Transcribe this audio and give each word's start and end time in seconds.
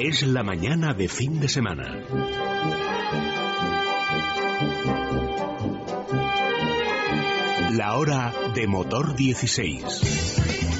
Es 0.00 0.22
la 0.22 0.44
mañana 0.44 0.94
de 0.94 1.08
fin 1.08 1.40
de 1.40 1.48
semana. 1.48 2.04
La 7.72 7.96
hora 7.96 8.32
de 8.54 8.68
motor 8.68 9.16
16. 9.16 10.77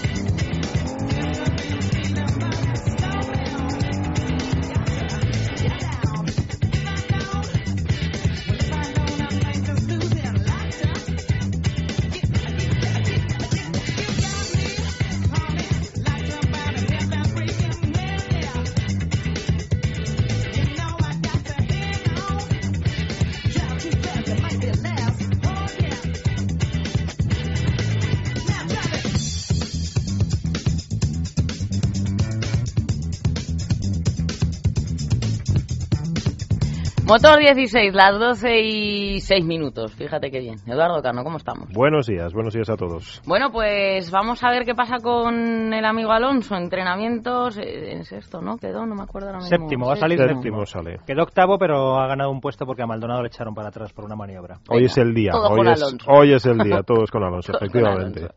Motor 37.09 37.39
16, 37.39 37.95
las 37.95 38.19
12 38.19 38.61
y 38.61 39.21
6 39.21 39.43
minutos. 39.47 39.95
Fíjate 39.95 40.31
qué 40.31 40.41
bien. 40.41 40.57
Eduardo 40.67 41.01
Cano, 41.01 41.25
¿cómo 41.25 41.39
estamos? 41.39 41.71
Buenos 41.73 42.07
días, 42.07 42.35
buenos 42.35 42.53
días 42.53 42.69
a 42.69 42.77
todos. 42.77 43.23
Bueno, 43.27 43.51
pues 43.51 44.11
vamos 44.11 44.45
a 44.45 44.51
ver 44.51 44.67
qué 44.67 44.75
pasa 44.75 44.99
con 45.03 45.73
el 45.73 45.85
amigo 45.87 46.13
Alonso. 46.13 46.55
Entrenamientos, 46.55 47.57
eh, 47.57 47.93
en 47.93 48.05
sexto, 48.05 48.43
¿no? 48.43 48.59
Quedó, 48.59 48.85
no 48.85 48.95
me 48.95 49.05
acuerdo 49.05 49.29
ahora 49.29 49.39
mismo. 49.39 49.57
Séptimo, 49.57 49.87
va 49.87 49.95
a 49.95 49.97
salir 49.97 50.19
Séptimo 50.19 50.67
sale. 50.67 51.01
Quedó 51.07 51.23
octavo, 51.23 51.57
pero 51.59 51.99
ha 51.99 52.07
ganado 52.09 52.31
un 52.31 52.43
puesto 52.43 52.67
porque 52.67 52.83
a 52.83 52.87
Maldonado 52.87 53.23
le 53.23 53.29
echaron 53.29 53.55
para 53.55 53.69
atrás 53.69 53.91
por 53.95 54.05
una 54.05 54.15
maniobra. 54.15 54.59
Hoy 54.69 54.85
es 54.85 54.99
el 54.99 55.15
día, 55.15 55.33
todo 55.33 55.49
hoy 55.49 55.57
con 55.57 55.69
es, 55.69 55.83
Alonso. 55.83 56.11
hoy 56.11 56.35
es 56.35 56.45
el 56.45 56.59
día, 56.59 56.83
todos 56.83 57.11
con 57.11 57.25
Alonso, 57.25 57.53
con 57.59 57.63
efectivamente. 57.63 58.21
Alonso. 58.21 58.35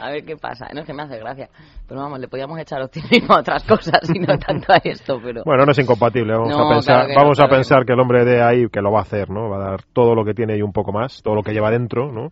A 0.00 0.10
ver 0.10 0.24
qué 0.24 0.36
pasa. 0.36 0.68
No 0.72 0.80
es 0.80 0.86
que 0.86 0.92
me 0.94 1.02
hace 1.02 1.18
gracia. 1.18 1.48
Pero 1.86 2.00
vamos, 2.00 2.20
le 2.20 2.28
podíamos 2.28 2.58
echar 2.58 2.80
optimismo 2.82 3.34
a 3.34 3.40
otras 3.40 3.64
cosas 3.68 4.00
y 4.14 4.18
no 4.18 4.38
tanto 4.38 4.72
a 4.72 4.76
esto, 4.82 5.20
pero... 5.22 5.42
Bueno, 5.44 5.64
no 5.64 5.72
es 5.72 5.78
incompatible, 5.78 6.34
vamos 6.34 6.50
No, 6.50 6.66
a 6.70 6.74
pensar, 6.74 7.06
claro 7.06 7.08
que 7.08 7.14
vamos 7.14 7.38
a 7.38 7.42
claro 7.42 7.50
que 7.50 7.56
pensar 7.56 7.78
no. 7.78 7.84
que 7.86 7.92
el 7.92 8.00
hombre 8.00 8.24
de 8.24 8.42
ahí 8.42 8.68
que 8.70 8.80
lo 8.80 8.92
va 8.92 9.00
a 9.00 9.02
hacer, 9.02 9.30
¿no? 9.30 9.48
Va 9.48 9.56
a 9.56 9.70
dar 9.70 9.82
todo 9.92 10.14
lo 10.14 10.24
que 10.24 10.34
tiene 10.34 10.56
y 10.56 10.62
un 10.62 10.72
poco 10.72 10.92
más, 10.92 11.22
todo 11.22 11.34
lo 11.34 11.42
que 11.42 11.52
lleva 11.52 11.70
dentro, 11.70 12.12
¿no? 12.12 12.30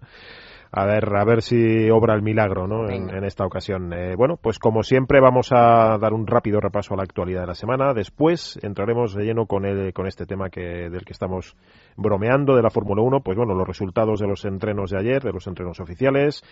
A 0.78 0.84
ver, 0.84 1.08
a 1.16 1.24
ver 1.24 1.41
si 1.41 1.88
obra 1.88 2.12
el 2.12 2.20
milagro, 2.20 2.66
¿no? 2.66 2.91
En, 2.91 3.24
esta 3.24 3.46
ocasión. 3.46 3.94
Eh, 3.94 4.14
bueno, 4.14 4.36
pues 4.36 4.58
como 4.58 4.82
siempre 4.82 5.20
vamos 5.22 5.50
a 5.50 5.96
dar 5.96 6.12
un 6.12 6.27
rápido 6.27 6.60
repaso 6.60 6.92
a 6.92 6.98
la 6.98 7.02
actualidad 7.02 7.41
de 7.41 7.46
la 7.46 7.55
semana. 7.55 7.94
Después 7.94 8.58
entraremos 8.62 9.14
de 9.14 9.24
lleno 9.24 9.47
con 9.47 9.64
el, 9.64 9.94
con 9.94 10.06
este 10.06 10.27
tema 10.27 10.50
que 10.50 10.91
del 10.91 11.06
que 11.06 11.14
estamos 11.14 11.56
bromeando 11.97 12.54
de 12.54 12.62
la 12.62 12.69
Fórmula 12.69 13.00
1. 13.00 13.20
Pues 13.20 13.38
bueno, 13.38 13.54
los 13.54 13.66
resultados 13.66 14.20
de 14.20 14.27
los 14.27 14.44
entrenos 14.44 14.91
de 14.91 14.98
ayer, 14.98 15.22
de 15.22 15.32
los 15.32 15.47
entrenos 15.47 15.80
oficiales, 15.80 16.44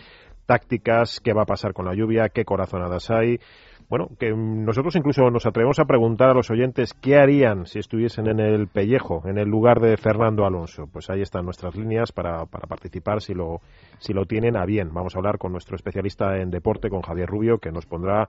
tácticas, 0.47 1.19
qué 1.19 1.31
va 1.33 1.43
a 1.43 1.45
pasar 1.45 1.73
con 1.73 1.85
la 1.85 1.93
lluvia, 1.93 2.29
qué 2.29 2.45
corazonadas 2.45 3.11
hay. 3.11 3.39
Bueno, 3.87 4.07
que 4.17 4.31
nosotros 4.31 4.95
incluso 4.95 5.29
nos 5.29 5.45
atrevemos 5.45 5.79
a 5.79 5.85
preguntar 5.85 6.29
a 6.31 6.33
los 6.33 6.49
oyentes 6.49 6.93
qué 6.93 7.17
harían 7.17 7.67
si 7.67 7.77
estuviesen 7.77 8.27
en 8.27 8.39
el 8.39 8.67
pellejo, 8.67 9.21
en 9.25 9.37
el 9.37 9.47
lugar 9.47 9.79
de 9.79 9.95
Fernando 9.97 10.45
Alonso. 10.45 10.87
Pues 10.91 11.09
ahí 11.09 11.21
están 11.21 11.45
nuestras 11.45 11.75
líneas 11.75 12.11
para, 12.11 12.45
para 12.45 12.67
participar 12.67 13.21
si 13.21 13.35
lo, 13.35 13.61
si 13.99 14.13
lo 14.13 14.25
tienen 14.25 14.57
a 14.57 14.65
bien. 14.65 14.91
Vamos 14.91 15.15
a 15.15 15.19
hablar 15.19 15.37
con 15.37 15.51
nuestro 15.51 15.75
especialista 15.75 16.37
en 16.37 16.49
deporte, 16.49 16.89
con 16.89 17.01
Javier 17.01 17.29
Rubio, 17.29 17.59
que 17.59 17.71
nos 17.71 17.85
pondrá 17.85 18.27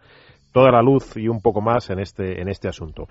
toda 0.52 0.70
la 0.70 0.82
luz 0.82 1.16
y 1.16 1.28
un 1.28 1.40
poco 1.40 1.62
más 1.62 1.88
en 1.88 2.00
este, 2.00 2.40
en 2.40 2.48
este 2.48 2.68
asunto. 2.68 3.08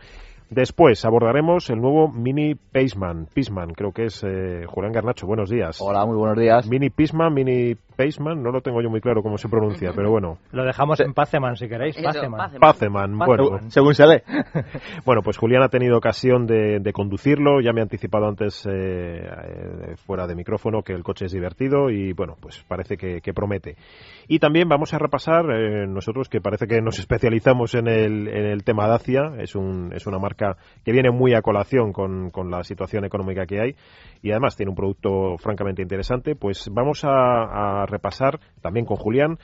Después 0.49 1.03
abordaremos 1.05 1.71
el 1.71 1.81
nuevo 1.81 2.07
Mini 2.07 2.53
Paceman, 2.53 3.27
Pisman, 3.33 3.73
creo 3.73 3.91
que 3.91 4.05
es 4.05 4.23
eh, 4.23 4.65
Julián 4.67 4.93
Garnacho. 4.93 5.25
Buenos 5.25 5.49
días. 5.49 5.81
Hola, 5.81 6.05
muy 6.05 6.15
buenos 6.15 6.37
días. 6.37 6.69
Mini 6.69 6.91
Pisman, 6.91 7.33
Mini 7.33 7.75
Paceman, 7.95 8.41
no 8.43 8.51
lo 8.51 8.61
tengo 8.61 8.81
yo 8.81 8.89
muy 8.89 9.01
claro 9.01 9.21
cómo 9.21 9.37
se 9.37 9.49
pronuncia, 9.49 9.91
pero 9.95 10.11
bueno. 10.11 10.37
Lo 10.51 10.63
dejamos 10.63 10.99
en 10.99 11.13
Paceman 11.13 11.55
si 11.55 11.67
queréis. 11.67 11.97
Eso, 11.97 12.05
Paceman. 12.05 12.59
Paceman. 12.59 13.17
Bueno. 13.17 13.59
Según 13.69 13.95
se 13.95 14.05
lee. 14.05 14.21
bueno, 15.05 15.21
pues 15.23 15.37
Julián 15.37 15.63
ha 15.63 15.69
tenido 15.69 15.97
ocasión 15.97 16.45
de, 16.45 16.79
de 16.79 16.93
conducirlo, 16.93 17.61
ya 17.61 17.73
me 17.73 17.81
ha 17.81 17.83
anticipado 17.83 18.27
antes 18.27 18.65
eh, 18.65 18.71
eh, 18.71 19.95
fuera 20.05 20.27
de 20.27 20.35
micrófono 20.35 20.81
que 20.81 20.93
el 20.93 21.03
coche 21.03 21.25
es 21.25 21.31
divertido 21.31 21.89
y 21.89 22.13
bueno, 22.13 22.35
pues 22.39 22.63
parece 22.67 22.97
que, 22.97 23.21
que 23.21 23.33
promete. 23.33 23.75
Y 24.27 24.39
también 24.39 24.67
vamos 24.67 24.93
a 24.93 24.99
repasar, 24.99 25.45
eh, 25.51 25.87
nosotros 25.87 26.29
que 26.29 26.41
parece 26.41 26.67
que 26.67 26.81
nos 26.81 26.99
especializamos 26.99 27.75
en 27.75 27.87
el, 27.87 28.27
en 28.27 28.45
el 28.45 28.63
tema 28.63 28.87
Dacia, 28.87 29.33
es, 29.39 29.55
un, 29.55 29.91
es 29.93 30.07
una 30.07 30.19
marca 30.19 30.57
que 30.83 30.91
viene 30.91 31.11
muy 31.11 31.33
a 31.33 31.41
colación 31.41 31.93
con, 31.93 32.31
con 32.31 32.49
la 32.49 32.63
situación 32.63 33.05
económica 33.05 33.45
que 33.45 33.61
hay 33.61 33.75
y 34.21 34.31
además 34.31 34.55
tiene 34.55 34.71
un 34.71 34.75
producto 34.75 35.37
francamente 35.37 35.81
interesante, 35.81 36.35
pues 36.35 36.69
vamos 36.71 37.03
a, 37.03 37.81
a 37.83 37.84
repasar 37.85 38.39
también 38.61 38.85
con 38.85 38.97
Julián 38.97 39.37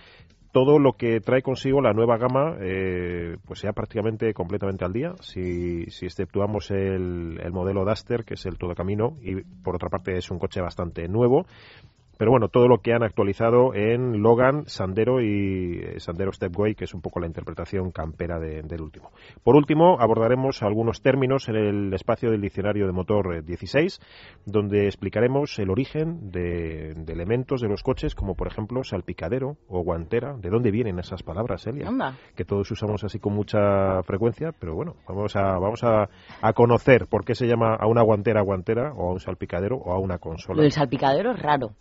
todo 0.51 0.79
lo 0.79 0.93
que 0.93 1.21
trae 1.21 1.41
consigo 1.41 1.81
la 1.81 1.93
nueva 1.93 2.17
gama, 2.17 2.57
eh, 2.59 3.37
pues 3.45 3.61
ya 3.61 3.71
prácticamente 3.71 4.33
completamente 4.33 4.83
al 4.83 4.91
día, 4.91 5.13
si, 5.21 5.85
si 5.85 6.05
exceptuamos 6.05 6.71
el, 6.71 7.39
el 7.41 7.51
modelo 7.51 7.85
Duster, 7.85 8.25
que 8.25 8.33
es 8.33 8.45
el 8.45 8.57
todo 8.57 8.75
camino, 8.75 9.17
y 9.21 9.41
por 9.63 9.75
otra 9.75 9.89
parte 9.89 10.17
es 10.17 10.29
un 10.29 10.39
coche 10.39 10.61
bastante 10.61 11.07
nuevo. 11.07 11.45
Pero 12.21 12.29
bueno, 12.29 12.49
todo 12.49 12.67
lo 12.67 12.81
que 12.81 12.93
han 12.93 13.01
actualizado 13.01 13.73
en 13.73 14.21
Logan, 14.21 14.67
Sandero 14.67 15.21
y 15.21 15.79
eh, 15.81 15.99
Sandero 15.99 16.31
Stepway, 16.31 16.75
que 16.75 16.83
es 16.83 16.93
un 16.93 17.01
poco 17.01 17.19
la 17.19 17.25
interpretación 17.25 17.89
campera 17.89 18.37
de- 18.39 18.61
del 18.61 18.81
último. 18.81 19.09
Por 19.43 19.55
último, 19.55 19.97
abordaremos 19.99 20.61
algunos 20.61 21.01
términos 21.01 21.49
en 21.49 21.55
el 21.55 21.91
espacio 21.95 22.29
del 22.29 22.39
diccionario 22.41 22.85
de 22.85 22.91
motor 22.91 23.37
eh, 23.37 23.41
16, 23.41 23.99
donde 24.45 24.85
explicaremos 24.85 25.57
el 25.57 25.71
origen 25.71 26.29
de, 26.29 26.93
de 26.95 27.11
elementos 27.11 27.59
de 27.59 27.67
los 27.69 27.81
coches, 27.81 28.13
como 28.13 28.35
por 28.35 28.45
ejemplo 28.45 28.83
salpicadero 28.83 29.57
o 29.67 29.81
guantera. 29.83 30.35
¿De 30.37 30.51
dónde 30.51 30.69
vienen 30.69 30.99
esas 30.99 31.23
palabras, 31.23 31.65
Elia? 31.65 31.87
Anda. 31.87 32.13
que 32.35 32.45
todos 32.45 32.69
usamos 32.69 33.03
así 33.03 33.17
con 33.17 33.33
mucha 33.33 34.03
frecuencia, 34.03 34.51
pero 34.59 34.75
bueno, 34.75 34.93
vamos 35.07 35.35
a 35.35 35.57
vamos 35.57 35.83
a, 35.83 36.07
a 36.39 36.53
conocer 36.53 37.07
por 37.07 37.25
qué 37.25 37.33
se 37.33 37.47
llama 37.47 37.73
a 37.73 37.87
una 37.87 38.03
guantera 38.03 38.41
guantera 38.41 38.93
o 38.93 39.09
a 39.09 39.13
un 39.13 39.19
salpicadero 39.19 39.77
o 39.77 39.91
a 39.91 39.97
una 39.97 40.19
consola. 40.19 40.61
del 40.61 40.71
salpicadero 40.71 41.31
es 41.31 41.41
raro, 41.41 41.71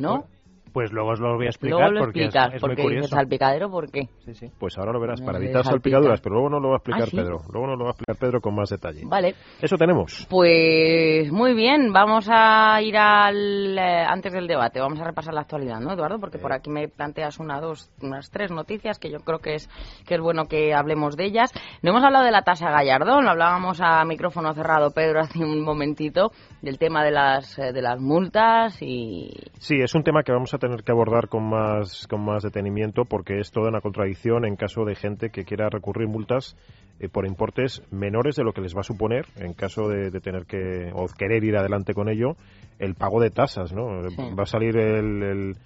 ¿no? 0.00 0.26
Pues 0.72 0.92
luego 0.92 1.10
os 1.10 1.20
lo 1.20 1.36
voy 1.36 1.46
a 1.46 1.48
explicar 1.50 1.78
Luego 1.80 1.92
lo 1.94 2.00
porque 2.00 2.20
es- 2.20 2.26
explicas, 2.26 2.54
es, 2.54 2.62
muy 2.62 2.68
porque 2.68 2.82
curioso. 2.82 3.02
dices 3.06 3.16
salpicadero, 3.16 3.70
¿por 3.70 3.90
qué? 3.90 4.02
Sí, 4.24 4.34
sí. 4.34 4.46
Pues 4.58 4.78
ahora 4.78 4.92
lo 4.92 5.00
verás, 5.00 5.20
para 5.20 5.38
evitar 5.38 5.64
salpica. 5.64 5.70
salpicaduras, 5.96 6.20
pero 6.20 6.34
luego 6.36 6.50
no 6.50 6.60
lo 6.60 6.68
va 6.68 6.74
a 6.74 6.78
explicar 6.78 7.02
¿Ah, 7.02 7.06
sí? 7.06 7.16
Pedro. 7.16 7.40
Luego 7.52 7.66
no 7.66 7.76
lo 7.76 7.84
va 7.84 7.90
a 7.90 7.92
explicar 7.92 8.16
Pedro 8.16 8.40
con 8.40 8.54
más 8.54 8.70
detalle. 8.70 9.02
Vale. 9.04 9.34
Eso 9.60 9.76
tenemos. 9.76 10.26
Pues 10.30 11.30
muy 11.32 11.54
bien, 11.54 11.92
vamos 11.92 12.28
a 12.30 12.80
ir 12.82 12.96
al 12.96 13.76
eh, 13.78 14.04
antes 14.08 14.32
del 14.32 14.46
debate, 14.46 14.80
vamos 14.80 15.00
a 15.00 15.04
repasar 15.04 15.34
la 15.34 15.40
actualidad, 15.42 15.80
¿no, 15.80 15.92
Eduardo? 15.92 16.18
Porque 16.18 16.38
por 16.38 16.52
aquí 16.52 16.70
me 16.70 16.88
planteas 16.88 17.38
una, 17.38 17.60
dos, 17.60 17.90
unas 18.02 18.30
tres 18.30 18.50
noticias 18.50 18.98
que 18.98 19.10
yo 19.10 19.18
creo 19.20 19.38
que 19.38 19.54
es 19.54 19.68
que 20.06 20.14
es 20.14 20.20
bueno 20.20 20.46
que 20.46 20.74
hablemos 20.74 21.16
de 21.16 21.24
ellas. 21.26 21.52
No 21.82 21.90
hemos 21.90 22.04
hablado 22.04 22.24
de 22.24 22.30
la 22.32 22.42
tasa 22.42 22.70
Gallardón, 22.70 23.24
lo 23.24 23.30
hablábamos 23.30 23.80
a 23.80 24.04
micrófono 24.04 24.52
cerrado, 24.54 24.90
Pedro, 24.92 25.20
hace 25.22 25.38
un 25.40 25.62
momentito 25.62 26.30
del 26.62 26.78
tema 26.78 27.04
de 27.04 27.10
las 27.10 27.58
eh, 27.58 27.72
de 27.72 27.82
las 27.82 28.00
multas 28.00 28.80
y 28.82 29.30
Sí, 29.58 29.76
es 29.80 29.94
un 29.94 30.02
tema 30.02 30.22
que 30.22 30.32
vamos 30.32 30.52
a 30.54 30.58
tener 30.60 30.84
que 30.84 30.92
abordar 30.92 31.28
con 31.28 31.42
más, 31.48 32.06
con 32.06 32.24
más 32.24 32.44
detenimiento 32.44 33.04
porque 33.04 33.40
es 33.40 33.50
toda 33.50 33.68
una 33.70 33.80
contradicción 33.80 34.44
en 34.44 34.54
caso 34.54 34.84
de 34.84 34.94
gente 34.94 35.30
que 35.30 35.44
quiera 35.44 35.68
recurrir 35.68 36.06
multas 36.08 36.56
eh, 37.00 37.08
por 37.08 37.26
importes 37.26 37.82
menores 37.90 38.36
de 38.36 38.44
lo 38.44 38.52
que 38.52 38.60
les 38.60 38.76
va 38.76 38.80
a 38.80 38.84
suponer 38.84 39.26
en 39.36 39.54
caso 39.54 39.88
de, 39.88 40.10
de 40.10 40.20
tener 40.20 40.46
que 40.46 40.90
o 40.94 41.06
querer 41.08 41.42
ir 41.42 41.56
adelante 41.56 41.94
con 41.94 42.08
ello 42.08 42.36
el 42.78 42.94
pago 42.94 43.20
de 43.20 43.30
tasas, 43.30 43.72
¿no? 43.72 44.08
Sí. 44.10 44.16
Va 44.38 44.44
a 44.44 44.46
salir 44.46 44.76
el, 44.76 45.22
el, 45.22 45.56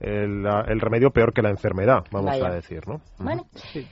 el- 0.00 0.42
la- 0.42 0.64
el 0.68 0.80
remedio 0.80 1.10
peor 1.10 1.32
que 1.32 1.42
la 1.42 1.50
enfermedad, 1.50 2.04
vamos 2.10 2.30
Vaya. 2.30 2.46
a 2.46 2.54
decir, 2.54 2.86
¿no? 2.86 3.00
bueno, 3.18 3.46
Sí, 3.54 3.86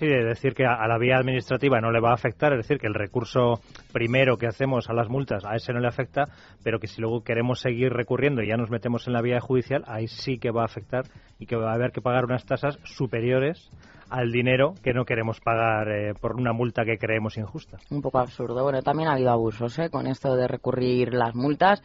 es 0.00 0.24
decir, 0.24 0.54
que 0.54 0.64
a 0.66 0.86
la 0.86 0.98
vía 0.98 1.16
administrativa 1.16 1.80
no 1.80 1.90
le 1.90 2.00
va 2.00 2.10
a 2.10 2.14
afectar, 2.14 2.52
es 2.52 2.58
decir, 2.58 2.78
que 2.78 2.86
el 2.86 2.94
recurso 2.94 3.60
primero 3.92 4.36
que 4.36 4.46
hacemos 4.46 4.88
a 4.88 4.92
las 4.92 5.08
multas 5.08 5.44
a 5.44 5.54
ese 5.54 5.72
no 5.72 5.80
le 5.80 5.88
afecta, 5.88 6.24
pero 6.62 6.78
que 6.78 6.86
si 6.86 7.00
luego 7.00 7.22
queremos 7.22 7.60
seguir 7.60 7.92
recurriendo 7.92 8.42
y 8.42 8.48
ya 8.48 8.56
nos 8.56 8.70
metemos 8.70 9.06
en 9.06 9.12
la 9.12 9.22
vía 9.22 9.40
judicial, 9.40 9.84
ahí 9.86 10.08
sí 10.08 10.38
que 10.38 10.50
va 10.50 10.62
a 10.62 10.66
afectar 10.66 11.04
y 11.38 11.46
que 11.46 11.56
va 11.56 11.70
a 11.70 11.74
haber 11.74 11.92
que 11.92 12.00
pagar 12.00 12.24
unas 12.24 12.44
tasas 12.44 12.78
superiores 12.84 13.70
al 14.10 14.30
dinero 14.30 14.74
que 14.82 14.92
no 14.92 15.04
queremos 15.04 15.40
pagar 15.40 15.88
eh, 15.88 16.14
por 16.20 16.36
una 16.36 16.52
multa 16.52 16.84
que 16.84 16.98
creemos 16.98 17.36
injusta. 17.36 17.78
un 17.90 18.02
poco 18.02 18.18
absurdo. 18.18 18.62
Bueno, 18.62 18.82
también 18.82 19.08
ha 19.08 19.14
habido 19.14 19.30
abusos 19.30 19.78
¿eh? 19.78 19.90
con 19.90 20.06
esto 20.06 20.36
de 20.36 20.46
recurrir 20.46 21.14
las 21.14 21.34
multas 21.34 21.82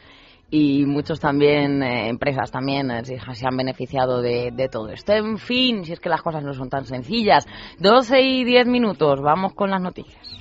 y 0.51 0.85
muchos 0.85 1.19
también, 1.19 1.83
eh, 1.83 2.09
empresas 2.09 2.51
también, 2.51 2.89
eh, 2.91 3.03
se, 3.03 3.47
han 3.47 3.57
beneficiado 3.57 4.21
de, 4.21 4.51
de 4.51 4.67
todo 4.67 4.89
esto. 4.89 5.13
En 5.13 5.37
fin, 5.37 5.85
si 5.85 5.93
es 5.93 5.99
que 5.99 6.09
las 6.09 6.21
cosas 6.21 6.43
no 6.43 6.53
son 6.53 6.69
tan 6.69 6.85
sencillas. 6.85 7.45
12 7.79 8.21
y 8.21 8.43
10 8.43 8.67
minutos, 8.67 9.21
vamos 9.21 9.53
con 9.53 9.69
las 9.69 9.81
noticias. 9.81 10.39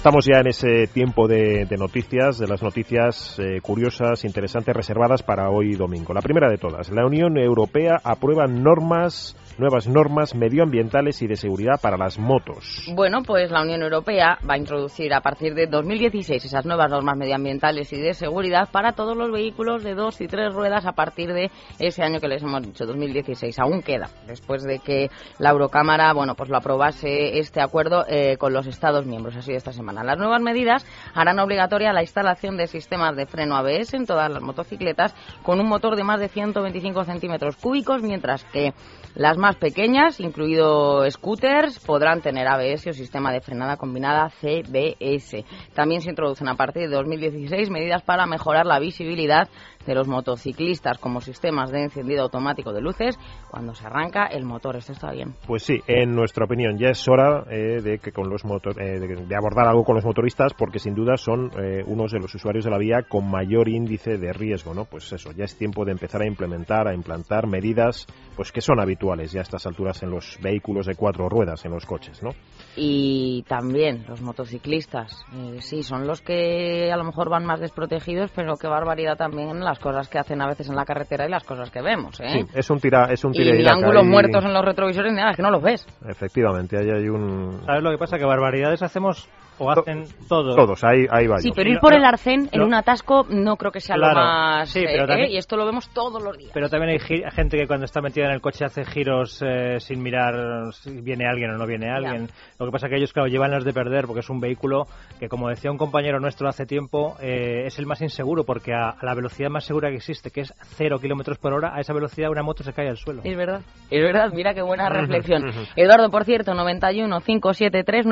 Estamos 0.00 0.24
ya 0.24 0.40
en 0.40 0.46
ese 0.46 0.86
tiempo 0.86 1.28
de, 1.28 1.66
noticias, 1.78 2.38
de 2.38 2.46
las 2.46 2.62
noticias 2.62 3.38
eh, 3.38 3.60
curiosas, 3.60 4.24
interesantes, 4.24 4.74
reservadas 4.74 5.22
para 5.22 5.50
hoy 5.50 5.74
domingo. 5.74 6.14
La 6.14 6.22
primera 6.22 6.48
de 6.48 6.56
todas, 6.56 6.88
la 6.88 7.04
Unión 7.04 7.36
Europea 7.36 8.00
aprueba 8.02 8.46
normas 8.46 9.36
nuevas 9.60 9.86
normas 9.86 10.34
medioambientales 10.34 11.20
y 11.22 11.26
de 11.26 11.36
seguridad 11.36 11.80
para 11.80 11.96
las 11.96 12.18
motos. 12.18 12.90
Bueno, 12.94 13.22
pues 13.22 13.50
la 13.50 13.62
Unión 13.62 13.82
Europea 13.82 14.38
va 14.48 14.54
a 14.54 14.58
introducir 14.58 15.12
a 15.12 15.20
partir 15.20 15.54
de 15.54 15.66
2016 15.66 16.44
esas 16.44 16.64
nuevas 16.64 16.90
normas 16.90 17.16
medioambientales 17.16 17.92
y 17.92 18.00
de 18.00 18.14
seguridad 18.14 18.70
para 18.72 18.92
todos 18.92 19.16
los 19.16 19.30
vehículos 19.30 19.84
de 19.84 19.94
dos 19.94 20.20
y 20.20 20.26
tres 20.26 20.54
ruedas 20.54 20.86
a 20.86 20.92
partir 20.92 21.32
de 21.32 21.50
ese 21.78 22.02
año 22.02 22.20
que 22.20 22.28
les 22.28 22.42
hemos 22.42 22.62
dicho, 22.62 22.86
2016. 22.86 23.58
Aún 23.58 23.82
queda, 23.82 24.08
después 24.26 24.62
de 24.64 24.78
que 24.78 25.10
la 25.38 25.50
Eurocámara, 25.50 26.12
bueno, 26.14 26.34
pues 26.34 26.48
lo 26.48 26.56
aprobase 26.56 27.38
este 27.38 27.60
acuerdo 27.60 28.04
eh, 28.08 28.36
con 28.38 28.52
los 28.52 28.66
Estados 28.66 29.04
miembros, 29.04 29.36
así 29.36 29.52
esta 29.52 29.72
semana. 29.72 30.02
Las 30.02 30.18
nuevas 30.18 30.40
medidas 30.40 30.86
harán 31.14 31.38
obligatoria 31.38 31.92
la 31.92 32.02
instalación 32.02 32.56
de 32.56 32.66
sistemas 32.66 33.14
de 33.14 33.26
freno 33.26 33.56
ABS 33.56 33.94
en 33.94 34.06
todas 34.06 34.30
las 34.30 34.42
motocicletas 34.42 35.14
con 35.42 35.60
un 35.60 35.68
motor 35.68 35.96
de 35.96 36.04
más 36.04 36.18
de 36.18 36.28
125 36.28 37.04
centímetros 37.04 37.56
cúbicos, 37.56 38.02
mientras 38.02 38.44
que 38.44 38.72
las 39.14 39.36
más 39.36 39.56
pequeñas, 39.56 40.20
incluido 40.20 41.08
scooters, 41.10 41.78
podrán 41.80 42.20
tener 42.20 42.46
ABS 42.46 42.86
o 42.86 42.92
sistema 42.92 43.32
de 43.32 43.40
frenada 43.40 43.76
combinada 43.76 44.30
CBS. 44.30 45.44
También 45.74 46.00
se 46.00 46.10
introducen 46.10 46.48
a 46.48 46.54
partir 46.54 46.88
de 46.88 46.94
2016 46.94 47.70
medidas 47.70 48.02
para 48.02 48.26
mejorar 48.26 48.66
la 48.66 48.78
visibilidad 48.78 49.48
de 49.86 49.94
los 49.94 50.08
motociclistas 50.08 50.98
como 50.98 51.20
sistemas 51.20 51.70
de 51.70 51.84
encendido 51.84 52.22
automático 52.22 52.72
de 52.72 52.80
luces 52.80 53.18
cuando 53.50 53.74
se 53.74 53.86
arranca 53.86 54.26
el 54.26 54.44
motor. 54.44 54.76
Esto 54.76 54.92
está 54.92 55.10
bien. 55.12 55.34
Pues 55.46 55.62
sí, 55.62 55.80
en 55.86 56.14
nuestra 56.14 56.44
opinión 56.44 56.78
ya 56.78 56.88
es 56.88 57.06
hora 57.08 57.44
eh, 57.50 57.80
de 57.82 57.98
que 57.98 58.12
con 58.12 58.28
los 58.28 58.44
motor, 58.44 58.80
eh, 58.80 58.98
de, 58.98 59.36
abordar 59.36 59.68
algo 59.68 59.84
con 59.84 59.96
los 59.96 60.04
motoristas 60.04 60.52
porque 60.54 60.78
sin 60.78 60.94
duda 60.94 61.16
son 61.16 61.50
eh, 61.58 61.82
unos 61.86 62.12
de 62.12 62.18
los 62.18 62.34
usuarios 62.34 62.64
de 62.64 62.70
la 62.70 62.78
vía 62.78 63.02
con 63.08 63.30
mayor 63.30 63.68
índice 63.68 64.18
de 64.18 64.32
riesgo, 64.32 64.74
¿no? 64.74 64.84
Pues 64.84 65.12
eso, 65.12 65.32
ya 65.32 65.44
es 65.44 65.56
tiempo 65.56 65.84
de 65.84 65.92
empezar 65.92 66.22
a 66.22 66.26
implementar, 66.26 66.86
a 66.86 66.94
implantar 66.94 67.46
medidas 67.46 68.06
pues 68.36 68.52
que 68.52 68.60
son 68.60 68.80
habituales 68.80 69.32
ya 69.32 69.40
a 69.40 69.42
estas 69.42 69.66
alturas 69.66 70.02
en 70.02 70.10
los 70.10 70.38
vehículos 70.42 70.86
de 70.86 70.94
cuatro 70.94 71.28
ruedas, 71.28 71.64
en 71.64 71.72
los 71.72 71.86
coches, 71.86 72.22
¿no? 72.22 72.30
Y 72.76 73.42
también 73.48 74.04
los 74.08 74.22
motociclistas, 74.22 75.26
sí, 75.58 75.82
son 75.82 76.06
los 76.06 76.20
que 76.20 76.90
a 76.92 76.96
lo 76.96 77.04
mejor 77.04 77.28
van 77.28 77.44
más 77.44 77.60
desprotegidos, 77.60 78.30
pero 78.34 78.54
qué 78.56 78.68
barbaridad 78.68 79.16
también 79.16 79.60
las 79.60 79.78
cosas 79.80 80.08
que 80.08 80.18
hacen 80.18 80.40
a 80.40 80.46
veces 80.46 80.68
en 80.68 80.76
la 80.76 80.84
carretera 80.84 81.26
y 81.26 81.30
las 81.30 81.42
cosas 81.42 81.70
que 81.70 81.82
vemos. 81.82 82.20
¿eh? 82.20 82.28
Sí, 82.32 82.46
es 82.54 82.70
un 82.70 82.78
tira, 82.78 83.06
es 83.10 83.24
un 83.24 83.32
tira 83.32 83.56
y, 83.56 83.66
ángulos 83.66 84.04
muertos 84.04 84.44
en 84.44 84.52
los 84.52 84.64
retrovisores, 84.64 85.12
nada, 85.12 85.32
es 85.32 85.36
que 85.36 85.42
no 85.42 85.50
los 85.50 85.62
ves. 85.62 85.86
Efectivamente, 86.08 86.78
ahí 86.78 86.90
hay 86.90 87.08
un. 87.08 87.60
¿Sabes 87.66 87.82
lo 87.82 87.90
que 87.90 87.98
pasa? 87.98 88.18
Que 88.18 88.24
barbaridades 88.24 88.82
hacemos 88.82 89.28
o 89.60 89.70
hacen 89.70 90.04
todos. 90.28 90.56
Todos, 90.56 90.82
hay, 90.82 91.06
hay 91.10 91.26
varios. 91.26 91.42
Sí, 91.42 91.52
pero 91.54 91.70
ir 91.70 91.78
por 91.78 91.92
el 91.92 92.04
arcén 92.04 92.48
en 92.50 92.62
un 92.62 92.74
atasco 92.74 93.26
no 93.28 93.56
creo 93.56 93.70
que 93.70 93.80
sea 93.80 93.96
lo 93.96 94.06
más... 94.06 94.70
Sí, 94.70 94.82
pero 94.84 95.12
eh, 95.12 95.30
y 95.30 95.36
esto 95.36 95.56
lo 95.56 95.66
vemos 95.66 95.88
todos 95.90 96.22
los 96.22 96.36
días. 96.36 96.50
Pero 96.54 96.68
también 96.68 96.92
hay 96.92 97.20
gente 97.30 97.58
que 97.58 97.66
cuando 97.66 97.84
está 97.84 98.00
metida 98.00 98.24
en 98.24 98.32
el 98.32 98.40
coche 98.40 98.64
hace 98.64 98.84
giros 98.84 99.42
eh, 99.46 99.78
sin 99.78 100.02
mirar 100.02 100.72
si 100.72 101.00
viene 101.02 101.26
alguien 101.26 101.50
o 101.50 101.58
no 101.58 101.66
viene 101.66 101.90
alguien. 101.90 102.28
Lo 102.58 102.66
que 102.66 102.72
pasa 102.72 102.86
es 102.86 102.90
que 102.90 102.96
ellos, 102.96 103.12
claro, 103.12 103.28
llevan 103.28 103.50
las 103.50 103.64
de 103.64 103.72
perder 103.72 104.06
porque 104.06 104.20
es 104.20 104.30
un 104.30 104.40
vehículo 104.40 104.86
que, 105.18 105.28
como 105.28 105.48
decía 105.48 105.70
un 105.70 105.78
compañero 105.78 106.20
nuestro 106.20 106.48
hace 106.48 106.64
tiempo, 106.64 107.16
eh, 107.20 107.64
es 107.66 107.78
el 107.78 107.86
más 107.86 108.00
inseguro 108.00 108.44
porque 108.44 108.72
a, 108.72 108.96
la 109.02 109.14
velocidad 109.14 109.50
más 109.50 109.64
segura 109.64 109.90
que 109.90 109.96
existe, 109.96 110.30
que 110.30 110.40
es 110.40 110.54
0 110.76 110.98
kilómetros 111.00 111.38
por 111.38 111.52
hora, 111.52 111.74
a 111.74 111.80
esa 111.80 111.92
velocidad 111.92 112.30
una 112.30 112.42
moto 112.42 112.62
se 112.62 112.72
cae 112.72 112.88
al 112.88 112.96
suelo. 112.96 113.20
Es 113.24 113.36
verdad, 113.36 113.60
es 113.90 114.02
verdad, 114.02 114.30
mira 114.32 114.54
qué 114.54 114.62
buena 114.62 114.88
reflexión. 114.88 115.44
Eduardo, 115.76 116.10
por 116.10 116.24
cierto, 116.24 116.54
91 116.54 117.20
573 117.20 118.06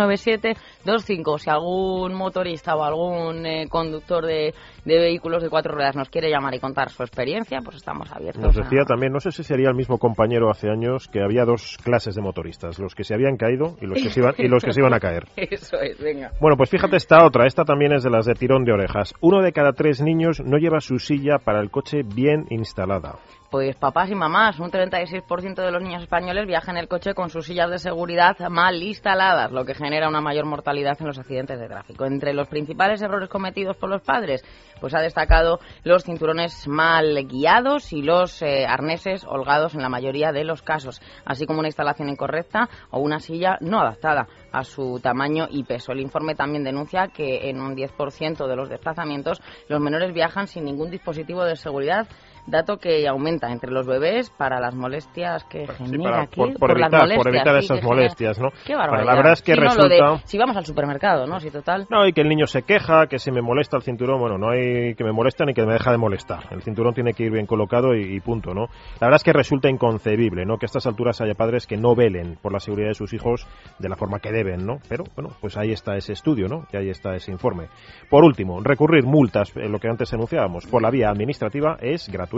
9725 1.39 1.49
si 1.49 1.51
algún 1.51 2.15
motorista 2.15 2.75
o 2.75 2.83
algún 2.83 3.47
eh, 3.47 3.67
conductor 3.69 4.25
de, 4.25 4.55
vehículos 4.85 5.43
de 5.43 5.49
cuatro 5.49 5.75
ruedas 5.75 5.97
nos 5.97 6.09
quiere 6.09 6.31
llamar 6.31 6.55
y 6.55 6.61
contar 6.61 6.91
su 6.91 7.03
experiencia, 7.03 7.61
pues 7.63 7.77
estamos 7.77 8.11
abiertos. 8.11 8.43
Nos 8.43 8.57
decía 8.57 8.85
también, 8.87 9.13
no 9.13 9.21
sé 9.21 9.31
si 9.31 9.43
sería 9.43 9.69
el 9.69 9.75
mismo 9.75 9.99
compañero 9.99 10.51
hace 10.51 10.69
años, 10.71 11.09
que 11.09 11.23
había 11.23 11.45
dos 11.45 11.77
clases 11.83 12.15
de 12.15 12.23
motoristas, 12.23 12.79
los 12.79 12.95
que 12.95 13.05
se 13.05 13.15
habían 13.15 13.37
caído 13.37 13.77
y 13.81 13.87
los 13.87 14.03
que 14.03 14.11
se 14.11 14.21
iban, 14.21 14.35
y 14.39 14.49
los 14.49 14.65
que 14.65 14.73
se 14.73 14.81
iban 14.81 14.95
a 14.95 15.01
caer. 15.01 15.25
Eso 15.37 15.81
es, 15.81 15.99
venga. 15.99 16.33
Bueno, 16.41 16.57
pues 16.57 16.71
fíjate 16.71 16.97
esta 16.97 17.25
otra, 17.25 17.47
esta 17.47 17.65
también 17.65 17.93
es 17.93 18.03
de 18.03 18.11
las 18.11 18.27
de 18.27 18.35
tirón 18.35 18.65
de 18.65 18.73
orejas. 18.73 19.15
Uno 19.21 19.43
de 19.43 19.53
cada 19.53 19.73
tres 19.73 20.03
niños 20.03 20.41
no 20.45 20.59
lleva 20.59 20.81
su 20.81 20.99
silla 20.99 21.39
para 21.45 21.61
el 21.61 21.71
coche 21.71 22.03
bien 22.03 22.47
instalada. 22.51 23.17
Pues 23.51 23.77
papás 23.77 24.11
y 24.11 24.15
mamás, 24.15 24.59
un 24.59 24.71
36% 24.71 25.55
de 25.55 25.71
los 25.71 25.83
niños 25.83 26.03
españoles 26.03 26.47
viajan 26.47 26.77
en 26.77 26.83
el 26.83 26.89
coche 26.89 27.15
con 27.15 27.31
sus 27.31 27.47
sillas 27.47 27.71
de 27.71 27.79
seguridad 27.79 28.37
mal 28.51 28.83
instaladas, 28.83 29.51
lo 29.53 29.65
que 29.65 29.75
genera 29.75 30.07
una 30.07 30.21
mayor 30.21 30.45
mortalidad 30.45 30.99
en 31.01 31.07
los 31.07 31.19
accidentes 31.19 31.59
de 31.59 31.67
tráfico. 31.67 32.05
Entre 32.05 32.35
los 32.35 32.47
principales 32.49 33.01
errores 33.01 33.31
cometidos 33.31 33.79
por 33.79 33.89
los 33.89 34.03
padres, 34.03 34.45
pues 34.83 34.95
ha 34.95 35.01
destacado 35.01 35.61
los 35.83 36.05
cinturones 36.05 36.69
mal 36.69 37.27
guiados 37.27 37.95
y 37.95 38.03
los 38.03 38.43
eh, 38.43 38.67
arneses 38.67 39.25
holgados 39.25 39.75
en 39.75 39.81
la 39.81 39.89
mayoría 39.89 40.31
de 40.31 40.45
los 40.45 40.61
casos, 40.61 41.01
así 41.25 41.47
como 41.47 41.61
una 41.61 41.69
instalación 41.69 42.11
incorrecta 42.11 42.69
o 42.91 43.01
una 43.01 43.19
silla 43.19 43.57
no 43.63 43.81
adaptada 43.81 44.29
a 44.53 44.63
su 44.63 45.01
tamaño 45.03 45.47
y 45.51 45.65
peso. 45.65 45.93
El 45.93 46.01
informe 46.01 46.35
también 46.35 46.65
denuncia 46.65 47.09
que 47.09 47.49
en 47.49 47.63
un 47.63 47.75
10% 47.75 48.47
de 48.47 48.57
los 48.57 48.69
desplazamientos 48.69 49.41
los 49.69 49.81
menores 49.81 50.13
viajan 50.13 50.49
sin 50.49 50.67
ningún 50.67 50.91
dispositivo 50.91 51.45
de 51.45 51.57
seguridad 51.57 52.09
dato 52.47 52.79
que 52.79 53.07
aumenta 53.09 53.51
entre 53.51 53.71
los 53.71 53.87
bebés 53.87 54.31
para 54.31 54.61
las 54.61 54.75
molestias 54.75 55.45
que 55.45 55.67
genera 55.67 56.23
aquí, 56.23 56.41
por, 56.59 56.71
evitar, 56.71 57.57
esas 57.57 57.83
molestias, 57.83 58.39
¿no? 58.39 58.51
Qué 58.65 58.75
barbaridad. 58.75 59.07
la 59.07 59.17
verdad 59.17 59.33
es 59.33 59.43
que 59.43 59.55
resulta... 59.55 60.21
si 60.25 60.39
vamos 60.39 60.57
al 60.57 60.65
supermercado, 60.65 61.27
¿no? 61.27 61.41
Si 61.41 61.51
total... 61.51 61.87
No, 61.91 62.07
y 62.07 62.13
que 62.13 62.21
el 62.21 62.29
niño 62.29 62.47
se 62.47 62.63
queja, 62.63 63.07
que 63.07 63.19
si 63.19 63.31
me 63.31 63.43
molesta 63.43 63.77
el 63.77 63.83
cinturón, 63.83 64.21
bueno, 64.21 64.39
no 64.39 64.51
hay 64.51 64.95
que 64.95 65.05
me 65.05 65.13
molesta 65.13 65.45
ni 65.45 65.55
que 65.55 65.65
me 65.65 65.73
deja 65.73 65.91
de 65.91 65.99
molestar. 65.99 66.47
El 66.51 66.63
cinturón 66.63 66.95
tiene 66.95 67.15
que 67.15 67.25
ir 67.25 67.33
bien 67.33 67.47
colocado 67.47 67.95
y, 67.95 68.21
punto, 68.21 68.55
¿no? 68.55 68.67
La 69.01 69.07
verdad 69.07 69.17
es 69.17 69.25
que 69.25 69.33
resulta 69.33 69.69
inconcebible, 69.69 70.45
¿no? 70.45 70.59
Que 70.59 70.67
a 70.67 70.69
estas 70.69 70.87
alturas 70.87 71.21
haya 71.21 71.35
padres 71.35 71.67
que 71.67 71.77
no 71.77 71.95
velen 71.95 72.39
por 72.41 72.53
la 72.53 72.61
seguridad 72.61 72.89
de 72.89 72.95
sus 72.95 73.13
hijos 73.13 73.47
de 73.79 73.89
la 73.89 73.97
forma 73.97 74.21
que 74.21 74.33
deben, 74.33 74.67
¿no? 74.67 74.79
Pero, 74.89 75.05
bueno, 75.15 75.31
pues 75.41 75.57
ahí 75.57 75.73
está 75.73 75.97
ese 75.97 76.13
estudio, 76.13 76.49
¿no? 76.49 76.67
Que 76.71 76.79
ahí 76.79 76.91
está 76.91 77.15
ese 77.15 77.33
informe. 77.33 77.69
Por 78.11 78.25
último, 78.25 78.61
recurrir 78.63 79.05
multas, 79.05 79.55
en 79.57 79.73
lo 79.73 79.79
que 79.79 79.89
antes 79.89 80.13
enunciábamos, 80.13 80.67
por 80.67 80.83
la 80.83 80.91
vía 80.91 81.11
administrativa 81.11 81.77
es 81.81 82.09
gratuito 82.09 82.38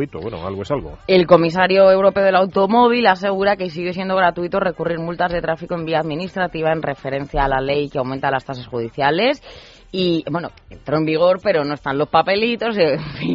El 1.06 1.26
comisario 1.26 1.90
europeo 1.90 2.24
del 2.24 2.36
automóvil 2.36 3.06
asegura 3.06 3.56
que 3.56 3.70
sigue 3.70 3.92
siendo 3.92 4.16
gratuito 4.16 4.60
recurrir 4.60 4.98
multas 4.98 5.32
de 5.32 5.40
tráfico 5.40 5.74
en 5.74 5.84
vía 5.84 5.98
administrativa 5.98 6.72
en 6.72 6.82
referencia 6.82 7.44
a 7.44 7.48
la 7.48 7.60
ley 7.60 7.88
que 7.88 7.98
aumenta 7.98 8.30
las 8.30 8.44
tasas 8.44 8.66
judiciales 8.66 9.42
y 9.92 10.24
bueno 10.30 10.50
entró 10.68 10.98
en 10.98 11.04
vigor 11.04 11.40
pero 11.42 11.64
no 11.64 11.74
están 11.74 11.98
los 11.98 12.08
papelitos 12.08 12.76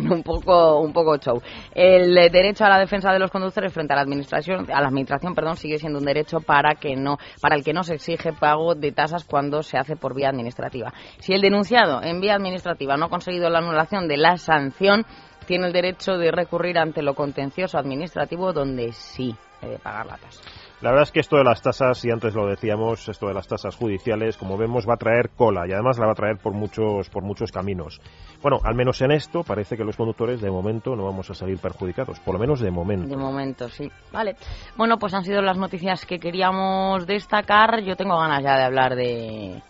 un 0.09 0.23
poco 0.23 0.79
un 0.79 0.93
poco 0.93 1.17
show. 1.17 1.41
El 1.73 2.13
derecho 2.31 2.65
a 2.65 2.69
la 2.69 2.79
defensa 2.79 3.11
de 3.11 3.19
los 3.19 3.31
conductores 3.31 3.73
frente 3.73 3.93
a 3.93 3.97
la 3.97 4.03
administración 4.03 4.65
a 4.71 4.81
la 4.81 4.87
administración 4.87 5.35
perdón 5.35 5.57
sigue 5.57 5.77
siendo 5.77 5.99
un 5.99 6.05
derecho 6.05 6.39
para 6.39 6.75
que 6.75 6.95
no 6.95 7.17
para 7.41 7.55
el 7.55 7.63
que 7.63 7.73
no 7.73 7.83
se 7.83 7.95
exige 7.95 8.31
pago 8.33 8.75
de 8.75 8.91
tasas 8.91 9.25
cuando 9.25 9.63
se 9.63 9.77
hace 9.77 9.95
por 9.95 10.15
vía 10.15 10.29
administrativa. 10.29 10.93
Si 11.19 11.33
el 11.33 11.41
denunciado 11.41 12.01
en 12.01 12.21
vía 12.21 12.35
administrativa 12.35 12.95
no 12.95 13.05
ha 13.05 13.09
conseguido 13.09 13.49
la 13.49 13.59
anulación 13.59 14.07
de 14.07 14.17
la 14.17 14.37
sanción 14.37 15.05
tiene 15.45 15.67
el 15.67 15.73
derecho 15.73 16.17
de 16.17 16.31
recurrir 16.31 16.77
ante 16.77 17.01
lo 17.01 17.13
contencioso 17.13 17.77
administrativo 17.77 18.53
donde 18.53 18.91
sí 18.91 19.35
debe 19.61 19.79
pagar 19.79 20.05
la 20.05 20.17
tasa. 20.17 20.41
La 20.81 20.91
verdad 20.91 21.03
es 21.03 21.11
que 21.11 21.21
esto 21.21 21.37
de 21.37 21.43
las 21.43 21.61
tasas, 21.61 22.03
y 22.03 22.11
antes 22.11 22.35
lo 22.35 22.47
decíamos, 22.47 23.07
esto 23.07 23.27
de 23.27 23.33
las 23.33 23.47
tasas 23.47 23.75
judiciales, 23.75 24.37
como 24.37 24.57
vemos, 24.57 24.85
va 24.87 24.95
a 24.95 24.97
traer 24.97 25.29
cola 25.29 25.65
y 25.67 25.71
además 25.71 25.97
la 25.97 26.05
va 26.05 26.11
a 26.11 26.15
traer 26.15 26.37
por 26.37 26.53
muchos, 26.53 27.09
por 27.09 27.23
muchos 27.23 27.51
caminos. 27.51 28.01
Bueno, 28.41 28.59
al 28.63 28.75
menos 28.75 29.01
en 29.01 29.11
esto 29.11 29.43
parece 29.43 29.77
que 29.77 29.85
los 29.85 29.95
conductores 29.95 30.41
de 30.41 30.51
momento 30.51 30.95
no 30.95 31.05
vamos 31.05 31.29
a 31.29 31.33
salir 31.33 31.57
perjudicados, 31.59 32.19
por 32.19 32.33
lo 32.33 32.39
menos 32.39 32.59
de 32.59 32.71
momento. 32.71 33.07
De 33.07 33.15
momento, 33.15 33.69
sí. 33.69 33.89
Vale. 34.11 34.35
Bueno, 34.75 34.99
pues 34.99 35.13
han 35.13 35.23
sido 35.23 35.41
las 35.41 35.57
noticias 35.57 36.05
que 36.05 36.19
queríamos 36.19 37.07
destacar. 37.07 37.81
Yo 37.81 37.95
tengo 37.95 38.19
ganas 38.19 38.43
ya 38.43 38.57
de 38.57 38.63
hablar 38.63 38.95
de, 38.95 39.61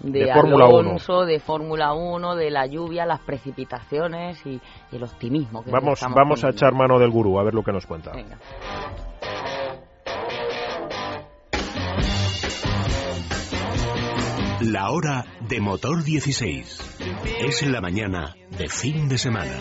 de, 0.00 0.32
Fórmula 0.32 0.68
1. 0.68 1.26
de 1.26 1.40
Fórmula 1.40 1.92
1, 1.92 2.36
de 2.36 2.50
la 2.50 2.66
lluvia, 2.66 3.06
las 3.06 3.20
precipitaciones 3.20 4.44
y, 4.46 4.60
el 4.92 5.02
optimismo. 5.02 5.64
Que 5.64 5.70
vamos 5.70 6.00
vamos 6.14 6.44
a 6.44 6.50
echar 6.50 6.72
mano 6.74 6.98
del 6.98 7.10
gurú, 7.10 7.38
a 7.38 7.44
ver 7.44 7.54
lo 7.54 7.62
que 7.62 7.72
nos 7.72 7.86
cuenta. 7.86 8.12
La 14.60 14.90
hora 14.90 15.24
de 15.48 15.60
motor 15.60 16.02
16. 16.02 16.98
Es 17.40 17.66
la 17.66 17.80
mañana 17.80 18.34
de 18.50 18.68
fin 18.68 19.08
de 19.08 19.16
semana. 19.16 19.56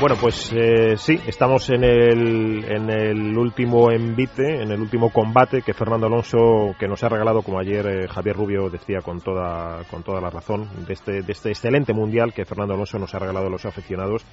Bueno, 0.00 0.16
pues 0.18 0.50
eh, 0.56 0.96
sí, 0.96 1.20
estamos 1.26 1.68
en 1.68 1.84
el, 1.84 2.64
en 2.64 2.88
el 2.88 3.36
último 3.36 3.90
envite, 3.90 4.62
en 4.62 4.70
el 4.70 4.80
último 4.80 5.10
combate 5.10 5.60
que 5.60 5.74
Fernando 5.74 6.06
Alonso, 6.06 6.74
que 6.78 6.88
nos 6.88 7.04
ha 7.04 7.10
regalado, 7.10 7.42
como 7.42 7.60
ayer 7.60 7.86
eh, 7.86 8.08
Javier 8.08 8.34
Rubio 8.34 8.70
decía 8.70 9.00
con 9.04 9.20
toda, 9.20 9.84
con 9.90 10.02
toda 10.02 10.22
la 10.22 10.30
razón, 10.30 10.86
de 10.86 10.94
este, 10.94 11.20
de 11.20 11.32
este 11.32 11.50
excelente 11.50 11.92
mundial 11.92 12.32
que 12.32 12.46
Fernando 12.46 12.72
Alonso 12.72 12.98
nos 12.98 13.14
ha 13.14 13.18
regalado 13.18 13.48
a 13.48 13.50
los 13.50 13.66
aficionados 13.66 14.24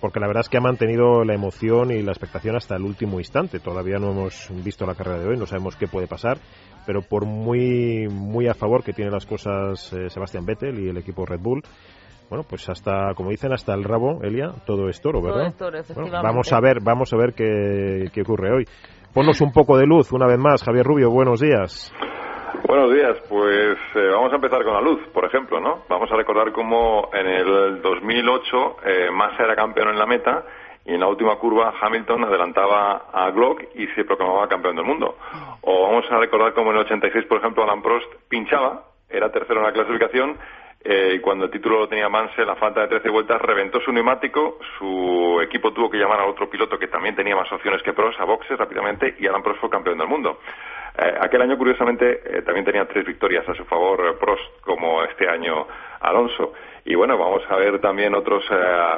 porque 0.00 0.20
la 0.20 0.26
verdad 0.26 0.40
es 0.40 0.48
que 0.48 0.56
ha 0.56 0.62
mantenido 0.62 1.22
la 1.24 1.34
emoción 1.34 1.90
y 1.90 2.00
la 2.02 2.12
expectación 2.12 2.56
hasta 2.56 2.76
el 2.76 2.82
último 2.82 3.18
instante. 3.18 3.60
Todavía 3.60 3.98
no 3.98 4.12
hemos 4.12 4.48
visto 4.64 4.86
la 4.86 4.94
carrera 4.94 5.18
de 5.18 5.28
hoy, 5.28 5.36
no 5.36 5.44
sabemos 5.44 5.76
qué 5.76 5.86
puede 5.86 6.06
pasar, 6.06 6.38
pero 6.86 7.02
por 7.02 7.26
muy, 7.26 8.08
muy 8.08 8.48
a 8.48 8.54
favor 8.54 8.82
que 8.82 8.94
tiene 8.94 9.10
las 9.10 9.26
cosas 9.26 9.92
eh, 9.92 10.08
Sebastián 10.08 10.46
Vettel 10.46 10.80
y 10.80 10.88
el 10.88 10.96
equipo 10.96 11.26
Red 11.26 11.40
Bull, 11.40 11.62
bueno, 12.30 12.44
pues 12.48 12.68
hasta, 12.68 13.12
como 13.16 13.30
dicen, 13.30 13.52
hasta 13.52 13.74
el 13.74 13.82
rabo, 13.82 14.20
Elia, 14.22 14.52
todo 14.64 14.88
es 14.88 15.00
toro, 15.00 15.20
¿verdad? 15.20 15.52
Todo 15.58 15.76
es 15.76 15.92
toro, 15.92 16.08
vamos 16.10 16.52
a 16.52 16.60
ver, 16.60 16.78
vamos 16.80 17.12
a 17.12 17.16
ver 17.16 17.34
qué, 17.34 18.08
qué 18.14 18.22
ocurre 18.22 18.52
hoy. 18.52 18.64
Ponnos 19.12 19.40
un 19.40 19.52
poco 19.52 19.76
de 19.76 19.86
luz 19.86 20.12
una 20.12 20.28
vez 20.28 20.38
más, 20.38 20.62
Javier 20.62 20.86
Rubio, 20.86 21.10
buenos 21.10 21.40
días. 21.40 21.92
Buenos 22.68 22.94
días, 22.94 23.16
pues 23.28 23.78
eh, 23.96 24.08
vamos 24.12 24.32
a 24.32 24.36
empezar 24.36 24.62
con 24.62 24.74
la 24.74 24.80
luz, 24.80 25.00
por 25.12 25.24
ejemplo, 25.24 25.60
¿no? 25.60 25.82
Vamos 25.88 26.08
a 26.12 26.16
recordar 26.16 26.52
cómo 26.52 27.10
en 27.12 27.26
el 27.26 27.82
2008 27.82 28.76
eh, 28.84 29.10
Massa 29.10 29.42
era 29.42 29.56
campeón 29.56 29.88
en 29.88 29.98
la 29.98 30.06
meta 30.06 30.44
y 30.84 30.94
en 30.94 31.00
la 31.00 31.08
última 31.08 31.36
curva 31.36 31.74
Hamilton 31.80 32.24
adelantaba 32.24 33.08
a 33.12 33.30
Glock 33.32 33.62
y 33.74 33.88
se 33.88 34.04
proclamaba 34.04 34.46
campeón 34.46 34.76
del 34.76 34.84
mundo. 34.84 35.16
O 35.62 35.82
vamos 35.82 36.04
a 36.10 36.18
recordar 36.18 36.54
cómo 36.54 36.70
en 36.70 36.76
el 36.76 36.84
86, 36.84 37.26
por 37.26 37.38
ejemplo, 37.38 37.64
Alan 37.64 37.82
Prost 37.82 38.06
pinchaba, 38.28 38.84
era 39.08 39.32
tercero 39.32 39.60
en 39.60 39.66
la 39.66 39.72
clasificación 39.72 40.38
eh, 40.82 41.14
y 41.16 41.20
cuando 41.20 41.44
el 41.44 41.50
título 41.50 41.80
lo 41.80 41.88
tenía 41.88 42.08
Mansell, 42.08 42.46
la 42.46 42.56
falta 42.56 42.80
de 42.80 42.88
13 42.88 43.10
vueltas, 43.10 43.40
reventó 43.42 43.80
su 43.80 43.92
neumático, 43.92 44.58
su 44.78 45.38
equipo 45.42 45.72
tuvo 45.72 45.90
que 45.90 45.98
llamar 45.98 46.20
a 46.20 46.26
otro 46.26 46.48
piloto 46.48 46.78
que 46.78 46.88
también 46.88 47.14
tenía 47.14 47.36
más 47.36 47.52
opciones 47.52 47.82
que 47.82 47.92
Prost 47.92 48.18
a 48.18 48.24
boxes 48.24 48.58
rápidamente 48.58 49.14
y 49.18 49.26
Alan 49.26 49.42
Prost 49.42 49.60
fue 49.60 49.68
campeón 49.68 49.98
del 49.98 50.08
mundo. 50.08 50.38
Eh, 50.98 51.14
aquel 51.20 51.42
año, 51.42 51.56
curiosamente, 51.56 52.20
eh, 52.24 52.42
también 52.42 52.64
tenía 52.64 52.86
tres 52.86 53.06
victorias 53.06 53.48
a 53.48 53.54
su 53.54 53.64
favor 53.64 54.18
Prost, 54.18 54.60
como 54.62 55.02
este 55.04 55.28
año 55.28 55.66
Alonso. 56.00 56.52
Y 56.84 56.94
bueno, 56.94 57.18
vamos 57.18 57.42
a 57.48 57.56
ver 57.56 57.78
también 57.80 58.14
otros 58.14 58.42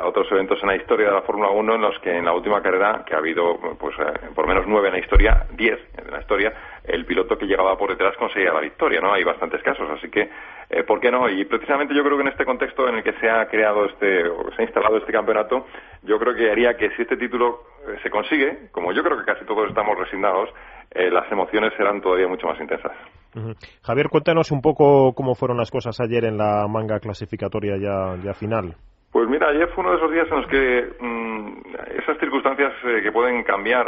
otros 0.04 0.30
eventos 0.30 0.62
en 0.62 0.68
la 0.68 0.76
historia 0.76 1.08
de 1.08 1.14
la 1.14 1.22
Fórmula 1.22 1.50
1 1.50 1.74
en 1.74 1.80
los 1.82 1.98
que 1.98 2.16
en 2.16 2.24
la 2.24 2.32
última 2.32 2.62
carrera, 2.62 3.02
que 3.04 3.14
ha 3.14 3.18
habido 3.18 3.58
pues 3.78 3.96
por 4.36 4.46
menos 4.46 4.64
nueve 4.68 4.86
en 4.86 4.94
la 4.94 5.00
historia, 5.00 5.46
diez 5.50 5.80
en 5.98 6.12
la 6.12 6.20
historia, 6.20 6.52
el 6.84 7.04
piloto 7.04 7.36
que 7.36 7.46
llegaba 7.46 7.76
por 7.76 7.90
detrás 7.90 8.16
conseguía 8.16 8.52
la 8.52 8.60
victoria, 8.60 9.00
¿no? 9.00 9.12
Hay 9.12 9.24
bastantes 9.24 9.62
casos, 9.62 9.88
así 9.90 10.08
que 10.10 10.28
eh, 10.70 10.82
¿por 10.84 11.00
qué 11.00 11.10
no? 11.10 11.28
Y 11.28 11.44
precisamente 11.44 11.94
yo 11.94 12.02
creo 12.02 12.16
que 12.16 12.22
en 12.22 12.28
este 12.28 12.44
contexto 12.44 12.88
en 12.88 12.96
el 12.96 13.02
que 13.02 13.12
se 13.14 13.28
ha 13.28 13.46
creado 13.46 13.86
este, 13.86 14.26
o 14.28 14.50
se 14.52 14.62
ha 14.62 14.64
instalado 14.64 14.96
este 14.96 15.12
campeonato, 15.12 15.66
yo 16.02 16.18
creo 16.18 16.34
que 16.34 16.50
haría 16.50 16.76
que 16.76 16.90
si 16.96 17.02
este 17.02 17.16
título 17.16 17.62
eh, 17.86 17.98
se 18.02 18.10
consigue, 18.10 18.70
como 18.72 18.92
yo 18.92 19.02
creo 19.02 19.18
que 19.18 19.24
casi 19.24 19.44
todos 19.44 19.68
estamos 19.68 19.98
resignados, 19.98 20.48
eh, 20.94 21.10
las 21.10 21.30
emociones 21.30 21.72
serán 21.76 22.00
todavía 22.00 22.28
mucho 22.28 22.46
más 22.46 22.60
intensas. 22.60 22.92
Javier, 23.82 24.08
cuéntanos 24.08 24.50
un 24.50 24.60
poco 24.60 25.14
cómo 25.14 25.34
fueron 25.34 25.56
las 25.56 25.70
cosas 25.70 25.98
ayer 26.00 26.24
en 26.24 26.36
la 26.36 26.66
manga 26.68 27.00
clasificatoria 27.00 27.76
ya, 27.78 28.34
final. 28.34 28.74
Pues 29.10 29.28
mira, 29.28 29.48
ayer 29.48 29.68
fue 29.68 29.84
uno 29.84 29.92
de 29.92 29.98
esos 29.98 30.12
días 30.12 30.26
en 30.30 30.36
los 30.36 30.46
que 30.48 30.92
mm, 31.00 32.00
esas 32.02 32.18
circunstancias 32.18 32.72
que 32.82 33.12
pueden 33.12 33.42
cambiar 33.42 33.86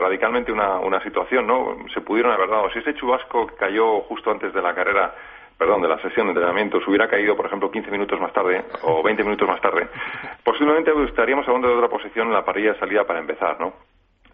radicalmente 0.00 0.52
una, 0.52 0.78
una 0.80 1.02
situación, 1.02 1.46
¿no? 1.46 1.76
Se 1.94 2.00
pudieron 2.00 2.32
haber 2.32 2.48
dado. 2.48 2.70
Si 2.70 2.78
ese 2.78 2.94
chubasco 2.94 3.46
cayó 3.58 4.00
justo 4.02 4.30
antes 4.30 4.52
de 4.52 4.62
la 4.62 4.74
carrera 4.74 5.14
perdón, 5.62 5.80
de 5.80 5.86
la 5.86 6.02
sesión 6.02 6.26
de 6.26 6.32
entrenamiento 6.32 6.80
se 6.80 6.90
hubiera 6.90 7.06
caído, 7.06 7.36
por 7.36 7.46
ejemplo, 7.46 7.70
15 7.70 7.88
minutos 7.92 8.20
más 8.20 8.32
tarde 8.32 8.64
o 8.82 9.00
20 9.00 9.22
minutos 9.22 9.46
más 9.46 9.60
tarde, 9.60 9.86
posiblemente 10.44 10.90
estaríamos 11.04 11.46
hablando 11.46 11.68
de 11.68 11.74
otra 11.74 11.88
posición 11.88 12.26
en 12.26 12.34
la 12.34 12.44
parrilla 12.44 12.72
de 12.72 12.80
salida 12.80 13.04
para 13.04 13.20
empezar, 13.20 13.60
¿no? 13.60 13.72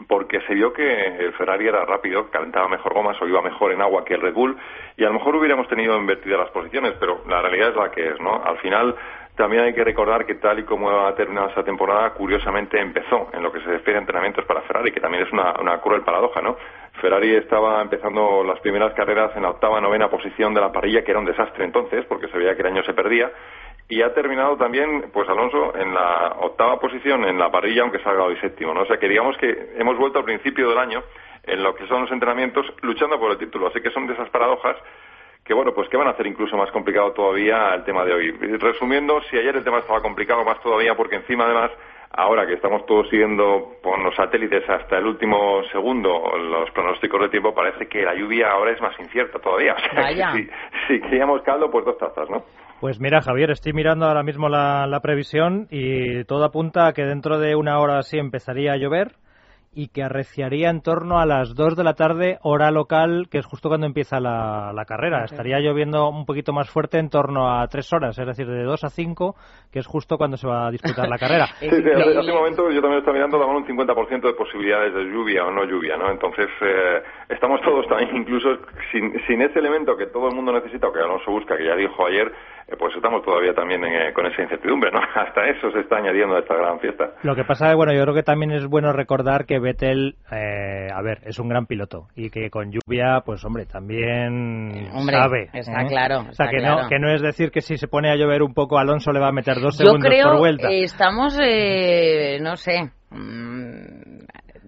Porque 0.06 0.40
se 0.42 0.54
vio 0.54 0.72
que 0.72 1.06
el 1.06 1.32
Ferrari 1.32 1.66
era 1.66 1.84
rápido, 1.84 2.30
calentaba 2.30 2.68
mejor 2.68 2.94
gomas 2.94 3.20
o 3.20 3.26
iba 3.26 3.42
mejor 3.42 3.72
en 3.72 3.82
agua 3.82 4.04
que 4.04 4.14
el 4.14 4.20
Red 4.20 4.34
Bull 4.34 4.56
y 4.96 5.04
a 5.04 5.08
lo 5.08 5.14
mejor 5.14 5.36
hubiéramos 5.36 5.68
tenido 5.68 5.96
invertidas 5.96 6.38
las 6.38 6.50
posiciones, 6.50 6.94
pero 7.00 7.22
la 7.26 7.42
realidad 7.42 7.70
es 7.70 7.76
la 7.76 7.90
que 7.90 8.08
es, 8.08 8.20
¿no? 8.20 8.42
Al 8.44 8.58
final 8.58 8.94
también 9.38 9.62
hay 9.62 9.72
que 9.72 9.84
recordar 9.84 10.26
que 10.26 10.34
tal 10.34 10.58
y 10.58 10.64
como 10.64 10.90
ha 10.90 11.14
terminado 11.14 11.48
esta 11.48 11.62
temporada, 11.62 12.10
curiosamente 12.10 12.80
empezó 12.80 13.28
en 13.32 13.40
lo 13.42 13.52
que 13.52 13.60
se 13.60 13.66
refiere 13.66 13.96
a 13.96 14.00
entrenamientos 14.00 14.44
para 14.44 14.62
Ferrari, 14.62 14.90
que 14.90 15.00
también 15.00 15.24
es 15.24 15.32
una, 15.32 15.54
una 15.60 15.80
cruel 15.80 16.02
paradoja, 16.02 16.40
¿no? 16.42 16.56
Ferrari 17.00 17.36
estaba 17.36 17.80
empezando 17.80 18.42
las 18.42 18.58
primeras 18.58 18.92
carreras 18.94 19.30
en 19.36 19.42
la 19.42 19.50
octava, 19.50 19.80
novena 19.80 20.10
posición 20.10 20.54
de 20.54 20.60
la 20.60 20.72
parrilla, 20.72 21.04
que 21.04 21.12
era 21.12 21.20
un 21.20 21.26
desastre 21.26 21.64
entonces, 21.64 22.04
porque 22.06 22.26
se 22.26 22.36
veía 22.36 22.56
que 22.56 22.62
el 22.62 22.66
año 22.66 22.82
se 22.82 22.94
perdía, 22.94 23.30
y 23.88 24.02
ha 24.02 24.12
terminado 24.12 24.56
también, 24.56 25.10
pues 25.12 25.28
Alonso, 25.28 25.74
en 25.74 25.94
la 25.94 26.36
octava 26.40 26.78
posición 26.78 27.24
en 27.24 27.38
la 27.38 27.50
parrilla, 27.50 27.82
aunque 27.82 28.00
salga 28.00 28.24
hoy 28.24 28.36
séptimo, 28.36 28.74
¿no? 28.74 28.82
O 28.82 28.86
sea 28.86 28.98
que 28.98 29.08
digamos 29.08 29.36
que 29.38 29.72
hemos 29.76 29.96
vuelto 29.96 30.18
al 30.18 30.24
principio 30.24 30.68
del 30.68 30.78
año 30.78 31.02
en 31.44 31.62
lo 31.62 31.74
que 31.74 31.86
son 31.86 32.02
los 32.02 32.12
entrenamientos 32.12 32.66
luchando 32.82 33.18
por 33.18 33.30
el 33.32 33.38
título. 33.38 33.68
Así 33.68 33.80
que 33.80 33.90
son 33.90 34.06
de 34.06 34.12
esas 34.12 34.28
paradojas 34.28 34.76
que 35.42 35.54
bueno, 35.54 35.72
pues 35.72 35.88
que 35.88 35.96
van 35.96 36.08
a 36.08 36.10
hacer 36.10 36.26
incluso 36.26 36.58
más 36.58 36.70
complicado 36.70 37.12
todavía 37.12 37.74
el 37.74 37.84
tema 37.84 38.04
de 38.04 38.12
hoy. 38.12 38.30
Resumiendo, 38.58 39.22
si 39.30 39.38
ayer 39.38 39.56
el 39.56 39.64
tema 39.64 39.78
estaba 39.78 40.02
complicado, 40.02 40.44
más 40.44 40.60
todavía 40.60 40.94
porque 40.94 41.16
encima 41.16 41.44
además 41.44 41.70
Ahora 42.10 42.46
que 42.46 42.54
estamos 42.54 42.86
todos 42.86 43.08
siguiendo 43.10 43.76
con 43.82 44.02
los 44.02 44.14
satélites 44.14 44.68
hasta 44.68 44.96
el 44.96 45.06
último 45.06 45.62
segundo 45.70 46.36
los 46.38 46.70
pronósticos 46.70 47.20
de 47.20 47.28
tiempo, 47.28 47.54
parece 47.54 47.86
que 47.86 48.02
la 48.02 48.14
lluvia 48.14 48.50
ahora 48.50 48.72
es 48.72 48.80
más 48.80 48.98
incierta 48.98 49.38
todavía. 49.38 49.76
O 49.88 49.94
sea, 49.94 50.32
si, 50.32 50.48
si, 50.86 51.00
queríamos 51.00 51.42
caldo, 51.42 51.70
pues 51.70 51.84
dos 51.84 51.98
tazas, 51.98 52.30
¿no? 52.30 52.44
Pues 52.80 53.00
mira, 53.00 53.20
Javier, 53.20 53.50
estoy 53.50 53.72
mirando 53.72 54.06
ahora 54.06 54.22
mismo 54.22 54.48
la, 54.48 54.86
la 54.86 55.00
previsión 55.00 55.66
y 55.70 56.22
todo 56.24 56.44
apunta 56.44 56.86
a 56.86 56.92
que 56.92 57.02
dentro 57.02 57.40
de 57.40 57.56
una 57.56 57.80
hora 57.80 57.98
así 57.98 58.18
empezaría 58.18 58.72
a 58.72 58.76
llover 58.76 59.16
y 59.74 59.88
que 59.88 60.02
arreciaría 60.02 60.70
en 60.70 60.82
torno 60.82 61.20
a 61.20 61.26
las 61.26 61.54
2 61.54 61.76
de 61.76 61.84
la 61.84 61.94
tarde, 61.94 62.38
hora 62.42 62.70
local, 62.70 63.28
que 63.30 63.38
es 63.38 63.46
justo 63.46 63.68
cuando 63.68 63.86
empieza 63.86 64.18
la, 64.18 64.84
carrera. 64.86 65.24
Estaría 65.24 65.60
lloviendo 65.60 66.08
un 66.08 66.24
poquito 66.24 66.52
más 66.52 66.68
fuerte 66.70 66.98
en 66.98 67.10
torno 67.10 67.48
a 67.48 67.66
3 67.68 67.92
horas, 67.92 68.18
es 68.18 68.26
decir, 68.26 68.46
de 68.46 68.64
2 68.64 68.84
a 68.84 68.88
5, 68.88 69.36
que 69.72 69.78
es 69.78 69.86
justo 69.86 70.16
cuando 70.16 70.36
se 70.36 70.48
va 70.48 70.66
a 70.66 70.70
disputar 70.70 71.08
la 71.08 71.18
carrera. 71.20 71.46
sí, 71.60 71.68
sí, 71.68 71.76
hace, 71.76 72.30
un 72.30 72.38
momento 72.38 72.70
yo 72.70 72.80
también 72.80 72.98
estaba 72.98 73.14
mirando, 73.14 73.38
daban 73.38 73.56
un 73.56 73.66
50% 73.66 74.20
de 74.22 74.32
posibilidades 74.32 74.94
de 74.94 75.04
lluvia 75.04 75.44
o 75.44 75.50
no 75.50 75.64
lluvia, 75.64 75.96
¿no? 75.96 76.10
Entonces, 76.10 76.48
eh, 76.60 77.02
estamos 77.28 77.60
todos 77.62 77.86
también, 77.86 78.16
incluso 78.16 78.48
sin, 78.90 79.12
sin 79.26 79.42
ese 79.42 79.58
elemento 79.58 79.96
que 79.96 80.06
todo 80.06 80.28
el 80.28 80.34
mundo 80.34 80.52
necesita 80.52 80.88
o 80.88 80.92
que 80.92 81.00
Alonso 81.00 81.30
busca, 81.30 81.56
que 81.56 81.66
ya 81.66 81.76
dijo 81.76 82.06
ayer, 82.06 82.32
pues 82.76 82.94
estamos 82.94 83.24
todavía 83.24 83.54
también 83.54 83.82
eh, 83.84 84.12
con 84.12 84.26
esa 84.26 84.42
incertidumbre, 84.42 84.90
¿no? 84.90 85.00
Hasta 85.14 85.46
eso 85.48 85.70
se 85.70 85.80
está 85.80 85.96
añadiendo 85.96 86.36
a 86.36 86.40
esta 86.40 86.54
gran 86.54 86.78
fiesta. 86.80 87.12
Lo 87.22 87.34
que 87.34 87.44
pasa 87.44 87.70
es, 87.70 87.76
bueno, 87.76 87.94
yo 87.94 88.02
creo 88.02 88.14
que 88.14 88.22
también 88.22 88.50
es 88.50 88.66
bueno 88.66 88.92
recordar 88.92 89.46
que 89.46 89.58
Vettel, 89.58 90.16
eh, 90.30 90.88
a 90.92 91.00
ver, 91.02 91.20
es 91.24 91.38
un 91.38 91.48
gran 91.48 91.66
piloto 91.66 92.08
y 92.14 92.30
que 92.30 92.50
con 92.50 92.70
lluvia, 92.70 93.22
pues 93.24 93.44
hombre, 93.44 93.64
también 93.64 94.90
sabe. 95.10 95.48
Está 95.52 95.86
claro. 95.86 96.26
o 96.28 96.32
sea, 96.32 96.48
que, 96.48 96.58
No, 96.58 96.88
que 96.88 96.98
no 96.98 97.10
es 97.10 97.22
decir 97.22 97.50
que 97.50 97.62
si 97.62 97.76
se 97.76 97.88
pone 97.88 98.10
a 98.10 98.16
llover 98.16 98.42
un 98.42 98.52
poco 98.52 98.78
Alonso 98.78 99.12
le 99.12 99.20
va 99.20 99.28
a 99.28 99.32
meter 99.32 99.60
dos 99.60 99.76
segundos 99.76 100.12
por 100.22 100.38
vuelta. 100.38 100.68
estamos, 100.70 101.38
no 101.38 102.56
sé, 102.56 102.90
mm, 103.10 104.18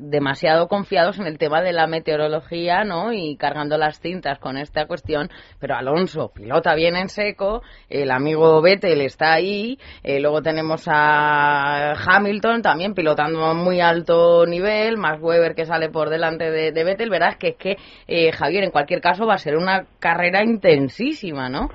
demasiado 0.00 0.66
confiados 0.66 1.18
en 1.18 1.26
el 1.26 1.38
tema 1.38 1.62
de 1.62 1.72
la 1.72 1.86
meteorología, 1.86 2.84
¿no? 2.84 3.12
Y 3.12 3.36
cargando 3.36 3.76
las 3.76 4.00
cintas 4.00 4.38
con 4.38 4.56
esta 4.56 4.86
cuestión. 4.86 5.30
Pero 5.58 5.76
Alonso 5.76 6.32
pilota 6.34 6.74
bien 6.74 6.96
en 6.96 7.08
seco, 7.08 7.62
el 7.88 8.10
amigo 8.10 8.60
Vettel 8.62 9.02
está 9.02 9.34
ahí, 9.34 9.78
eh, 10.02 10.20
luego 10.20 10.42
tenemos 10.42 10.84
a 10.86 11.92
Hamilton 11.92 12.62
también 12.62 12.94
pilotando 12.94 13.44
a 13.44 13.54
muy 13.54 13.80
alto 13.80 14.46
nivel, 14.46 14.96
más 14.96 15.20
Weber 15.20 15.54
que 15.54 15.66
sale 15.66 15.90
por 15.90 16.08
delante 16.08 16.50
de, 16.50 16.72
de 16.72 16.84
Vettel. 16.84 17.10
Verás 17.10 17.36
que 17.36 17.48
es 17.48 17.56
que, 17.56 17.76
eh, 18.06 18.32
Javier, 18.32 18.64
en 18.64 18.70
cualquier 18.70 19.00
caso 19.00 19.26
va 19.26 19.34
a 19.34 19.38
ser 19.38 19.56
una 19.56 19.86
carrera 19.98 20.42
intensísima, 20.42 21.48
¿no? 21.48 21.68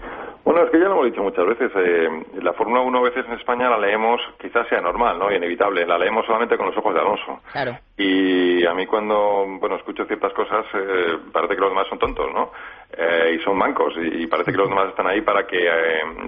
Bueno, 0.56 0.68
es 0.68 0.72
que 0.72 0.80
ya 0.80 0.86
lo 0.86 0.94
hemos 0.94 1.06
dicho 1.08 1.22
muchas 1.22 1.46
veces. 1.48 1.70
Eh, 1.76 2.08
la 2.42 2.54
Fórmula 2.54 2.80
1 2.80 2.98
a 2.98 3.02
veces 3.02 3.26
en 3.26 3.34
España 3.34 3.70
la 3.70 3.78
leemos, 3.78 4.22
quizás 4.40 4.66
sea 4.70 4.80
normal, 4.80 5.20
¿no? 5.20 5.30
inevitable. 5.30 5.86
La 5.86 5.98
leemos 5.98 6.26
solamente 6.26 6.56
con 6.56 6.68
los 6.68 6.78
ojos 6.78 6.94
de 6.94 7.02
Alonso. 7.02 7.42
Claro. 7.52 7.78
Y 7.98 8.66
a 8.66 8.74
mí 8.74 8.86
cuando, 8.86 9.46
bueno, 9.60 9.76
escucho 9.76 10.06
ciertas 10.06 10.32
cosas, 10.32 10.66
eh, 10.74 11.18
parece 11.34 11.56
que 11.56 11.60
los 11.60 11.72
demás 11.72 11.88
son 11.90 12.00
tontos, 12.00 12.34
¿no? 12.34 12.54
Eh, 12.98 13.38
y 13.38 13.44
son 13.44 13.58
mancos. 13.58 13.94
Y, 13.98 14.26
parece 14.28 14.52
que 14.52 14.58
los 14.58 14.70
demás 14.70 14.90
están 14.90 15.08
ahí 15.08 15.22
para 15.22 15.46
que, 15.46 15.70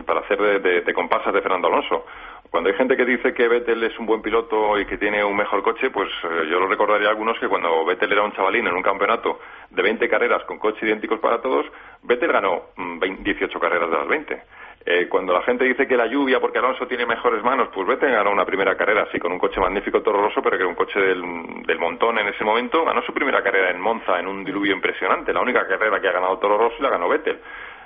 para 0.05 0.19
hacer 0.19 0.37
de, 0.61 0.81
de, 0.81 0.93
compasas 0.93 1.33
de 1.33 1.41
Fernando 1.41 1.67
Alonso. 1.67 2.05
Cuando 2.49 2.69
hay 2.69 2.75
gente 2.75 2.95
que 2.95 3.05
dice 3.05 3.33
que 3.33 3.47
Vettel 3.47 3.83
es 3.83 3.97
un 3.99 4.05
buen 4.05 4.21
piloto 4.21 4.77
y 4.79 4.85
que 4.85 4.97
tiene 4.97 5.23
un 5.23 5.35
mejor 5.35 5.63
coche, 5.63 5.89
pues 5.89 6.09
eh, 6.23 6.47
yo 6.49 6.59
lo 6.59 6.67
recordaría 6.67 7.07
a 7.07 7.11
algunos 7.11 7.37
que 7.39 7.47
cuando 7.47 7.85
Vettel 7.85 8.11
era 8.11 8.23
un 8.23 8.33
chavalín 8.33 8.67
en 8.67 8.73
un 8.73 8.83
campeonato 8.83 9.39
de 9.69 9.81
20 9.81 10.07
carreras 10.09 10.43
con 10.43 10.57
coches 10.57 10.83
idénticos 10.83 11.19
para 11.19 11.41
todos, 11.41 11.65
Vettel 12.03 12.31
ganó 12.31 12.63
18 12.77 13.57
mm, 13.57 13.61
carreras 13.61 13.89
de 13.89 13.97
las 13.97 14.07
20. 14.07 14.41
Eh, 14.89 15.09
cuando 15.09 15.33
la 15.33 15.41
gente 15.41 15.65
dice 15.65 15.85
que 15.85 15.97
la 15.97 16.05
lluvia, 16.05 16.39
porque 16.39 16.59
Alonso 16.59 16.87
tiene 16.87 17.05
mejores 17.05 17.43
manos, 17.43 17.67
pues 17.73 17.85
Vettel 17.85 18.09
ganó 18.09 18.31
una 18.31 18.45
primera 18.45 18.77
carrera, 18.77 19.05
sí, 19.11 19.19
con 19.19 19.33
un 19.33 19.37
coche 19.37 19.59
magnífico 19.59 20.01
Toro 20.01 20.21
Rosso, 20.21 20.41
pero 20.41 20.55
que 20.55 20.63
era 20.63 20.69
un 20.69 20.75
coche 20.75 20.97
del, 20.97 21.77
montón 21.77 22.17
en 22.19 22.29
ese 22.29 22.45
momento. 22.45 22.85
Ganó 22.85 23.01
su 23.01 23.13
primera 23.13 23.43
carrera 23.43 23.69
en 23.69 23.81
Monza 23.81 24.17
en 24.17 24.27
un 24.27 24.45
diluvio 24.45 24.73
impresionante. 24.73 25.33
La 25.33 25.41
única 25.41 25.67
carrera 25.67 25.99
que 25.99 26.07
ha 26.07 26.13
ganado 26.13 26.37
Toro 26.37 26.57
Rosso 26.57 26.81
la 26.81 26.89
ganó 26.89 27.09
Vettel. 27.09 27.37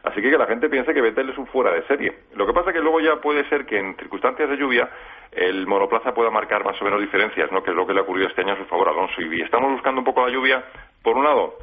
Así 0.04 0.22
que 0.22 0.30
que 0.30 0.38
la 0.38 0.46
gente 0.46 0.70
piense 0.70 0.94
que 0.94 1.02
Vettel 1.02 1.32
es 1.32 1.38
un 1.40 1.48
fuera 1.48 1.72
de 1.72 1.82
serie. 1.88 2.14
Lo 2.36 2.46
que 2.46 2.54
pasa 2.54 2.70
es 2.70 2.76
que 2.76 2.82
luego 2.84 3.00
ya 3.00 3.16
puede 3.16 3.50
ser 3.50 3.66
que 3.66 3.80
en 3.80 3.96
circunstancias 3.96 4.48
de 4.48 4.58
lluvia 4.58 4.88
el 5.32 5.66
monoplaza 5.66 6.14
pueda 6.14 6.30
marcar 6.30 6.64
más 6.64 6.80
o 6.80 6.86
menos 6.86 7.02
diferencias, 7.02 7.52
¿no? 7.52 7.64
que 7.64 7.72
es 7.72 7.76
lo 7.76 7.88
que 7.88 7.94
le 7.96 8.02
ha 8.02 8.04
ocurrido 8.04 8.28
este 8.28 8.42
año 8.42 8.54
a 8.54 8.58
su 8.58 8.66
favor 8.66 8.90
a 8.90 8.92
Alonso. 8.92 9.20
Y 9.22 9.42
estamos 9.42 9.72
buscando 9.72 10.02
un 10.02 10.06
poco 10.06 10.24
la 10.24 10.32
lluvia, 10.32 10.64
por 11.02 11.18
un 11.18 11.24
lado, 11.24 11.56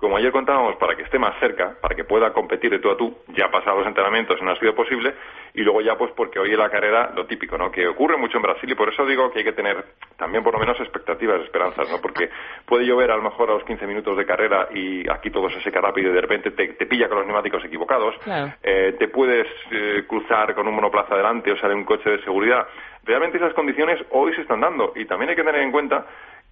como 0.00 0.16
ayer 0.16 0.32
contábamos, 0.32 0.76
para 0.76 0.96
que 0.96 1.02
esté 1.02 1.18
más 1.18 1.38
cerca, 1.38 1.76
para 1.80 1.94
que 1.94 2.04
pueda 2.04 2.32
competir 2.32 2.70
de 2.70 2.78
tú 2.78 2.90
a 2.90 2.96
tú, 2.96 3.18
ya 3.28 3.50
pasado 3.50 3.78
los 3.78 3.86
entrenamientos 3.86 4.40
no 4.42 4.50
ha 4.50 4.56
sido 4.56 4.74
posible, 4.74 5.14
y 5.54 5.60
luego 5.60 5.82
ya 5.82 5.96
pues 5.96 6.10
porque 6.16 6.38
hoy 6.38 6.52
en 6.52 6.58
la 6.58 6.70
carrera 6.70 7.12
lo 7.14 7.26
típico, 7.26 7.58
¿no? 7.58 7.70
Que 7.70 7.86
ocurre 7.86 8.16
mucho 8.16 8.36
en 8.38 8.42
Brasil 8.42 8.70
y 8.70 8.74
por 8.74 8.88
eso 8.88 9.04
digo 9.04 9.30
que 9.30 9.40
hay 9.40 9.44
que 9.44 9.52
tener 9.52 9.84
también 10.16 10.42
por 10.42 10.54
lo 10.54 10.60
menos 10.60 10.78
expectativas, 10.80 11.42
esperanzas, 11.42 11.90
¿no? 11.90 12.00
Porque 12.00 12.30
puede 12.64 12.86
llover 12.86 13.10
a 13.10 13.16
lo 13.16 13.22
mejor 13.22 13.50
a 13.50 13.54
los 13.54 13.64
15 13.64 13.86
minutos 13.86 14.16
de 14.16 14.24
carrera 14.24 14.68
y 14.72 15.08
aquí 15.10 15.30
todo 15.30 15.50
se 15.50 15.60
seca 15.60 15.80
rápido 15.80 16.10
y 16.10 16.14
de 16.14 16.20
repente 16.20 16.50
te, 16.52 16.86
pilla 16.86 17.08
con 17.08 17.18
los 17.18 17.26
neumáticos 17.26 17.64
equivocados, 17.64 18.14
eh, 18.62 18.96
te 18.98 19.08
puedes 19.08 19.46
eh, 19.70 20.04
cruzar 20.06 20.54
con 20.54 20.66
un 20.66 20.74
monoplaza 20.74 21.14
delante 21.14 21.52
o 21.52 21.56
sale 21.58 21.74
un 21.74 21.84
coche 21.84 22.08
de 22.10 22.22
seguridad. 22.22 22.66
Realmente 23.04 23.38
esas 23.38 23.54
condiciones 23.54 24.00
hoy 24.10 24.34
se 24.34 24.42
están 24.42 24.60
dando 24.60 24.92
y 24.94 25.04
también 25.04 25.30
hay 25.30 25.36
que 25.36 25.44
tener 25.44 25.62
en 25.62 25.72
cuenta 25.72 26.06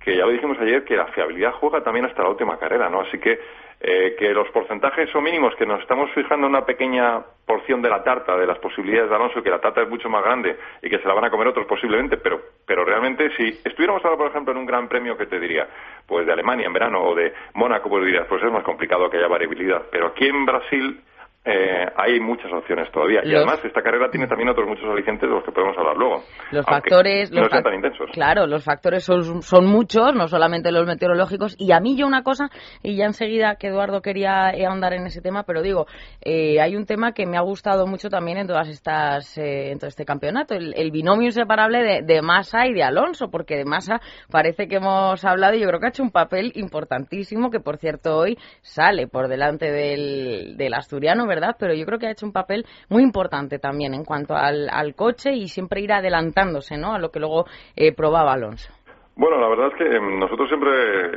que 0.08 0.16
ya 0.16 0.24
lo 0.24 0.32
dijimos 0.32 0.58
ayer, 0.58 0.84
que 0.84 0.96
la 0.96 1.04
fiabilidad 1.08 1.52
juega 1.52 1.82
también 1.82 2.06
hasta 2.06 2.22
la 2.22 2.30
última 2.30 2.58
carrera, 2.58 2.88
¿no? 2.88 3.02
Así 3.02 3.18
que 3.18 3.38
eh, 3.78 4.16
que 4.18 4.32
los 4.32 4.48
porcentajes 4.48 5.10
son 5.10 5.22
mínimos, 5.22 5.54
que 5.54 5.66
nos 5.66 5.82
estamos 5.82 6.10
fijando 6.12 6.46
en 6.46 6.54
una 6.54 6.64
pequeña 6.64 7.20
porción 7.44 7.82
de 7.82 7.90
la 7.90 8.02
tarta, 8.02 8.34
de 8.38 8.46
las 8.46 8.58
posibilidades 8.58 9.10
de 9.10 9.16
Alonso, 9.16 9.42
que 9.42 9.50
la 9.50 9.60
tarta 9.60 9.82
es 9.82 9.88
mucho 9.90 10.08
más 10.08 10.24
grande 10.24 10.56
y 10.80 10.88
que 10.88 10.98
se 10.98 11.06
la 11.06 11.12
van 11.12 11.26
a 11.26 11.30
comer 11.30 11.48
otros 11.48 11.66
posiblemente, 11.66 12.16
pero, 12.16 12.40
pero 12.66 12.86
realmente 12.86 13.30
si 13.36 13.48
estuviéramos 13.62 14.02
ahora, 14.02 14.16
por 14.16 14.30
ejemplo, 14.30 14.52
en 14.52 14.60
un 14.60 14.66
gran 14.66 14.88
premio, 14.88 15.14
que 15.14 15.26
te 15.26 15.38
diría? 15.38 15.68
Pues 16.06 16.24
de 16.24 16.32
Alemania 16.32 16.66
en 16.66 16.72
verano 16.72 17.02
o 17.02 17.14
de 17.14 17.34
Mónaco, 17.52 17.90
pues 17.90 18.06
dirías, 18.06 18.26
pues 18.26 18.42
es 18.42 18.50
más 18.50 18.64
complicado 18.64 19.10
que 19.10 19.18
haya 19.18 19.28
variabilidad. 19.28 19.82
Pero 19.92 20.06
aquí 20.06 20.26
en 20.26 20.46
Brasil 20.46 21.02
eh, 21.48 21.86
hay 21.96 22.20
muchas 22.20 22.52
opciones 22.52 22.90
todavía. 22.92 23.20
Y 23.24 23.34
además, 23.34 23.58
esta 23.64 23.80
carrera 23.80 24.10
tiene 24.10 24.26
también 24.26 24.50
otros 24.50 24.68
muchos 24.68 24.84
alicientes 24.84 25.28
de 25.28 25.34
los 25.34 25.44
que 25.44 25.52
podemos 25.52 25.76
hablar 25.78 25.96
luego. 25.96 26.22
Los 26.50 26.66
factores. 26.66 27.32
No 27.32 27.48
sean 27.48 27.62
tan 27.62 27.74
intensos. 27.74 28.10
Claro, 28.12 28.46
los 28.46 28.64
factores 28.64 29.04
son, 29.04 29.42
son 29.42 29.66
muchos, 29.66 30.14
no 30.14 30.28
solamente 30.28 30.70
los 30.72 30.86
meteorológicos. 30.86 31.56
Y 31.58 31.72
a 31.72 31.80
mí, 31.80 31.96
yo 31.96 32.06
una 32.06 32.22
cosa, 32.22 32.50
y 32.82 32.96
ya 32.96 33.06
enseguida 33.06 33.56
que 33.56 33.68
Eduardo 33.68 34.02
quería 34.02 34.48
ahondar 34.66 34.92
en 34.92 35.06
ese 35.06 35.22
tema, 35.22 35.44
pero 35.44 35.62
digo, 35.62 35.86
eh, 36.20 36.60
hay 36.60 36.76
un 36.76 36.84
tema 36.84 37.12
que 37.12 37.26
me 37.26 37.38
ha 37.38 37.42
gustado 37.42 37.86
mucho 37.86 38.10
también 38.10 38.38
en 38.38 38.46
todas 38.46 38.68
estas 38.68 39.38
eh, 39.38 39.70
en 39.70 39.78
todo 39.78 39.88
este 39.88 40.04
campeonato, 40.04 40.54
el, 40.54 40.90
binomio 40.90 41.26
inseparable 41.26 41.82
de, 41.82 42.02
de, 42.02 42.22
Massa 42.22 42.66
y 42.66 42.72
de 42.72 42.82
Alonso, 42.82 43.30
porque 43.30 43.56
de 43.56 43.64
Massa 43.64 44.00
parece 44.30 44.68
que 44.68 44.76
hemos 44.76 45.24
hablado 45.24 45.54
y 45.54 45.60
yo 45.60 45.68
creo 45.68 45.80
que 45.80 45.86
ha 45.86 45.90
hecho 45.90 46.02
un 46.02 46.10
papel 46.10 46.52
importantísimo, 46.54 47.50
que 47.50 47.60
por 47.60 47.78
cierto 47.78 48.16
hoy 48.16 48.38
sale 48.62 49.06
por 49.06 49.28
delante 49.28 49.70
del, 49.70 50.56
del 50.56 50.74
asturiano, 50.74 51.26
Pero 51.58 51.74
yo 51.74 51.84
creo 51.86 51.98
que 51.98 52.06
ha 52.06 52.10
hecho 52.10 52.26
un 52.26 52.32
papel 52.32 52.66
muy 52.88 53.02
importante 53.02 53.58
también 53.58 53.94
en 53.94 54.04
cuanto 54.04 54.34
al, 54.34 54.94
coche 54.94 55.32
y 55.32 55.48
siempre 55.48 55.80
ir 55.80 55.92
adelantándose, 55.92 56.76
¿no? 56.76 56.94
A 56.94 56.98
lo 56.98 57.10
que 57.10 57.20
luego 57.20 57.46
eh, 57.76 57.92
probaba 57.92 58.32
Alonso. 58.32 58.72
Bueno, 59.18 59.36
la 59.40 59.48
verdad 59.48 59.72
es 59.72 59.74
que 59.74 59.96
em, 59.96 60.16
nosotros 60.16 60.46
siempre 60.46 60.70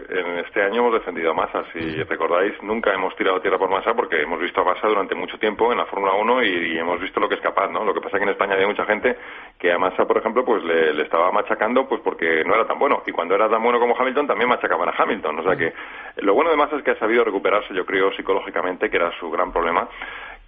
en 0.09 0.39
este 0.39 0.63
año 0.63 0.81
hemos 0.81 0.93
defendido 0.93 1.29
a 1.29 1.33
Massa. 1.35 1.63
Si 1.71 2.01
recordáis, 2.01 2.51
nunca 2.63 2.91
hemos 2.91 3.15
tirado 3.15 3.39
tierra 3.41 3.59
por 3.59 3.69
Massa 3.69 3.93
porque 3.93 4.23
hemos 4.23 4.39
visto 4.39 4.59
a 4.59 4.63
Massa 4.63 4.87
durante 4.87 5.13
mucho 5.13 5.37
tiempo 5.37 5.71
en 5.71 5.77
la 5.77 5.85
Fórmula 5.85 6.13
1 6.13 6.43
y, 6.43 6.79
hemos 6.79 6.99
visto 6.99 7.19
lo 7.19 7.29
que 7.29 7.35
es 7.35 7.41
capaz, 7.41 7.69
¿no? 7.69 7.85
Lo 7.85 7.93
que 7.93 8.01
pasa 8.01 8.17
es 8.17 8.21
que 8.21 8.23
en 8.23 8.31
España 8.31 8.55
había 8.55 8.65
mucha 8.65 8.85
gente 8.85 9.15
que 9.59 9.71
a 9.71 9.77
Massa, 9.77 10.05
por 10.05 10.17
ejemplo, 10.17 10.43
pues 10.43 10.63
le, 10.63 10.99
estaba 11.03 11.31
machacando 11.31 11.87
pues 11.87 12.01
porque 12.01 12.43
no 12.43 12.55
era 12.55 12.65
tan 12.65 12.79
bueno. 12.79 13.03
Y 13.05 13.11
cuando 13.11 13.35
era 13.35 13.47
tan 13.47 13.61
bueno 13.61 13.79
como 13.79 13.95
Hamilton, 13.95 14.25
también 14.25 14.49
machacaban 14.49 14.89
a 14.89 14.93
Hamilton. 14.97 15.37
O 15.37 15.43
sea 15.43 15.55
que 15.55 15.71
lo 16.23 16.33
bueno 16.33 16.49
de 16.49 16.57
Massa 16.57 16.77
es 16.77 16.83
que 16.83 16.91
ha 16.91 16.97
sabido 16.97 17.23
recuperarse, 17.23 17.71
yo 17.75 17.85
creo, 17.85 18.11
psicológicamente, 18.13 18.89
que 18.89 18.97
era 18.97 19.11
su 19.19 19.29
gran 19.29 19.53
problema 19.53 19.87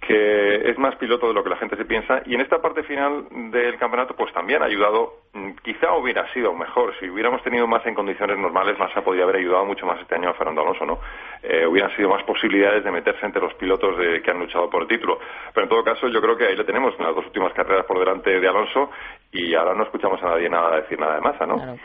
que 0.06 0.70
es 0.70 0.78
más 0.78 0.96
piloto 0.96 1.28
de 1.28 1.34
lo 1.34 1.42
que 1.42 1.50
la 1.50 1.56
gente 1.56 1.76
se 1.76 1.84
piensa 1.84 2.22
y 2.26 2.34
en 2.34 2.40
esta 2.40 2.60
parte 2.60 2.82
final 2.82 3.26
del 3.50 3.78
campeonato 3.78 4.14
pues 4.14 4.32
también 4.32 4.62
ha 4.62 4.66
ayudado 4.66 5.20
mm, 5.32 5.52
quizá 5.62 5.94
hubiera 5.94 6.30
sido 6.32 6.52
mejor 6.52 6.94
si 6.98 7.08
hubiéramos 7.08 7.42
tenido 7.42 7.66
más 7.66 7.84
en 7.86 7.94
condiciones 7.94 8.38
normales 8.38 8.78
más 8.78 8.90
podría 9.02 9.24
haber 9.24 9.36
ayudado 9.36 9.64
mucho 9.64 9.86
más 9.86 10.00
este 10.00 10.14
año 10.14 10.30
a 10.30 10.34
Fernando 10.34 10.62
Alonso 10.62 10.84
no 10.84 11.00
eh, 11.42 11.66
hubieran 11.66 11.94
sido 11.94 12.08
más 12.08 12.22
posibilidades 12.24 12.84
de 12.84 12.90
meterse 12.90 13.24
entre 13.26 13.42
los 13.42 13.52
pilotos 13.54 13.98
de, 13.98 14.22
que 14.22 14.30
han 14.30 14.38
luchado 14.38 14.70
por 14.70 14.82
el 14.82 14.88
título. 14.88 15.18
Pero 15.52 15.64
en 15.64 15.68
todo 15.68 15.84
caso 15.84 16.08
yo 16.08 16.20
creo 16.22 16.36
que 16.36 16.46
ahí 16.46 16.56
le 16.56 16.64
tenemos 16.64 16.94
en 16.98 17.04
las 17.04 17.14
dos 17.14 17.26
últimas 17.26 17.52
carreras 17.52 17.84
por 17.84 17.98
delante 17.98 18.40
de 18.40 18.48
Alonso 18.48 18.90
y 19.30 19.54
ahora 19.54 19.74
no 19.74 19.84
escuchamos 19.84 20.22
a 20.22 20.30
nadie 20.30 20.48
nada 20.48 20.76
decir 20.76 20.98
nada 20.98 21.16
de 21.16 21.20
masa 21.20 21.46
no 21.46 21.78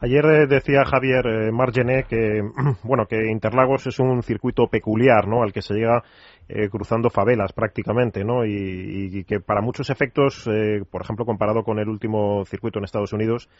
Ayer 0.00 0.24
eh, 0.24 0.46
decía 0.46 0.84
Javier 0.84 1.26
eh, 1.26 1.52
Margené 1.52 2.04
que 2.04 2.42
bueno 2.82 3.06
que 3.06 3.30
Interlagos 3.30 3.86
es 3.86 3.98
un 3.98 4.22
circuito 4.22 4.66
peculiar, 4.68 5.26
¿no? 5.28 5.42
Al 5.42 5.52
que 5.52 5.62
se 5.62 5.74
llega 5.74 6.02
eh, 6.50 6.70
cruzando 6.70 7.10
favelas 7.10 7.52
prácticamente, 7.52 8.24
¿no? 8.24 8.46
Y, 8.46 9.22
que 9.24 9.38
para 9.38 9.60
muchos 9.60 9.90
efectos, 9.90 10.48
eh, 10.50 10.82
por 10.90 11.02
ejemplo, 11.02 11.26
comparado 11.26 11.62
con 11.62 11.78
el 11.78 11.90
último 11.90 12.42
circuito 12.46 12.78
en 12.78 12.86
Estados 12.86 13.12
Unidos, 13.12 13.50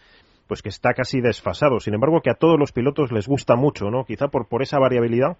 pues 0.47 0.63
que 0.63 0.71
está 0.71 0.95
casi 0.95 1.21
desfasado. 1.21 1.81
Sin 1.81 1.93
embargo, 1.93 2.23
que 2.23 2.31
a 2.31 2.35
todos 2.37 2.59
los 2.59 2.73
pilotos 2.73 3.13
les 3.13 3.29
gusta 3.29 3.57
mucho, 3.57 3.91
¿no? 3.91 4.05
Quizá 4.05 4.29
por, 4.29 4.49
por 4.49 4.63
esa 4.63 4.79
variabilidad. 4.79 5.37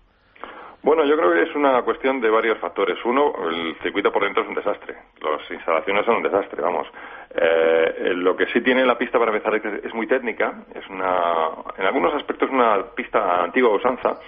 Bueno, 0.83 1.05
yo 1.05 1.17
creo 1.17 1.33
que 1.33 1.43
es 1.43 1.55
una 1.55 1.83
cuestión 1.83 2.21
de 2.21 2.31
varios 2.31 2.59
factores. 2.59 2.97
Uno, 3.05 3.33
el 3.51 3.77
circuito 3.83 4.13
por 4.13 4.23
dentro 4.23 4.43
es 4.43 4.49
un 4.49 4.55
desastre. 4.55 4.95
Las 5.21 5.51
instalaciones 5.51 6.05
son 6.07 6.17
un 6.17 6.23
desastre, 6.23 6.63
vamos. 6.63 6.87
Eh, 7.35 8.13
lo 8.15 8.37
que 8.37 8.47
sí 8.47 8.61
tiene 8.61 8.87
la 8.87 8.97
pista 8.97 9.19
para 9.19 9.33
empezar 9.33 9.55
es, 9.57 9.93
muy 9.93 10.07
técnica. 10.07 10.65
Es 10.75 10.89
una, 10.89 11.49
en 11.77 11.85
algunos 11.85 12.15
aspectos, 12.15 12.51
una 12.51 12.85
pista 12.95 13.43
antigua 13.43 13.71
usanza 13.71 14.19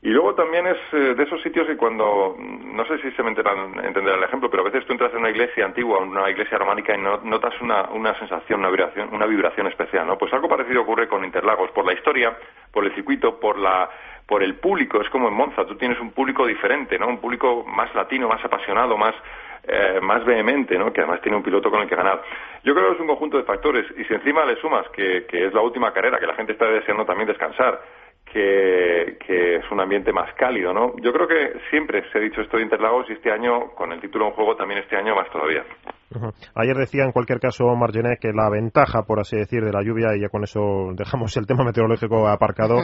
y 0.00 0.10
luego 0.10 0.32
también 0.34 0.64
es 0.64 0.76
eh, 0.92 1.14
de 1.14 1.24
esos 1.24 1.42
sitios 1.42 1.66
que 1.66 1.76
cuando, 1.76 2.36
no 2.38 2.84
sé 2.86 2.98
si 2.98 3.10
se 3.10 3.22
me 3.24 3.30
entenderá 3.30 4.16
el 4.16 4.22
ejemplo, 4.22 4.48
pero 4.48 4.62
a 4.62 4.70
veces 4.70 4.86
tú 4.86 4.92
entras 4.92 5.12
en 5.12 5.18
una 5.18 5.30
iglesia 5.30 5.64
antigua, 5.64 5.98
una 5.98 6.30
iglesia 6.30 6.56
románica 6.56 6.94
y 6.96 7.00
notas 7.00 7.60
una, 7.60 7.88
una 7.90 8.16
sensación, 8.16 8.60
una 8.60 8.70
vibración, 8.70 9.12
una 9.12 9.26
vibración 9.26 9.66
especial, 9.66 10.06
¿no? 10.06 10.16
Pues 10.16 10.32
algo 10.32 10.48
parecido 10.48 10.82
ocurre 10.82 11.08
con 11.08 11.24
Interlagos, 11.24 11.72
por 11.72 11.84
la 11.84 11.94
historia, 11.94 12.36
por 12.70 12.84
el 12.84 12.94
circuito, 12.94 13.40
por 13.40 13.58
la 13.58 13.90
por 14.28 14.42
el 14.42 14.56
público, 14.56 15.00
es 15.00 15.08
como 15.08 15.26
en 15.28 15.34
Monza, 15.34 15.66
tú 15.66 15.74
tienes 15.76 15.98
un 15.98 16.12
público 16.12 16.46
diferente, 16.46 16.98
¿no? 16.98 17.08
Un 17.08 17.18
público 17.18 17.64
más 17.64 17.92
latino, 17.94 18.28
más 18.28 18.44
apasionado, 18.44 18.96
más 18.96 19.14
eh, 19.70 19.98
más 20.00 20.24
vehemente, 20.24 20.78
¿no? 20.78 20.90
que 20.92 21.02
además 21.02 21.20
tiene 21.20 21.36
un 21.36 21.42
piloto 21.42 21.70
con 21.70 21.82
el 21.82 21.88
que 21.88 21.94
ganar. 21.94 22.22
Yo 22.64 22.74
creo 22.74 22.88
que 22.88 22.94
es 22.94 23.00
un 23.00 23.06
conjunto 23.06 23.36
de 23.36 23.42
factores 23.42 23.84
y 23.98 24.04
si 24.04 24.14
encima 24.14 24.46
le 24.46 24.56
sumas 24.56 24.88
que, 24.90 25.26
que 25.26 25.46
es 25.46 25.52
la 25.52 25.60
última 25.60 25.92
carrera, 25.92 26.18
que 26.18 26.26
la 26.26 26.34
gente 26.34 26.52
está 26.52 26.66
deseando 26.70 27.04
también 27.04 27.28
descansar, 27.28 27.78
que, 28.32 29.56
es 29.56 29.70
un 29.70 29.80
ambiente 29.80 30.12
más 30.12 30.32
cálido, 30.34 30.72
¿no? 30.72 30.94
Yo 30.98 31.12
creo 31.12 31.26
que 31.26 31.60
siempre 31.70 32.04
se 32.10 32.18
ha 32.18 32.20
dicho 32.20 32.40
esto 32.40 32.56
de 32.56 32.62
Interlagos 32.62 33.08
y 33.10 33.12
este 33.12 33.30
año, 33.30 33.70
con 33.74 33.92
el 33.92 34.00
título 34.00 34.26
en 34.26 34.32
juego, 34.32 34.56
también 34.56 34.80
este 34.80 34.96
año 34.96 35.14
más 35.14 35.28
todavía. 35.30 35.64
Ayer 36.54 36.76
decía, 36.76 37.04
en 37.04 37.12
cualquier 37.12 37.40
caso, 37.40 37.64
Margené, 37.76 38.16
que 38.20 38.32
la 38.32 38.48
ventaja, 38.50 39.02
por 39.02 39.20
así 39.20 39.36
decir, 39.36 39.62
de 39.62 39.72
la 39.72 39.82
lluvia, 39.82 40.16
y 40.16 40.20
ya 40.20 40.28
con 40.28 40.44
eso 40.44 40.92
dejamos 40.94 41.36
el 41.36 41.46
tema 41.46 41.64
meteorológico 41.64 42.28
aparcado, 42.28 42.80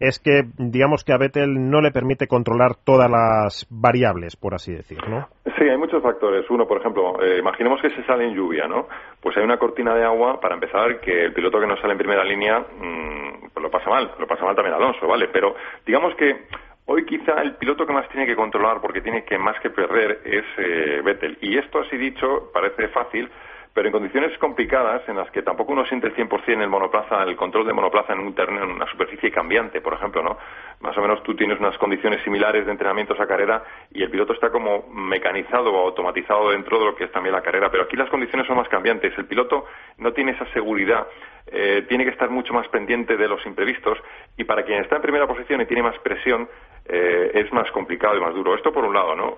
es 0.00 0.18
que, 0.18 0.42
digamos 0.58 1.04
que 1.04 1.12
a 1.12 1.18
Vettel 1.18 1.70
no 1.70 1.80
le 1.80 1.90
permite 1.90 2.26
controlar 2.26 2.76
todas 2.84 3.10
las 3.10 3.66
variables, 3.70 4.36
por 4.36 4.54
así 4.54 4.72
decir, 4.72 4.98
¿no? 5.08 5.28
Sí, 5.58 5.68
hay 5.68 5.76
muchos 5.76 6.02
factores. 6.02 6.48
Uno, 6.50 6.66
por 6.66 6.80
ejemplo, 6.80 7.22
eh, 7.22 7.38
imaginemos 7.38 7.80
que 7.80 7.90
se 7.90 8.04
sale 8.04 8.24
en 8.24 8.34
lluvia, 8.34 8.66
¿no? 8.66 8.86
Pues 9.20 9.36
hay 9.36 9.44
una 9.44 9.58
cortina 9.58 9.94
de 9.94 10.04
agua, 10.04 10.40
para 10.40 10.54
empezar, 10.54 11.00
que 11.00 11.26
el 11.26 11.32
piloto 11.32 11.60
que 11.60 11.66
no 11.66 11.76
sale 11.76 11.92
en 11.92 11.98
primera 11.98 12.24
línea, 12.24 12.60
mm, 12.60 13.50
pues 13.52 13.62
lo 13.62 13.70
pasa 13.70 13.90
mal, 13.90 14.12
lo 14.18 14.26
pasa 14.26 14.44
mal 14.44 14.56
también 14.56 14.74
Alonso, 14.74 15.06
¿vale? 15.06 15.28
Pero 15.28 15.54
digamos 15.86 16.14
que 16.16 16.46
Hoy 16.84 17.04
quizá 17.06 17.40
el 17.40 17.54
piloto 17.54 17.86
que 17.86 17.92
más 17.92 18.08
tiene 18.08 18.26
que 18.26 18.34
controlar, 18.34 18.80
porque 18.80 19.00
tiene 19.00 19.24
que 19.24 19.38
más 19.38 19.58
que 19.60 19.70
perder, 19.70 20.20
es 20.24 20.44
eh, 20.58 21.00
Vettel. 21.04 21.38
Y 21.40 21.56
esto 21.56 21.78
así 21.78 21.96
dicho 21.96 22.50
parece 22.52 22.88
fácil, 22.88 23.30
pero 23.72 23.86
en 23.86 23.92
condiciones 23.92 24.36
complicadas 24.38 25.08
en 25.08 25.16
las 25.16 25.30
que 25.30 25.42
tampoco 25.42 25.72
uno 25.72 25.86
siente 25.86 26.08
el 26.08 26.16
100% 26.16 26.60
el 26.60 26.68
monoplaza, 26.68 27.22
el 27.22 27.36
control 27.36 27.68
de 27.68 27.72
monoplaza 27.72 28.12
en 28.12 28.18
un 28.18 28.34
terreno, 28.34 28.64
en 28.64 28.72
una 28.72 28.86
superficie 28.86 29.30
cambiante, 29.30 29.80
por 29.80 29.94
ejemplo, 29.94 30.24
¿no? 30.24 30.36
Más 30.80 30.98
o 30.98 31.00
menos 31.00 31.22
tú 31.22 31.36
tienes 31.36 31.60
unas 31.60 31.78
condiciones 31.78 32.20
similares 32.24 32.66
de 32.66 32.72
entrenamiento 32.72 33.14
a 33.14 33.26
carrera 33.28 33.62
y 33.92 34.02
el 34.02 34.10
piloto 34.10 34.32
está 34.32 34.50
como 34.50 34.88
mecanizado 34.88 35.72
o 35.72 35.86
automatizado 35.86 36.50
dentro 36.50 36.80
de 36.80 36.86
lo 36.86 36.96
que 36.96 37.04
es 37.04 37.12
también 37.12 37.34
la 37.34 37.42
carrera, 37.42 37.70
pero 37.70 37.84
aquí 37.84 37.96
las 37.96 38.10
condiciones 38.10 38.46
son 38.48 38.56
más 38.56 38.68
cambiantes. 38.68 39.16
El 39.16 39.26
piloto 39.26 39.66
no 39.98 40.12
tiene 40.12 40.32
esa 40.32 40.46
seguridad 40.52 41.06
eh, 41.46 41.84
tiene 41.88 42.04
que 42.04 42.10
estar 42.10 42.30
mucho 42.30 42.54
más 42.54 42.68
pendiente 42.68 43.16
de 43.16 43.28
los 43.28 43.44
imprevistos 43.46 43.98
y 44.36 44.44
para 44.44 44.62
quien 44.62 44.80
está 44.80 44.96
en 44.96 45.02
primera 45.02 45.26
posición 45.26 45.60
y 45.60 45.66
tiene 45.66 45.82
más 45.82 45.98
presión 45.98 46.48
eh, 46.86 47.30
es 47.34 47.52
más 47.52 47.70
complicado 47.70 48.16
y 48.16 48.20
más 48.20 48.34
duro. 48.34 48.54
Esto 48.54 48.72
por 48.72 48.84
un 48.84 48.94
lado, 48.94 49.14
¿no? 49.14 49.36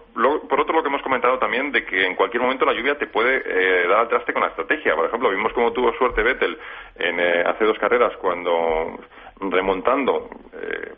por 0.49 0.61
otro, 0.61 0.77
lo 0.77 0.83
que 0.83 0.89
hemos 0.89 1.03
comentado 1.03 1.39
también 1.39 1.71
de 1.73 1.85
que 1.85 2.07
en 2.07 2.15
cualquier 2.15 2.43
momento 2.43 2.65
la 2.65 2.73
lluvia 2.73 2.97
te 2.97 3.07
puede 3.07 3.43
eh, 3.45 3.87
dar 3.89 4.01
al 4.01 4.09
traste 4.09 4.33
con 4.33 4.43
la 4.43 4.49
estrategia. 4.49 4.95
Por 4.95 5.07
ejemplo, 5.07 5.31
vimos 5.31 5.53
cómo 5.53 5.73
tuvo 5.73 5.93
suerte 5.95 6.23
Vettel 6.23 6.59
en, 6.97 7.21
hace 7.47 7.65
dos 7.65 7.79
carreras 7.79 8.17
cuando 8.17 8.99
remontando, 9.41 10.31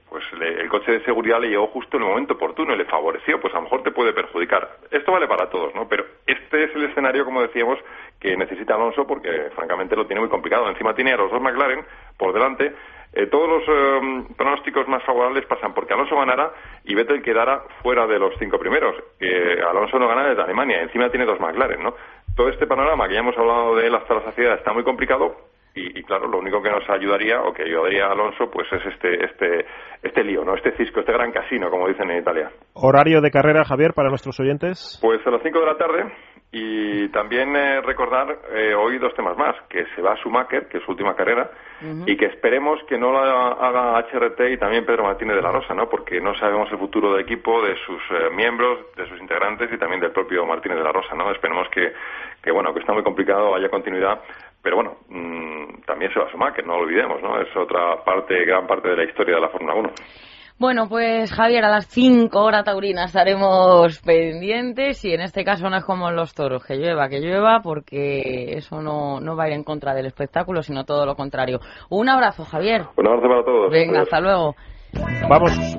pues 0.08 0.24
el 0.32 0.68
coche 0.68 0.92
de 0.92 1.04
seguridad 1.04 1.40
le 1.40 1.48
llegó 1.48 1.66
justo 1.68 1.96
en 1.96 2.02
el 2.02 2.08
momento 2.10 2.34
oportuno 2.34 2.74
y 2.74 2.78
le 2.78 2.84
favoreció, 2.84 3.40
pues 3.40 3.52
a 3.54 3.56
lo 3.56 3.64
mejor 3.64 3.82
te 3.82 3.90
puede 3.90 4.12
perjudicar. 4.12 4.76
Esto 4.90 5.12
vale 5.12 5.26
para 5.26 5.48
todos, 5.48 5.74
¿no? 5.74 5.88
Pero 5.88 6.04
este 6.26 6.64
es 6.64 6.74
el 6.74 6.84
escenario, 6.84 7.24
como 7.24 7.42
decíamos, 7.42 7.78
que 8.20 8.36
necesita 8.36 8.74
Alonso 8.74 9.06
porque 9.06 9.50
francamente 9.54 9.96
lo 9.96 10.06
tiene 10.06 10.20
muy 10.20 10.28
complicado. 10.28 10.68
Encima 10.68 10.94
tiene 10.94 11.12
a 11.12 11.16
los 11.16 11.30
dos 11.30 11.40
McLaren 11.40 11.84
por 12.16 12.32
delante. 12.32 12.72
Eh, 13.16 13.28
todos 13.28 13.48
los 13.48 13.62
eh, 13.66 14.34
pronósticos 14.36 14.86
más 14.88 15.02
favorables 15.02 15.46
pasan 15.46 15.72
porque 15.72 15.94
Alonso 15.94 16.16
ganara 16.16 16.52
y 16.84 16.94
Vettel 16.94 17.22
quedara 17.22 17.62
fuera 17.82 18.06
de 18.06 18.18
los 18.18 18.34
cinco 18.38 18.58
primeros. 18.58 18.94
que 19.18 19.58
Alonso 19.66 19.98
no 19.98 20.06
gana 20.06 20.28
desde 20.28 20.42
Alemania, 20.42 20.82
encima 20.82 21.08
tiene 21.08 21.24
dos 21.24 21.40
McLaren, 21.40 21.82
¿no? 21.82 21.94
Todo 22.36 22.50
este 22.50 22.66
panorama 22.66 23.08
que 23.08 23.14
ya 23.14 23.20
hemos 23.20 23.38
hablado 23.38 23.74
de 23.76 23.86
él 23.86 23.94
hasta 23.94 24.16
la 24.16 24.24
saciedad 24.24 24.58
está 24.58 24.74
muy 24.74 24.84
complicado 24.84 25.34
y, 25.74 26.02
claro, 26.04 26.26
lo 26.26 26.38
único 26.38 26.62
que 26.62 26.70
nos 26.70 26.88
ayudaría 26.88 27.42
o 27.42 27.52
que 27.52 27.62
ayudaría 27.62 28.06
a 28.06 28.12
Alonso 28.12 28.50
pues 28.50 28.66
es 28.72 28.84
este 28.86 29.24
este 29.24 29.66
este 30.02 30.22
lío, 30.22 30.44
¿no? 30.44 30.54
Este 30.54 30.72
cisco, 30.76 31.00
este 31.00 31.12
gran 31.12 31.32
casino, 31.32 31.70
como 31.70 31.88
dicen 31.88 32.10
en 32.10 32.18
Italia. 32.18 32.50
Horario 32.74 33.22
de 33.22 33.30
carrera, 33.30 33.64
Javier, 33.64 33.92
para 33.94 34.10
nuestros 34.10 34.38
oyentes. 34.40 34.98
Pues 35.00 35.26
a 35.26 35.30
las 35.30 35.42
5 35.42 35.58
de 35.58 35.66
la 35.66 35.76
tarde 35.76 36.04
y 36.52 37.08
también 37.08 37.54
eh, 37.56 37.80
recordar 37.80 38.38
eh, 38.54 38.72
hoy 38.74 38.98
dos 38.98 39.12
temas 39.14 39.36
más, 39.36 39.56
que 39.68 39.84
se 39.94 40.02
va 40.02 40.12
a 40.12 40.16
Schumacher, 40.16 40.68
que 40.68 40.78
es 40.78 40.84
su 40.84 40.92
última 40.92 41.14
carrera, 41.14 41.50
y 42.06 42.16
que 42.16 42.24
esperemos 42.24 42.82
que 42.88 42.96
no 42.96 43.12
la 43.12 43.48
haga 43.48 43.98
HRT 43.98 44.40
y 44.52 44.56
también 44.56 44.86
Pedro 44.86 45.04
Martínez 45.04 45.36
de 45.36 45.42
la 45.42 45.52
Rosa, 45.52 45.74
¿no? 45.74 45.90
Porque 45.90 46.20
no 46.22 46.34
sabemos 46.36 46.72
el 46.72 46.78
futuro 46.78 47.12
del 47.12 47.22
equipo, 47.22 47.62
de 47.62 47.76
sus 47.84 48.00
eh, 48.10 48.30
miembros, 48.34 48.78
de 48.96 49.06
sus 49.06 49.20
integrantes 49.20 49.70
y 49.70 49.76
también 49.76 50.00
del 50.00 50.12
propio 50.12 50.46
Martínez 50.46 50.78
de 50.78 50.84
la 50.84 50.92
Rosa, 50.92 51.14
¿no? 51.14 51.30
Esperemos 51.30 51.68
que, 51.68 51.92
que 52.42 52.50
bueno, 52.50 52.72
que 52.72 52.80
está 52.80 52.94
muy 52.94 53.02
complicado, 53.02 53.54
haya 53.54 53.68
continuidad, 53.68 54.22
pero 54.62 54.76
bueno, 54.76 54.96
mm, 55.08 55.82
también 55.84 56.10
se 56.12 56.18
va 56.18 56.24
a 56.24 56.28
Schumacher, 56.30 56.66
no 56.66 56.76
lo 56.76 56.84
olvidemos, 56.84 57.20
¿no? 57.20 57.38
Es 57.38 57.54
otra 57.54 58.02
parte, 58.02 58.44
gran 58.46 58.66
parte 58.66 58.88
de 58.88 58.96
la 58.96 59.04
historia 59.04 59.34
de 59.34 59.42
la 59.42 59.48
Fórmula 59.50 59.74
1. 59.74 59.90
Bueno, 60.58 60.88
pues 60.88 61.30
Javier, 61.32 61.66
a 61.66 61.68
las 61.68 61.86
5 61.86 62.38
horas 62.42 62.64
taurinas 62.64 63.08
estaremos 63.08 64.00
pendientes 64.00 65.04
y 65.04 65.12
en 65.12 65.20
este 65.20 65.44
caso 65.44 65.68
no 65.68 65.76
es 65.76 65.84
como 65.84 66.08
en 66.08 66.16
los 66.16 66.32
toros, 66.32 66.64
que 66.64 66.76
llueva, 66.76 67.10
que 67.10 67.20
llueva, 67.20 67.60
porque 67.62 68.56
eso 68.56 68.80
no, 68.80 69.20
no 69.20 69.36
va 69.36 69.44
a 69.44 69.48
ir 69.48 69.52
en 69.52 69.64
contra 69.64 69.94
del 69.94 70.06
espectáculo, 70.06 70.62
sino 70.62 70.84
todo 70.84 71.04
lo 71.04 71.14
contrario. 71.14 71.60
Un 71.90 72.08
abrazo, 72.08 72.46
Javier. 72.46 72.86
Un 72.96 73.06
abrazo 73.06 73.28
para 73.28 73.44
todos. 73.44 73.70
Venga, 73.70 74.00
hasta 74.00 74.18
luego. 74.18 74.54
Vamos, 75.28 75.78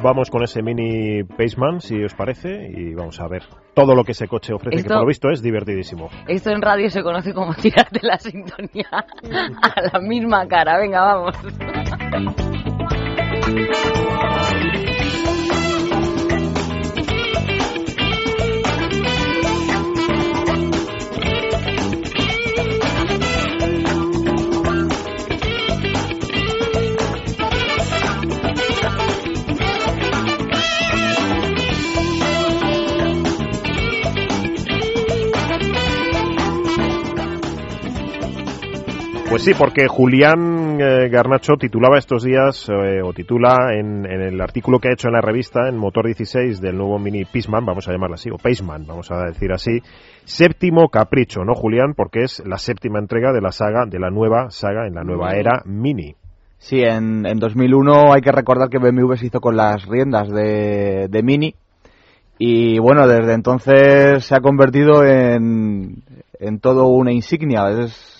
vamos 0.00 0.30
con 0.30 0.44
ese 0.44 0.62
mini 0.62 1.24
Paceman, 1.24 1.80
si 1.80 2.00
os 2.04 2.14
parece, 2.14 2.70
y 2.72 2.94
vamos 2.94 3.18
a 3.18 3.26
ver 3.26 3.42
todo 3.74 3.96
lo 3.96 4.04
que 4.04 4.12
ese 4.12 4.28
coche 4.28 4.54
ofrece, 4.54 4.84
que 4.84 4.88
por 4.88 5.00
lo 5.00 5.06
visto 5.06 5.30
es 5.30 5.42
divertidísimo. 5.42 6.10
Esto 6.28 6.50
en 6.50 6.62
radio 6.62 6.90
se 6.90 7.02
conoce 7.02 7.34
como 7.34 7.54
tirarte 7.54 7.98
la 8.02 8.18
sintonía 8.18 8.86
a 8.92 9.82
la 9.92 9.98
misma 10.00 10.46
cara. 10.46 10.78
Venga, 10.78 11.02
vamos. 11.02 11.34
あ! 13.52 14.39
Pues 39.30 39.44
sí, 39.44 39.52
porque 39.56 39.86
Julián 39.86 40.80
eh, 40.80 41.08
Garnacho 41.08 41.52
titulaba 41.54 41.98
estos 41.98 42.24
días, 42.24 42.68
eh, 42.68 43.00
o 43.00 43.12
titula 43.12 43.72
en, 43.72 44.04
en 44.04 44.22
el 44.22 44.40
artículo 44.40 44.80
que 44.80 44.88
ha 44.88 44.92
hecho 44.92 45.06
en 45.06 45.14
la 45.14 45.20
revista, 45.20 45.68
en 45.68 45.78
Motor 45.78 46.06
16 46.06 46.60
del 46.60 46.76
nuevo 46.76 46.98
Mini 46.98 47.24
Paceman, 47.24 47.64
vamos 47.64 47.86
a 47.86 47.92
llamarlo 47.92 48.14
así, 48.14 48.28
o 48.28 48.38
Paceman, 48.38 48.88
vamos 48.88 49.08
a 49.12 49.26
decir 49.26 49.52
así, 49.52 49.78
séptimo 50.24 50.88
capricho, 50.88 51.44
¿no, 51.44 51.54
Julián? 51.54 51.94
Porque 51.94 52.24
es 52.24 52.42
la 52.44 52.58
séptima 52.58 52.98
entrega 52.98 53.32
de 53.32 53.40
la 53.40 53.52
saga, 53.52 53.86
de 53.86 54.00
la 54.00 54.10
nueva 54.10 54.50
saga, 54.50 54.88
en 54.88 54.96
la 54.96 55.04
nueva 55.04 55.36
era 55.36 55.62
Mini. 55.64 56.16
Sí, 56.58 56.82
en, 56.82 57.24
en 57.24 57.38
2001 57.38 58.12
hay 58.12 58.22
que 58.22 58.32
recordar 58.32 58.68
que 58.68 58.78
BMW 58.78 59.14
se 59.14 59.26
hizo 59.26 59.40
con 59.40 59.56
las 59.56 59.86
riendas 59.86 60.28
de, 60.28 61.06
de 61.08 61.22
Mini 61.22 61.54
y 62.36 62.80
bueno, 62.80 63.06
desde 63.06 63.34
entonces 63.34 64.24
se 64.24 64.34
ha 64.34 64.40
convertido 64.40 65.04
en, 65.04 66.02
en 66.40 66.58
todo 66.58 66.88
una 66.88 67.12
insignia. 67.12 67.68
Es, 67.70 68.19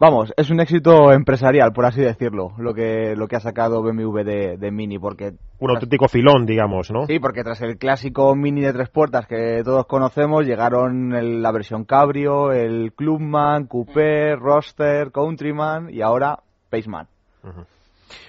vamos, 0.00 0.32
es 0.36 0.50
un 0.50 0.58
éxito 0.60 1.12
empresarial, 1.12 1.72
por 1.72 1.84
así 1.86 2.00
decirlo, 2.00 2.52
lo 2.58 2.74
que, 2.74 3.14
lo 3.14 3.28
que 3.28 3.36
ha 3.36 3.40
sacado 3.40 3.82
BMW 3.82 4.22
de, 4.24 4.56
de 4.56 4.70
Mini, 4.72 4.98
porque 4.98 5.34
Un 5.60 5.70
auténtico 5.70 6.08
filón, 6.08 6.46
digamos, 6.46 6.90
¿no? 6.90 7.06
Sí, 7.06 7.20
porque 7.20 7.44
tras 7.44 7.60
el 7.60 7.76
clásico 7.78 8.34
Mini 8.34 8.62
de 8.62 8.72
tres 8.72 8.88
puertas 8.88 9.26
que 9.28 9.62
todos 9.64 9.86
conocemos, 9.86 10.44
llegaron 10.46 11.14
el- 11.14 11.42
la 11.42 11.52
versión 11.52 11.84
Cabrio, 11.84 12.50
el 12.52 12.92
Clubman, 12.94 13.66
Coupé, 13.66 14.34
Roadster, 14.34 15.12
Countryman 15.12 15.88
y 15.90 16.00
ahora 16.02 16.40
Paceman. 16.70 17.06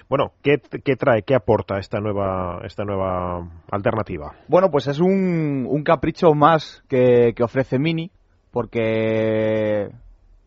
Bueno, 0.08 0.32
¿qué, 0.42 0.58
qué 0.84 0.94
trae, 0.94 1.22
qué 1.22 1.34
aporta 1.34 1.78
esta 1.78 1.98
nueva, 1.98 2.60
esta 2.64 2.84
nueva 2.84 3.48
alternativa? 3.70 4.34
Bueno, 4.46 4.70
pues 4.70 4.86
es 4.86 5.00
un, 5.00 5.66
un 5.68 5.82
capricho 5.82 6.34
más 6.34 6.84
que, 6.88 7.32
que 7.34 7.42
ofrece 7.42 7.78
Mini, 7.78 8.10
porque, 8.52 9.88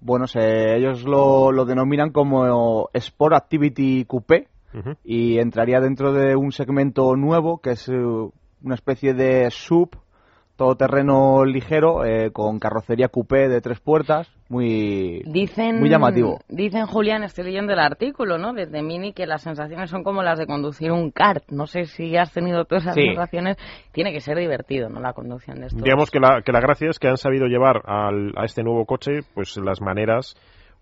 bueno, 0.06 0.28
se- 0.28 0.76
ellos 0.78 1.04
lo, 1.04 1.52
lo 1.52 1.66
denominan 1.66 2.12
como 2.12 2.90
Sport 2.94 3.34
Activity 3.36 4.06
Coupé 4.06 4.48
y 5.04 5.40
entraría 5.40 5.80
dentro 5.80 6.12
de 6.14 6.36
un 6.36 6.52
segmento 6.52 7.16
nuevo 7.16 7.60
que 7.60 7.72
es 7.72 7.88
eh, 7.90 7.94
una 7.96 8.76
especie 8.76 9.14
de 9.14 9.50
sub 9.50 9.90
todoterreno 10.56 11.46
ligero 11.46 12.06
eh, 12.06 12.32
con 12.32 12.60
carrocería 12.60 13.08
coupé 13.10 13.48
de 13.50 13.62
tres 13.62 13.80
puertas, 13.80 14.30
muy, 14.50 15.22
Dicen, 15.26 15.80
muy 15.80 15.90
llamativo. 15.90 16.40
Dicen, 16.50 16.86
Julián, 16.86 17.24
estoy 17.24 17.46
leyendo 17.46 17.74
el 17.74 17.80
artículo, 17.80 18.38
¿no? 18.38 18.54
Desde 18.54 18.82
Mini, 18.82 19.14
que 19.14 19.26
las 19.26 19.42
sensaciones 19.42 19.90
son 19.90 20.04
como 20.04 20.24
las 20.24 20.38
de 20.40 20.46
conducir 20.48 20.92
un 20.92 21.12
kart. 21.12 21.44
No 21.50 21.68
sé 21.68 21.86
si 21.86 22.16
has 22.18 22.32
tenido 22.32 22.66
todas 22.66 22.84
esas 22.84 22.96
Sí. 22.96 23.06
sensaciones. 23.08 23.58
Tiene 23.92 24.12
que 24.12 24.22
ser 24.22 24.38
divertido, 24.38 24.90
¿no? 24.90 25.00
La 25.00 25.14
conducción 25.14 25.60
de 25.60 25.68
estos. 25.68 25.82
Digamos 25.84 26.12
que 26.12 26.20
la, 26.20 26.42
que 26.42 26.52
la 26.52 26.62
gracia 26.62 26.90
es 26.90 27.00
que 27.00 27.08
han 27.08 27.18
sabido 27.18 27.48
llevar 27.48 27.82
al- 27.86 28.34
a 28.38 28.46
este 28.46 28.64
nuevo 28.64 28.86
coche 28.86 29.20
pues 29.34 29.58
las 29.58 29.82
maneras 29.82 30.36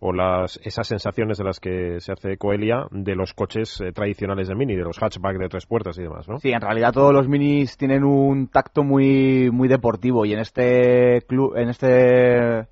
o 0.05 0.11
las 0.11 0.59
esas 0.65 0.85
sensaciones 0.85 1.37
de 1.37 1.43
las 1.45 1.59
que 1.61 1.99
se 2.01 2.11
hace 2.11 2.35
Coelia 2.37 2.87
de 2.91 3.15
los 3.15 3.33
coches 3.33 3.79
eh, 3.79 3.93
tradicionales 3.93 4.49
de 4.49 4.55
Mini, 4.55 4.75
de 4.75 4.83
los 4.83 4.97
hatchback 4.99 5.37
de 5.37 5.47
tres 5.47 5.65
puertas 5.65 5.97
y 5.97 6.01
demás, 6.01 6.27
¿no? 6.27 6.39
Sí, 6.39 6.51
en 6.51 6.59
realidad 6.59 6.91
todos 6.91 7.13
los 7.13 7.27
minis 7.29 7.77
tienen 7.77 8.03
un 8.03 8.47
tacto 8.47 8.83
muy 8.83 9.49
muy 9.51 9.69
deportivo 9.69 10.25
y 10.25 10.33
en 10.33 10.39
este 10.39 11.21
club, 11.27 11.55
en 11.55 11.69
este. 11.69 12.65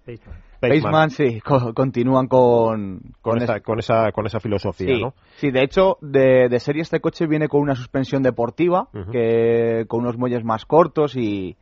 Paceman 0.60 1.10
sí, 1.10 1.40
co- 1.42 1.74
continúan 1.74 2.28
con 2.28 3.02
con, 3.22 3.38
es- 3.38 3.46
esa, 3.46 3.62
con 3.62 3.80
esa 3.80 4.12
con 4.12 4.26
esa 4.28 4.40
filosofía, 4.40 4.94
Sí, 4.96 5.02
¿no? 5.02 5.14
sí, 5.38 5.50
de 5.52 5.64
hecho, 5.64 5.98
de, 6.02 6.50
de 6.50 6.60
serie 6.60 6.84
este 6.84 7.00
coche 7.00 7.26
viene 7.28 7.48
con 7.48 7.62
una 7.62 7.74
suspensión 7.76 8.22
deportiva, 8.22 8.90
que 9.12 9.86
con 9.88 10.02
unos 10.02 10.18
muelles 10.18 10.44
más 10.44 10.66
cortos 10.66 11.16
y 11.16 11.56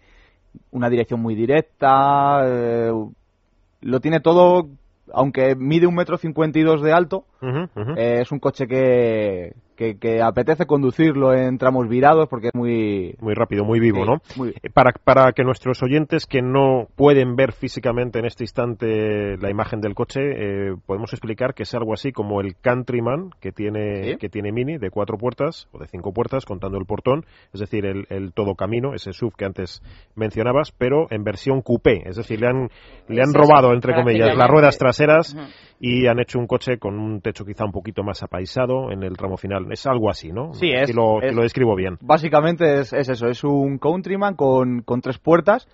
una 0.72 0.90
dirección 0.90 1.22
muy 1.22 1.36
directa. 1.36 2.42
eh, 2.46 2.92
lo 3.82 4.00
tiene 4.02 4.20
todo, 4.20 4.68
aunque 5.14 5.56
mide 5.56 5.88
un 5.88 5.96
metro 5.96 6.18
cincuenta 6.18 6.60
y 6.60 6.64
dos 6.64 6.82
de 6.82 6.92
alto, 6.92 7.26
eh, 7.42 8.22
es 8.22 8.32
un 8.32 8.40
coche 8.40 8.68
que, 8.68 9.54
que, 9.80 9.98
que 9.98 10.22
apetece 10.22 10.66
conducirlo 10.66 11.34
en 11.34 11.58
tramos 11.58 11.88
virados 11.88 12.28
porque 12.30 12.48
es 12.48 12.54
muy... 12.54 13.16
Muy 13.22 13.34
rápido, 13.34 13.64
muy 13.64 13.80
vivo, 13.80 14.04
Sí, 14.04 14.10
¿no? 14.12 14.22
muy- 14.36 14.50
Eh, 14.62 14.70
Para, 14.74 14.92
para 14.92 15.32
que 15.32 15.46
nuestros 15.46 15.82
oyentes 15.82 16.26
que 16.26 16.42
no 16.42 16.88
pueden 16.98 17.38
ver 17.38 17.54
físicamente 17.54 18.20
en 18.20 18.26
este 18.26 18.44
instante 18.44 19.38
la 19.38 19.50
imagen 19.50 19.80
del 19.80 19.96
coche, 19.96 20.20
eh, 20.22 20.76
podemos 20.86 21.14
explicar 21.14 21.54
que 21.54 21.64
es 21.64 21.74
algo 21.76 21.94
así 21.94 22.12
como 22.12 22.42
el 22.42 22.58
Countryman 22.58 23.30
que 23.40 23.54
tiene, 23.54 24.04
Sí. 24.04 24.18
que 24.18 24.28
tiene 24.28 24.52
Mini 24.52 24.78
de 24.78 24.90
cuatro 24.90 25.18
puertas 25.18 25.70
o 25.72 25.80
de 25.80 25.88
cinco 25.88 26.12
puertas, 26.12 26.44
contando 26.46 26.78
el 26.78 26.86
portón, 26.86 27.26
es 27.54 27.62
decir, 27.62 27.86
el, 27.86 28.06
el 28.10 28.34
todo 28.34 28.56
camino, 28.56 28.94
ese 28.94 29.14
SUV 29.14 29.34
que 29.38 29.46
antes 29.46 29.82
mencionabas, 30.16 30.74
pero 30.74 31.08
en 31.10 31.24
versión 31.24 31.62
coupé, 31.62 32.04
es 32.06 32.18
decir, 32.18 32.42
le 32.42 32.48
han, 32.48 32.70
le 33.08 33.22
han 33.22 33.34
robado, 33.34 33.72
entre 33.74 33.96
comillas, 33.96 34.36
las 34.36 34.50
ruedas 34.50 34.78
traseras. 34.78 35.34
Y 35.80 36.08
han 36.08 36.20
hecho 36.20 36.40
un 36.40 36.48
coche 36.48 36.78
con 36.78 37.00
un 37.00 37.22
techo 37.22 37.46
quizá 37.46 37.64
un 37.66 37.72
poquito 37.72 38.04
más 38.04 38.22
apaisado 38.22 38.92
en 38.92 39.04
el 39.04 39.16
tramo 39.16 39.38
final. 39.38 39.72
Es 39.72 39.86
algo 39.88 40.10
así, 40.10 40.32
¿no? 40.32 40.54
Sí, 40.54 40.70
es- 40.72 40.88
Si 40.90 40.94
lo, 40.94 41.20
si 41.22 41.34
lo 41.34 41.42
describo 41.44 41.76
bien. 41.76 41.98
Básicamente 42.02 42.82
es, 42.82 42.92
es 42.94 43.08
eso, 43.10 43.28
es 43.28 43.44
un 43.44 43.78
Countryman 43.78 44.36
con, 44.36 44.82
con 44.82 45.00
tres 45.02 45.18
puertas 45.20 45.68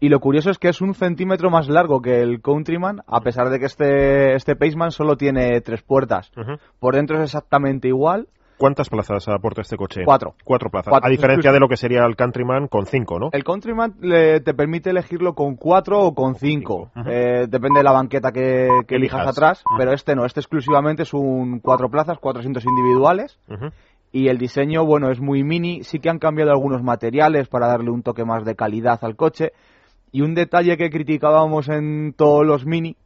y 0.00 0.08
lo 0.08 0.18
curioso 0.20 0.50
es 0.50 0.58
que 0.58 0.68
es 0.68 0.80
un 0.80 0.94
centímetro 0.94 1.50
más 1.50 1.68
largo 1.68 2.00
que 2.00 2.22
el 2.22 2.40
Countryman, 2.40 3.02
a 3.06 3.20
pesar 3.20 3.50
de 3.50 3.58
que 3.60 3.66
este, 3.66 4.34
este 4.34 4.56
Paceman 4.56 4.90
solo 4.90 5.16
tiene 5.16 5.60
tres 5.60 5.82
puertas. 5.82 6.32
Por 6.80 6.94
dentro 6.96 7.18
es 7.18 7.24
exactamente 7.24 7.88
igual, 7.88 8.26
¿Cuántas 8.58 8.88
plazas 8.88 9.26
aporta 9.28 9.62
este 9.62 9.76
coche? 9.76 10.02
Cuatro. 10.04 10.34
Cuatro 10.44 10.70
plazas. 10.70 10.90
Cuatro. 10.90 11.08
A 11.08 11.10
diferencia 11.10 11.50
de 11.50 11.58
lo 11.58 11.68
que 11.68 11.76
sería 11.76 12.04
el 12.04 12.14
Countryman 12.16 12.68
con 12.68 12.86
cinco, 12.86 13.18
¿no? 13.18 13.30
El 13.32 13.42
Countryman 13.44 13.94
le- 14.00 14.40
te 14.40 14.54
permite 14.54 14.90
elegirlo 14.90 15.34
con 15.34 15.56
cuatro 15.56 16.00
o 16.00 16.14
con 16.14 16.36
cinco. 16.36 16.90
Eh, 17.06 17.46
depende 17.48 17.80
de 17.80 17.84
la 17.84 17.92
banqueta 17.92 18.30
que, 18.30 18.68
que 18.86 18.96
elijas 18.96 19.20
Elijas. 19.20 19.28
atrás. 19.36 19.64
Pero 19.78 19.92
este 19.92 20.14
no, 20.14 20.24
este 20.24 20.40
exclusivamente 20.40 21.02
es 21.02 21.12
un 21.12 21.58
cuatro 21.60 21.88
plazas, 21.90 22.18
cuatro 22.20 22.40
asientos 22.40 22.64
individuales. 22.64 23.38
Y 24.12 24.28
el 24.28 24.38
diseño, 24.38 24.84
bueno, 24.84 25.10
es 25.10 25.20
muy 25.20 25.42
mini. 25.42 25.82
Sí 25.84 25.98
que 25.98 26.10
han 26.10 26.18
cambiado 26.18 26.50
algunos 26.52 26.82
materiales 26.82 27.48
para 27.48 27.66
darle 27.66 27.90
un 27.90 28.02
toque 28.02 28.24
más 28.24 28.44
de 28.44 28.54
calidad 28.54 28.98
al 29.02 29.16
coche. 29.16 29.52
Y 30.12 30.20
un 30.20 30.34
detalle 30.34 30.76
que 30.76 30.90
criticábamos 30.90 31.68
en 31.68 32.12
todos 32.14 32.46
los 32.46 32.66
mini 32.66 32.96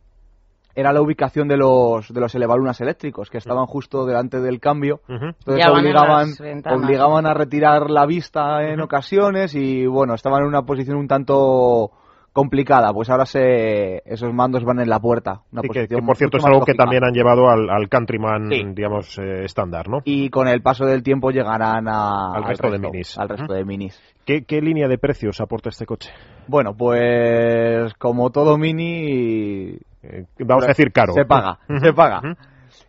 era 0.77 0.93
la 0.93 1.01
ubicación 1.01 1.49
de 1.49 1.57
los, 1.57 2.13
de 2.13 2.21
los 2.21 2.35
elevalunas 2.35 2.79
eléctricos, 2.83 3.31
que 3.31 3.39
estaban 3.39 3.65
justo 3.65 4.05
delante 4.05 4.41
del 4.41 4.61
cambio. 4.61 5.01
Entonces 5.09 5.65
en 5.65 5.73
obligaban, 5.73 6.29
obligaban 6.71 7.27
a 7.27 7.33
retirar 7.33 7.91
la 7.91 8.05
vista 8.05 8.63
en 8.63 8.83
ocasiones 8.83 9.55
y 9.55 9.87
bueno, 9.87 10.15
estaban 10.15 10.43
en 10.43 10.49
una 10.49 10.63
posición 10.63 10.99
un 10.99 11.09
tanto 11.09 11.93
complicada, 12.37 12.93
pues 12.93 13.09
ahora 13.09 13.25
se, 13.25 14.03
esos 14.05 14.31
mandos 14.35 14.63
van 14.63 14.79
en 14.81 14.91
la 14.91 15.01
puerta. 15.01 15.41
Una 15.51 15.63
Sí, 15.63 15.69
que, 15.71 15.97
por 16.03 16.17
cierto 16.19 16.37
es 16.37 16.45
algo 16.45 16.67
que 16.67 16.75
también 16.75 17.03
han 17.03 17.15
llevado 17.15 17.49
al, 17.49 17.71
al 17.71 17.89
Countryman, 17.89 18.51
Sí. 18.51 18.63
digamos, 18.75 19.19
eh, 19.19 19.45
estándar, 19.45 19.89
¿no? 19.89 20.01
Y 20.05 20.29
con 20.29 20.47
el 20.47 20.61
paso 20.61 20.85
del 20.85 21.03
tiempo 21.03 21.31
llegarán 21.31 21.89
a- 21.89 22.35
Al 22.35 22.45
resto 22.45 22.71
de 22.71 22.79
minis. 22.79 23.17
Al 23.19 23.31
resto 23.31 23.55
de 23.55 23.65
minis. 23.65 23.99
¿Qué, 24.27 24.45
qué 24.45 24.61
línea 24.61 24.87
de 24.87 24.99
precios 24.99 25.41
aporta 25.41 25.71
este 25.71 25.87
coche? 25.87 26.11
Bueno, 26.47 26.75
pues 26.77 27.95
como 27.95 28.29
todo 28.31 28.59
mini... 28.59 29.79
Eh, 30.03 30.25
vamos 30.41 30.65
a 30.65 30.69
decir 30.69 30.93
caro. 30.93 31.15
Se 31.15 31.25
paga, 31.25 31.59
se 31.81 31.93
paga. 31.95 32.21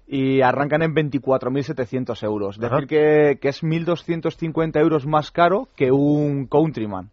Y 0.10 0.42
arrancan 0.42 0.82
en 0.84 0.94
24.700 0.96 2.24
euros. 2.24 2.58
Ajá. 2.64 2.76
Decir 2.76 2.88
que, 2.88 3.40
que 3.42 3.50
es 3.50 3.62
1.250 3.62 4.80
euros 4.80 5.06
más 5.06 5.32
caro 5.32 5.68
que 5.76 5.92
un 5.92 6.48
Countryman, 6.48 7.10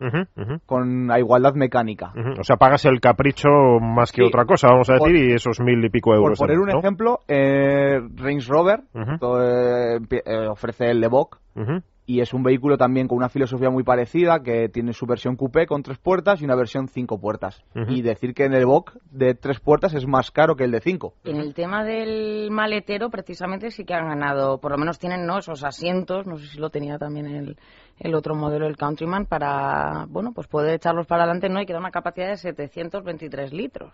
con 0.66 1.10
a 1.10 1.18
igualdad 1.18 1.54
mecánica. 1.54 2.12
O 2.38 2.44
sea, 2.44 2.56
pagas 2.56 2.84
el 2.84 3.00
capricho 3.00 3.48
más 3.80 4.12
que 4.12 4.22
Sí. 4.22 4.28
otra 4.28 4.44
cosa, 4.44 4.68
vamos 4.68 4.88
a 4.90 4.94
decir, 4.94 5.08
Por- 5.12 5.16
y 5.16 5.32
esos 5.32 5.60
mil 5.60 5.84
y 5.84 5.90
pico 5.90 6.10
Por 6.10 6.18
euros. 6.18 6.38
poner 6.38 6.58
un 6.58 6.68
¿no? 6.68 6.78
ejemplo, 6.78 7.18
eh, 7.26 7.98
Range 8.16 8.46
Rover 8.48 8.80
eh, 8.94 9.98
eh, 10.24 10.46
ofrece 10.48 10.90
el 10.90 11.02
Evoque. 11.02 11.38
Y 12.06 12.20
es 12.20 12.34
un 12.34 12.42
vehículo 12.42 12.76
también 12.76 13.08
con 13.08 13.16
una 13.16 13.28
filosofía 13.28 13.70
muy 13.70 13.82
parecida 13.82 14.42
que 14.42 14.68
tiene 14.68 14.92
su 14.92 15.06
versión 15.06 15.36
coupé 15.36 15.66
con 15.66 15.82
tres 15.82 15.98
puertas 15.98 16.40
y 16.40 16.44
una 16.44 16.54
versión 16.54 16.88
cinco 16.88 17.18
puertas. 17.18 17.62
Y 17.88 18.02
decir 18.02 18.34
que 18.34 18.44
en 18.44 18.52
el 18.52 18.62
Evoque 18.62 18.98
de 19.10 19.34
tres 19.34 19.60
puertas 19.60 19.94
es 19.94 20.06
más 20.06 20.30
caro 20.30 20.54
que 20.56 20.64
el 20.64 20.70
de 20.70 20.80
cinco. 20.80 21.14
En 21.24 21.36
el 21.36 21.54
tema 21.54 21.84
del 21.84 22.50
maletero, 22.50 23.08
precisamente 23.10 23.70
sí 23.70 23.84
que 23.84 23.94
han 23.94 24.08
ganado, 24.08 24.58
por 24.58 24.72
lo 24.72 24.78
menos 24.78 24.98
tienen 24.98 25.26
¿no? 25.26 25.38
esos 25.38 25.64
asientos, 25.64 26.26
no 26.26 26.36
sé 26.36 26.46
si 26.46 26.58
lo 26.58 26.70
tenía 26.70 26.98
también 26.98 27.26
el, 27.26 27.56
el 27.98 28.14
otro 28.14 28.34
modelo, 28.34 28.66
el 28.66 28.76
Countryman, 28.76 29.26
para 29.26 30.06
bueno 30.08 30.32
pues 30.34 30.46
poder 30.46 30.74
echarlos 30.74 31.06
para 31.06 31.24
adelante, 31.24 31.48
¿no? 31.48 31.60
Y 31.60 31.66
que 31.66 31.72
da 31.72 31.78
una 31.78 31.90
capacidad 31.90 32.28
de 32.28 32.36
723 32.36 33.52
litros. 33.52 33.92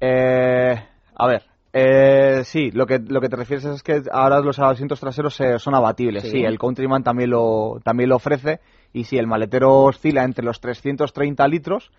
Eh, 0.00 0.74
a 1.14 1.26
ver, 1.26 1.42
eh, 1.78 2.42
sí, 2.44 2.70
lo 2.70 2.86
que, 2.86 2.98
lo 2.98 3.20
que 3.20 3.28
te 3.28 3.36
refieres 3.36 3.66
es 3.66 3.82
que 3.82 4.02
ahora 4.10 4.40
los 4.40 4.58
asientos 4.58 4.98
traseros 4.98 5.38
eh, 5.40 5.58
son 5.58 5.74
abatibles. 5.74 6.22
Sí. 6.22 6.30
Sí. 6.30 6.42
el 6.42 6.58
Countryman 6.58 7.02
también 7.02 7.28
lo, 7.28 7.80
también 7.84 8.08
lo 8.08 8.16
ofrece. 8.16 8.60
Y 8.94 9.04
sí, 9.04 9.18
el 9.18 9.26
maletero 9.26 9.82
oscila 9.82 10.24
entre 10.24 10.42
los 10.42 10.58
330 10.60 11.46
litros 11.48 11.92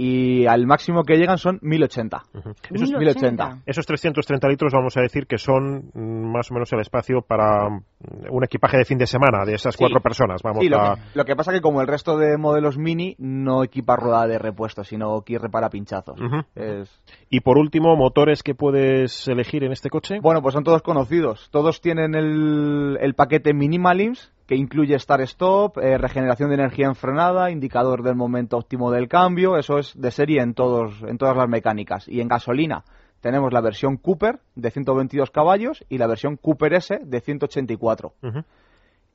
y 0.00 0.46
al 0.46 0.64
máximo 0.64 1.02
que 1.02 1.16
llegan 1.16 1.38
son 1.38 1.58
1080. 1.60 2.22
Eso 2.70 2.84
es 2.84 2.90
1080. 2.92 3.62
Esos 3.66 3.84
330 3.84 4.48
litros 4.48 4.72
vamos 4.72 4.96
a 4.96 5.00
decir 5.00 5.26
que 5.26 5.38
son 5.38 5.90
mm, 5.92 6.32
más 6.32 6.48
o 6.52 6.54
menos 6.54 6.72
el 6.72 6.78
espacio 6.80 7.20
para 7.20 7.68
mm, 7.68 7.82
un 8.30 8.44
equipaje 8.44 8.76
de 8.78 8.84
fin 8.84 8.96
de 8.96 9.08
semana 9.08 9.44
de 9.44 9.54
esas 9.54 9.74
Sí. 9.74 9.80
cuatro 9.80 10.00
personas. 10.00 10.40
Vamos 10.42 10.62
Sí, 10.62 10.68
lo, 10.68 10.80
a... 10.80 10.94
que, 10.94 11.00
lo 11.14 11.24
que 11.24 11.34
pasa 11.34 11.52
que 11.52 11.60
como 11.60 11.80
el 11.80 11.88
resto 11.88 12.16
de 12.16 12.38
modelos 12.38 12.78
mini 12.78 13.16
no 13.18 13.64
equipa 13.64 13.96
rueda 13.96 14.28
de 14.28 14.38
repuesto, 14.38 14.84
sino 14.84 15.22
que 15.22 15.36
repara 15.36 15.68
pinchazos. 15.68 16.16
Es- 16.54 17.02
Y 17.28 17.40
por 17.40 17.58
último, 17.58 17.96
motores 17.96 18.44
que 18.44 18.54
puedes 18.54 19.26
elegir 19.26 19.64
en 19.64 19.72
este 19.72 19.90
coche. 19.90 20.20
Bueno, 20.22 20.42
pues 20.42 20.54
son 20.54 20.62
todos 20.62 20.82
conocidos. 20.82 21.48
Todos 21.50 21.80
tienen 21.80 22.14
el, 22.14 22.98
el 23.00 23.14
paquete 23.14 23.52
Minimalims, 23.52 24.32
que 24.48 24.56
incluye 24.56 24.98
Start 24.98 25.22
Stop, 25.24 25.76
eh, 25.78 25.98
regeneración 25.98 26.48
de 26.48 26.54
energía 26.54 26.86
en 26.86 26.94
frenada, 26.94 27.50
indicador 27.50 28.02
del 28.02 28.16
momento 28.16 28.56
óptimo 28.56 28.90
del 28.90 29.06
cambio. 29.06 29.58
Eso 29.58 29.78
es 29.78 29.92
de 29.94 30.10
serie 30.10 30.40
en, 30.40 30.54
todos, 30.54 31.02
en 31.06 31.18
todas 31.18 31.36
las 31.36 31.48
mecánicas. 31.50 32.08
Y 32.08 32.22
en 32.22 32.28
gasolina 32.28 32.82
tenemos 33.20 33.52
la 33.52 33.60
versión 33.60 33.98
Cooper 33.98 34.40
de 34.54 34.70
122 34.70 35.30
caballos 35.30 35.84
y 35.90 35.98
la 35.98 36.06
versión 36.06 36.36
Cooper 36.36 36.72
S 36.72 36.98
de 37.04 37.20
184. 37.20 38.14
Ujú. 38.22 38.40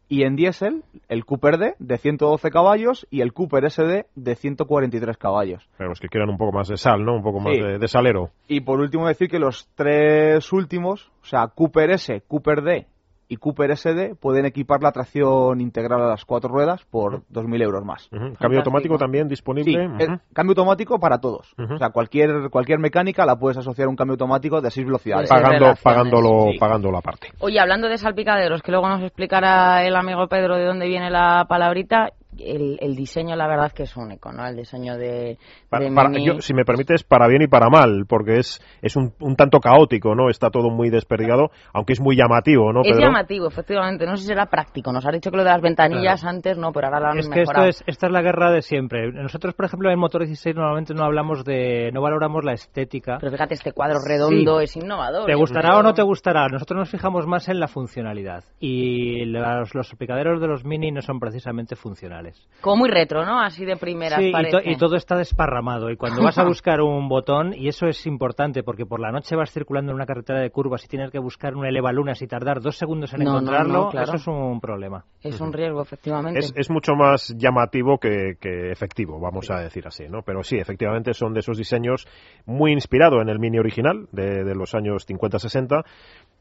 Y 0.08 0.22
en 0.24 0.36
diésel, 0.36 0.84
el 1.08 1.26
Cooper 1.26 1.58
D 1.58 1.74
de 1.80 1.98
112 1.98 2.52
caballos 2.52 3.08
y 3.10 3.22
el 3.22 3.34
Cooper 3.34 3.72
SD 3.72 4.06
de 4.14 4.36
143 4.36 5.18
caballos. 5.18 5.68
Para 5.78 5.90
los 5.90 6.00
que 6.00 6.10
quieran 6.10 6.30
un 6.30 6.38
poco 6.38 6.52
más 6.52 6.68
de 6.68 6.78
sal, 6.78 7.04
¿no? 7.04 7.16
Un 7.16 7.24
poco 7.24 7.40
más 7.40 7.56
Sí. 7.56 7.62
de, 7.62 7.80
de 7.80 7.88
salero. 7.88 8.30
Y 8.48 8.62
por 8.62 8.80
último 8.80 9.08
decir 9.08 9.30
que 9.30 9.40
los 9.40 9.68
tres 9.74 10.54
últimos, 10.54 11.10
o 11.24 11.26
sea, 11.26 11.48
Cooper 11.48 11.90
S, 11.92 12.22
Cooper 12.28 12.62
D 12.62 12.86
y 13.28 13.38
Cooper 13.38 13.72
SD, 13.76 14.16
pueden 14.16 14.46
equipar 14.46 14.82
la 14.84 14.92
tracción 14.92 15.62
integral 15.62 16.02
a 16.02 16.08
las 16.08 16.26
cuatro 16.26 16.50
ruedas 16.50 16.84
por 16.86 17.22
2.000 17.32 17.62
euros 17.64 17.84
más. 17.86 18.10
Cambio 18.40 18.60
automático 18.60 18.98
también 18.98 19.26
Sí, 19.26 19.30
disponible. 19.30 19.84
eh, 20.00 20.06
Ujú. 20.08 20.20
cambio 20.34 20.52
automático 20.52 21.00
para 21.00 21.20
todos. 21.20 21.54
O 21.58 21.78
sea, 21.78 21.90
cualquier, 21.90 22.50
cualquier 22.50 22.80
mecánica 22.80 23.26
la 23.26 23.36
puedes 23.38 23.58
asociar 23.58 23.88
a 23.88 23.90
un 23.90 23.96
cambio 23.96 24.14
automático 24.14 24.62
de 24.62 24.70
seis 24.72 24.86
velocidades. 24.86 25.30
Pues 25.30 25.42
Pagando, 25.42 25.74
pagándolo, 25.82 26.52
Sí. 26.52 26.58
pagándolo 26.60 26.98
aparte. 26.98 27.30
Oye, 27.40 27.60
hablando 27.60 27.88
de 27.88 27.98
salpicaderos, 27.98 28.62
que 28.62 28.72
luego 28.72 28.88
nos 28.90 29.02
explicará 29.02 29.84
el 29.86 29.96
amigo 29.96 30.28
Pedro 30.28 30.56
de 30.58 30.66
dónde 30.66 30.88
viene 30.88 31.10
la 31.10 31.46
palabrita, 31.48 32.10
el, 32.40 32.78
el 32.82 32.96
diseño 32.96 33.36
la 33.36 33.48
verdad 33.48 33.72
que 33.72 33.84
es 33.84 33.96
único, 33.98 34.32
¿no? 34.32 34.46
El 34.48 34.56
diseño 34.56 34.98
de, 34.98 35.38
Para- 35.70 35.86
de 35.86 35.92
para- 35.96 36.10
yo, 36.20 36.40
si 36.42 36.54
me 36.54 36.64
permites, 36.66 37.04
para 37.04 37.28
bien 37.28 37.42
y 37.44 37.48
para 37.48 37.70
mal, 37.70 38.06
porque 38.08 38.38
es, 38.40 38.62
es 38.82 38.96
un, 38.96 39.14
un 39.20 39.36
tanto 39.36 39.60
caótico, 39.60 40.16
¿no? 40.16 40.30
Está 40.30 40.50
todo 40.50 40.70
muy 40.70 40.90
desperdigado, 40.90 41.52
aunque 41.74 41.94
es 41.94 42.02
muy 42.02 42.16
llamativo, 42.16 42.72
¿no, 42.74 42.82
es 42.82 42.90
Pedro? 42.92 43.02
llamativo, 43.08 43.48
efectivamente. 43.48 44.06
No 44.06 44.16
sé 44.16 44.24
si 44.24 44.28
será 44.28 44.46
práctico. 44.48 44.92
Nos 44.92 45.06
has 45.06 45.14
dicho 45.14 45.32
que 45.32 45.38
lo 45.38 45.44
de 45.44 45.50
las 45.50 45.62
ventanillas 45.62 46.24
antes 46.24 46.58
no, 46.58 46.72
pero 46.72 46.88
ahora 46.88 47.00
lo 47.00 47.08
han 47.08 47.20
Es 47.20 47.30
que 47.30 47.42
esto 47.42 47.52
mejorado. 47.52 47.68
es, 47.70 47.84
esta 47.88 48.08
es 48.08 48.14
la 48.14 48.22
guerra 48.22 48.52
de 48.52 48.62
siempre. 48.62 49.12
Nosotros, 49.12 49.54
por 49.54 49.66
ejemplo, 49.66 49.90
en 49.92 50.00
Motor 50.00 50.22
16 50.26 50.56
normalmente 50.56 50.94
no 50.94 51.04
hablamos 51.04 51.44
de, 51.44 51.92
no 51.94 52.02
valoramos 52.02 52.44
la 52.44 52.54
estética. 52.54 53.18
Pero 53.20 53.32
fíjate, 53.32 53.54
este 53.56 53.72
cuadro 53.74 54.00
redondo 54.06 54.60
Sí. 54.60 54.64
es 54.64 54.76
innovador. 54.78 55.26
¿Te 55.26 55.36
gustará 55.36 55.78
o 55.78 55.84
no 55.84 55.94
te 55.94 56.02
gustará? 56.04 56.48
Nosotros 56.48 56.78
nos 56.80 56.90
fijamos 56.90 57.28
más 57.28 57.50
en 57.50 57.60
la 57.60 57.68
funcionalidad. 57.68 58.44
Y 58.60 59.26
los, 59.26 59.74
los 59.76 59.88
salpicaderos 59.88 60.40
de 60.40 60.48
los 60.48 60.64
Mini 60.66 60.92
no 60.92 61.02
son 61.02 61.20
precisamente 61.20 61.76
funcionales. 61.76 62.23
Como 62.62 62.78
muy 62.78 62.90
retro, 62.90 63.26
¿no? 63.26 63.42
Así 63.42 63.66
de 63.66 63.76
primeras 63.76 64.20
Sí, 64.20 64.28
y, 64.30 64.32
parece. 64.32 64.52
to- 64.52 64.62
y 64.70 64.78
todo 64.78 64.96
está 64.96 65.18
desparramado. 65.18 65.90
Y 65.90 65.98
cuando 65.98 66.24
vas 66.24 66.38
a 66.38 66.44
buscar 66.46 66.80
un 66.82 67.10
botón, 67.10 67.54
y 67.54 67.68
eso 67.68 67.88
es 67.88 68.06
importante, 68.06 68.64
porque 68.64 68.86
por 68.86 69.00
la 69.02 69.12
noche 69.12 69.36
vas 69.36 69.52
circulando 69.52 69.92
en 69.92 69.96
una 69.96 70.06
carretera 70.06 70.40
de 70.40 70.50
curvas 70.50 70.86
y 70.86 70.88
tienes 70.88 71.12
que 71.12 71.20
buscar 71.20 71.56
un 71.56 71.66
elevalunas 71.66 72.22
y 72.22 72.28
tardar 72.28 72.62
dos 72.62 72.78
segundos 72.78 73.14
en 73.14 73.20
No, 73.20 73.26
no, 73.26 73.32
encontrarlo, 73.40 73.74
no, 73.86 73.90
claro. 73.90 74.08
eso 74.08 74.16
es 74.16 74.28
un 74.28 74.62
problema. 74.62 75.04
Es 75.22 75.42
un 75.42 75.52
riesgo, 75.52 75.82
efectivamente. 75.82 76.40
Es, 76.40 76.54
es 76.56 76.70
mucho 76.70 76.94
más 76.96 77.34
llamativo 77.38 77.98
que, 77.98 78.36
que 78.40 78.72
efectivo, 78.72 79.20
vamos 79.20 79.52
a 79.52 79.60
decir 79.60 79.86
así, 79.86 80.06
¿no? 80.08 80.22
Pero 80.22 80.42
sí, 80.44 80.58
efectivamente 80.58 81.14
son 81.14 81.34
de 81.34 81.42
esos 81.42 81.58
diseños 81.58 82.08
muy 82.46 82.72
inspirado 82.72 83.22
en 83.22 83.30
el 83.30 83.40
Mini 83.40 83.60
original 83.60 84.08
de, 84.12 84.44
de 84.46 84.56
los 84.56 84.74
años 84.74 85.06
50-60, 85.08 85.84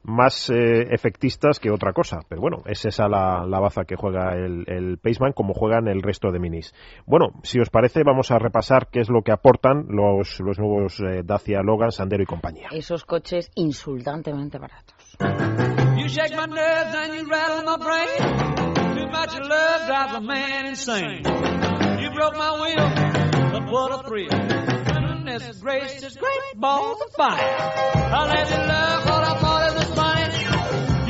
más 0.04 0.50
eh, 0.50 0.88
efectistas 0.90 1.58
que 1.58 1.70
otra 1.70 1.92
cosa. 1.92 2.20
Pero 2.28 2.40
bueno, 2.40 2.62
es 2.66 2.84
esa 2.84 3.08
la, 3.08 3.46
la 3.46 3.60
baza 3.60 3.84
que 3.84 3.96
juega 3.96 4.34
el, 4.34 4.64
el 4.66 4.98
Paceman 4.98 5.32
como 5.32 5.54
juegan 5.54 5.88
el 5.88 6.02
resto 6.02 6.30
de 6.30 6.38
minis. 6.38 6.74
Bueno, 7.06 7.28
si 7.42 7.60
os 7.60 7.70
parece, 7.70 8.02
vamos 8.04 8.30
a 8.30 8.38
repasar 8.38 8.88
qué 8.90 9.00
es 9.00 9.10
lo 9.10 9.22
que 9.22 9.32
aportan 9.32 9.86
los, 9.88 10.40
los 10.40 10.58
nuevos 10.58 11.00
eh, 11.00 11.22
Dacia 11.24 11.62
Logan, 11.62 11.92
Sandero 11.92 12.22
y 12.22 12.26
compañía. 12.26 12.68
Esos 12.72 13.04
coches 13.04 13.50
insultantemente 13.54 14.58
baratos. 14.58 15.16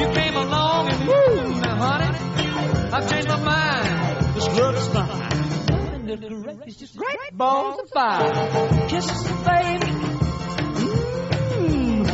You 0.03 0.09
came 0.15 0.37
along 0.37 0.89
and 0.91 1.07
woo, 1.07 1.61
now 1.61 1.77
honey, 1.77 2.11
I've 2.93 3.09
changed 3.09 3.29
my 3.29 3.39
mind. 3.39 4.35
This 4.35 4.49
love 4.59 4.75
is 4.75 4.89
fine. 4.89 6.07
Goodness 6.07 6.57
gracious, 6.59 6.93
great 6.97 7.33
balls 7.39 7.79
of 7.79 7.89
fire. 7.91 8.89
Kisses, 8.89 9.23
baby. 9.47 9.93
Mmm, 11.63 12.05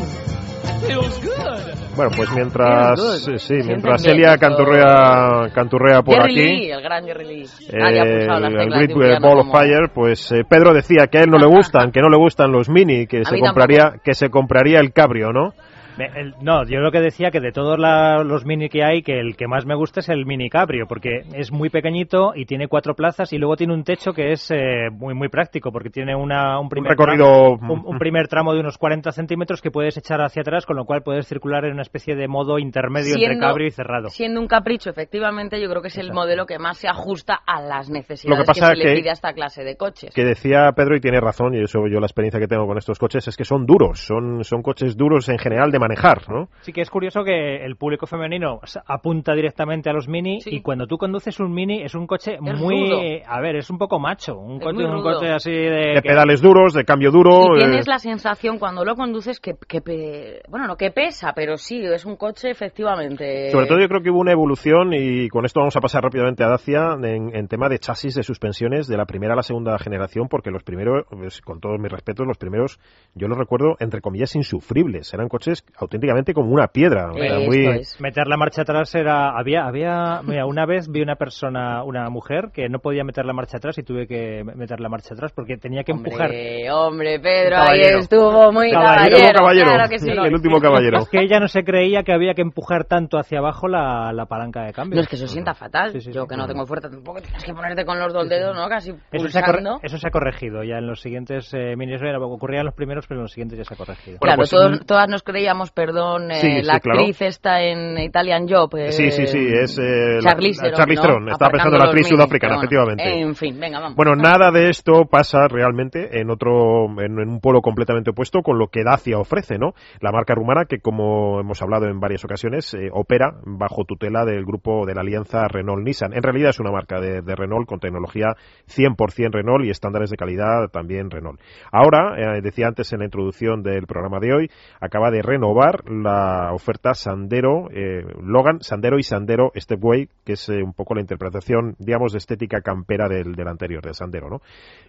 feels 0.87 1.19
good. 1.21 1.79
Bueno, 1.97 2.11
pues 2.15 2.31
mientras, 2.33 3.01
sí, 3.39 3.55
mientras 3.65 4.03
bien 4.05 4.17
Elia 4.17 4.35
esto. 4.35 4.47
canturrea, 4.47 5.51
canturrea 5.55 6.03
por 6.03 6.15
Jerry 6.15 6.33
aquí. 6.33 6.57
Lee, 6.57 6.71
el 6.71 6.83
gran 6.83 7.05
Jerry 7.07 7.25
Lee. 7.25 7.47
Eh, 7.71 7.79
el 7.79 8.69
Great 8.95 9.21
Ball 9.21 9.41
of 9.41 9.51
Fire, 9.51 9.91
pues 9.93 10.31
eh, 10.31 10.45
Pedro 10.49 10.75
decía 10.75 11.07
que 11.11 11.19
a 11.19 11.23
él 11.23 11.31
no 11.31 11.39
le 11.39 11.47
gustan, 11.57 11.91
que 11.91 12.01
no 12.01 12.09
le 12.11 12.19
gustan 12.19 12.53
los 12.53 12.69
Mini, 12.69 13.07
que 13.07 13.25
se 13.25 13.41
compraría, 13.41 13.95
que 14.05 14.13
se 14.13 14.29
compraría 14.29 14.79
el 14.79 14.93
Cabrio, 14.93 15.33
¿no? 15.33 15.55
El- 15.99 16.35
no, 16.41 16.65
yo 16.65 16.81
lo 16.81 16.91
que 16.91 17.01
decía 17.01 17.31
que 17.31 17.41
de 17.41 17.53
todos 17.53 17.79
la- 17.79 18.23
los 18.25 18.45
mini 18.45 18.69
que 18.69 18.85
hay, 18.85 19.03
que 19.03 19.19
el 19.19 19.37
que 19.37 19.47
más 19.49 19.67
me 19.67 19.75
gusta 19.75 20.01
es 20.01 20.09
el 20.09 20.27
mini 20.27 20.49
cabrio, 20.51 20.87
porque 20.89 21.23
es 21.35 21.53
muy 21.53 21.71
pequeñito 21.71 22.33
y 22.35 22.45
tiene 22.47 22.69
cuatro 22.69 22.95
plazas 22.95 23.33
y 23.33 23.39
luego 23.39 23.57
tiene 23.57 23.75
un 23.75 23.85
techo 23.85 24.13
que 24.13 24.33
es 24.33 24.51
eh, 24.51 24.89
muy 24.93 25.15
muy 25.15 25.29
práctico, 25.29 25.73
porque 25.73 25.91
tiene 25.91 26.15
una, 26.15 26.59
un, 26.61 26.69
primer 26.69 26.93
recorrido- 26.93 27.57
tramo, 27.59 27.73
un, 27.75 27.87
un 27.87 27.99
primer 27.99 28.29
tramo 28.29 28.55
de 28.55 28.61
unos 28.61 28.79
40 28.79 29.13
centímetros 29.13 29.61
que 29.61 29.71
puedes 29.71 29.97
echar 29.97 30.21
hacia 30.21 30.43
atrás, 30.43 30.67
con 30.67 30.77
lo 30.77 30.85
cual 30.85 31.03
puedes 31.03 31.27
circular 31.27 31.65
en 31.65 31.73
una 31.73 31.83
especie 31.83 32.15
de 32.15 32.29
modo 32.29 32.59
intermedio 32.59 33.15
entre 33.15 33.39
cabrio 33.39 33.67
y 33.67 33.71
cerrado. 33.71 34.09
Siendo 34.11 34.41
un 34.41 34.47
capricho, 34.47 34.91
efectivamente, 34.91 35.61
yo 35.61 35.69
creo 35.69 35.83
que 35.83 35.89
es 35.89 35.99
el 35.99 36.13
modelo 36.13 36.47
que 36.47 36.59
más 36.59 36.79
se 36.79 36.89
ajusta 36.89 37.35
a 37.47 37.61
las 37.61 37.91
necesidades 37.91 38.39
Lo 38.39 38.43
que 38.45 38.47
pasa 38.47 38.69
se 38.69 38.77
le 38.77 38.95
pide 38.95 39.11
a 39.11 39.13
esta 39.13 39.33
clase 39.33 39.65
de 39.65 39.77
coches. 39.77 40.15
Que 40.15 40.25
decía 40.25 40.71
Pedro, 40.77 40.97
y 40.97 41.01
tiene 41.01 41.21
razón, 41.21 41.55
y 41.55 41.63
eso 41.63 41.81
yo 41.91 42.01
la 42.01 42.07
experiencia 42.07 42.39
que 42.41 42.47
tengo 42.49 42.67
con 42.67 42.79
estos 42.79 42.99
coches, 42.99 43.27
es 43.29 43.37
que 43.37 43.45
son 43.45 43.67
duros, 43.67 44.01
son, 44.01 44.45
son 44.45 44.63
coches 44.63 44.97
duros 44.97 45.29
en 45.29 45.39
general 45.39 45.71
de 45.71 45.79
manejar, 45.89 46.29
¿no? 46.29 46.49
Sí 46.61 46.73
que 46.73 46.83
es 46.83 46.91
curioso 46.91 47.25
que 47.25 47.65
el 47.65 47.77
público 47.77 48.07
femenino 48.07 48.61
apunta 48.87 49.35
directamente 49.35 49.89
a 49.91 49.93
los 49.93 50.09
Mini 50.09 50.41
Sí. 50.41 50.51
y 50.57 50.61
cuando 50.63 50.87
tú 50.87 50.99
conduces 50.99 51.41
un 51.41 51.53
Mini 51.53 51.83
es 51.83 51.95
un 51.95 52.07
coche 52.07 52.35
Es 52.35 52.41
muy... 52.61 52.89
rudo. 52.91 53.01
A 53.27 53.41
ver, 53.41 53.57
es 53.57 53.71
un 53.71 53.79
poco 53.79 53.99
macho. 53.99 54.39
Un, 54.39 54.57
Es 54.59 54.65
coche, 54.65 54.85
un 54.85 55.33
así 55.33 55.51
de... 55.51 55.95
De 55.95 56.03
que- 56.03 56.09
pedales 56.11 56.41
duros, 56.41 56.75
de 56.75 56.85
cambio 56.85 57.11
duro. 57.11 57.57
Y 57.57 57.61
eh, 57.61 57.65
tienes 57.65 57.87
la 57.89 57.99
sensación 57.99 58.59
cuando 58.59 58.85
lo 58.85 58.95
conduces 58.95 59.41
que, 59.41 59.55
que 59.67 59.81
pe- 59.81 60.43
bueno, 60.49 60.67
no 60.67 60.77
que 60.77 60.91
pesa, 60.91 61.33
pero 61.35 61.57
sí, 61.57 61.81
es 61.83 62.05
un 62.05 62.17
coche 62.17 62.51
efectivamente. 62.51 63.51
Sobre 63.51 63.67
todo 63.67 63.79
yo 63.81 63.89
creo 63.89 64.03
que 64.03 64.11
hubo 64.11 64.21
una 64.21 64.33
evolución 64.33 64.93
y 64.93 65.29
con 65.29 65.45
esto 65.45 65.61
vamos 65.61 65.77
a 65.77 65.81
pasar 65.81 66.03
rápidamente 66.03 66.45
a 66.45 66.49
Dacia 66.49 66.97
en, 67.03 67.35
en 67.35 67.49
tema 67.49 67.69
de 67.69 67.79
chasis 67.79 68.15
de 68.15 68.23
suspensiones 68.23 68.87
de 68.87 68.97
la 68.97 69.07
primera 69.07 69.33
a 69.33 69.37
la 69.37 69.43
segunda 69.43 69.79
generación 69.79 70.29
porque 70.29 70.51
los 70.51 70.63
primeros, 70.63 71.05
pues, 71.11 71.41
con 71.41 71.61
todos 71.61 71.79
mis 71.81 71.91
respetos, 71.91 72.27
los 72.27 72.39
primeros 72.39 72.79
yo 73.15 73.29
los 73.29 73.39
recuerdo 73.39 73.77
entre 73.81 74.01
comillas 74.01 74.35
insufribles, 74.37 75.13
eran 75.15 75.29
coches 75.29 75.65
auténticamente 75.81 76.35
como 76.35 76.51
una 76.53 76.69
piedra, 76.69 77.11
Esto 77.15 77.41
muy 77.41 77.67
es. 77.67 78.01
Meter 78.01 78.27
la 78.27 78.37
marcha 78.37 78.63
atrás 78.63 78.95
era... 78.95 79.31
Había, 79.39 79.65
había... 79.67 80.21
Mira, 80.25 80.47
una 80.47 80.67
vez 80.67 80.89
vi 80.91 81.03
una 81.03 81.17
persona, 81.17 81.83
una 81.85 82.09
mujer, 82.11 82.51
que 82.53 82.69
no 82.69 82.79
podía 82.81 83.05
meter 83.05 83.25
la 83.25 83.33
marcha 83.33 83.59
atrás 83.59 83.79
y 83.79 83.83
tuve 83.83 84.07
que 84.07 84.43
meter 84.45 84.81
la 84.81 84.89
marcha 84.89 85.15
atrás 85.15 85.33
porque 85.35 85.57
tenía 85.57 85.85
que 85.85 85.93
empujar. 85.93 86.27
Hombre, 86.31 86.71
hombre, 86.73 87.21
Pedro, 87.21 87.57
ahí 87.59 87.81
estuvo 87.81 88.53
muy 88.53 88.71
Caballero, 88.71 89.11
caballero. 89.17 89.39
caballero, 89.39 89.71
Claro 89.73 89.89
que 89.89 89.99
sí. 89.99 90.11
el 90.11 90.35
último 90.35 90.61
caballero. 90.61 90.99
Es 90.99 91.09
que 91.09 91.21
ella 91.21 91.41
no 91.41 91.49
se 91.49 91.63
creía 91.65 92.03
que 92.03 92.13
había 92.13 92.35
que 92.35 92.43
empujar 92.43 92.85
tanto 92.85 93.19
hacia 93.19 93.39
abajo 93.39 93.69
la, 93.69 94.13
la 94.13 94.27
palanca 94.27 94.63
de 94.65 94.73
cambio. 94.73 94.97
No 94.97 95.03
es 95.03 95.09
que 95.09 95.17
eso 95.17 95.27
sienta 95.29 95.55
fatal. 95.55 95.93
Sí, 95.93 96.01
sí, 96.01 96.13
Yo 96.13 96.23
sí. 96.23 96.29
que 96.29 96.37
no 96.37 96.47
tengo 96.47 96.67
fuerza 96.67 96.89
tampoco 96.91 97.21
tienes 97.21 97.45
que 97.45 97.53
ponerte 97.55 97.85
con 97.85 97.99
los 97.99 98.13
dos 98.13 98.29
dedos, 98.29 98.55
¿no? 98.57 98.69
Casi 98.69 98.91
Eso 99.13 99.29
se, 99.29 99.39
ha 99.39 99.43
corre- 99.43 99.59
pulsando. 99.59 99.81
eso 99.83 99.99
se 99.99 100.07
ha 100.09 100.11
corregido 100.11 100.63
ya 100.65 100.79
en 100.79 100.87
los 100.87 101.01
siguientes 101.01 101.53
eh, 101.55 101.75
minis. 101.77 102.01
Era- 102.03 102.19
Ocurría 102.19 102.61
en 102.61 102.67
los 102.67 102.75
primeros, 102.75 103.07
pero 103.07 103.21
en 103.21 103.23
los 103.23 103.33
siguientes 103.33 103.59
ya 103.59 103.65
se 103.65 103.75
ha 103.75 103.77
corregido. 103.77 104.19
Bueno, 104.21 104.35
claro, 104.35 104.37
pues, 104.39 104.51
todos- 104.51 104.87
todas 104.87 105.09
nos 105.09 105.23
creíamos, 105.23 105.58
perdón, 105.73 106.31
eh, 106.31 106.37
Sí, 106.37 106.51
sí, 106.61 106.63
la 106.63 106.81
claro. 106.81 107.01
actriz 107.01 107.23
está 107.23 107.63
en 107.63 107.99
Italian 107.99 108.47
Job. 108.49 108.75
eh, 108.77 108.93
Sí, 108.93 109.11
sí, 109.11 109.27
sí, 109.27 109.39
es 109.39 109.79
eh, 109.79 110.19
Charlize 110.21 110.63
Theron, 110.63 110.77
Charlize 110.77 111.03
¿no? 111.03 111.37
Pensando 111.39 111.77
en 111.77 111.79
la 111.79 111.85
actriz 111.87 112.07
minis, 112.07 112.09
sudafricana, 112.09 112.55
bueno. 112.55 112.63
efectivamente. 112.65 113.21
En 113.21 113.35
fin, 113.35 113.59
venga, 113.61 113.81
vamos. 113.81 113.97
Bueno, 113.97 114.15
nada 114.17 114.51
de 114.51 114.69
esto 114.71 115.05
pasa 115.11 115.49
realmente 115.49 116.21
en 116.21 116.31
otro, 116.31 116.87
en, 117.01 117.19
en 117.21 117.29
un 117.29 117.41
polo 117.41 117.61
completamente 117.61 118.11
opuesto 118.11 118.43
con 118.43 118.59
lo 118.59 118.69
que 118.69 118.83
Dacia 118.85 119.19
ofrece, 119.19 119.59
¿no? 119.59 119.73
La 120.01 120.13
marca 120.13 120.35
rumana 120.35 120.65
que, 120.67 120.79
como 120.79 121.41
hemos 121.41 121.61
hablado 121.63 121.87
en 121.87 122.01
varias 122.01 122.25
ocasiones, 122.25 122.73
eh, 122.75 122.89
opera 122.93 123.33
bajo 123.45 123.85
tutela 123.85 124.25
del 124.25 124.45
grupo 124.45 124.87
de 124.87 124.95
la 124.95 125.01
alianza 125.01 125.47
Renault-Nissan. 125.49 126.15
En 126.15 126.23
realidad 126.23 126.51
es 126.51 126.61
una 126.61 126.71
marca 126.71 127.01
de, 127.01 127.23
de 127.23 127.35
Renault 127.35 127.67
con 127.69 127.81
tecnología 127.81 128.35
100% 128.69 129.33
Renault 129.33 129.65
y 129.65 129.71
estándares 129.71 130.11
de 130.11 130.17
calidad 130.17 130.69
también 130.73 131.11
Renault. 131.11 131.41
Ahora, 131.73 132.15
decía 132.43 132.67
antes 132.69 132.93
en 132.93 133.01
la 133.01 133.05
introducción 133.07 133.63
del 133.63 133.87
programa 133.87 134.19
de 134.21 134.33
hoy, 134.35 134.51
acaba 134.81 135.11
de 135.11 135.23
renovar 135.23 135.48
la 135.87 136.53
oferta 136.53 136.95
Sandero, 136.95 137.69
eh, 137.71 138.05
Logan, 138.23 138.61
Sandero 138.61 138.99
y 138.99 139.03
Sandero 139.03 139.53
Stepway, 139.57 140.09
que 140.25 140.35
es 140.35 140.49
eh, 140.49 140.63
un 140.63 140.73
poco 140.73 140.95
la 140.95 141.01
interpretación, 141.01 141.75
digamos, 141.79 142.13
de 142.13 142.19
estética 142.19 142.61
campera 142.61 143.09
del, 143.09 143.35
anterior, 143.47 143.83
del 143.83 143.95
Sandero, 143.95 144.29
¿no? 144.29 144.41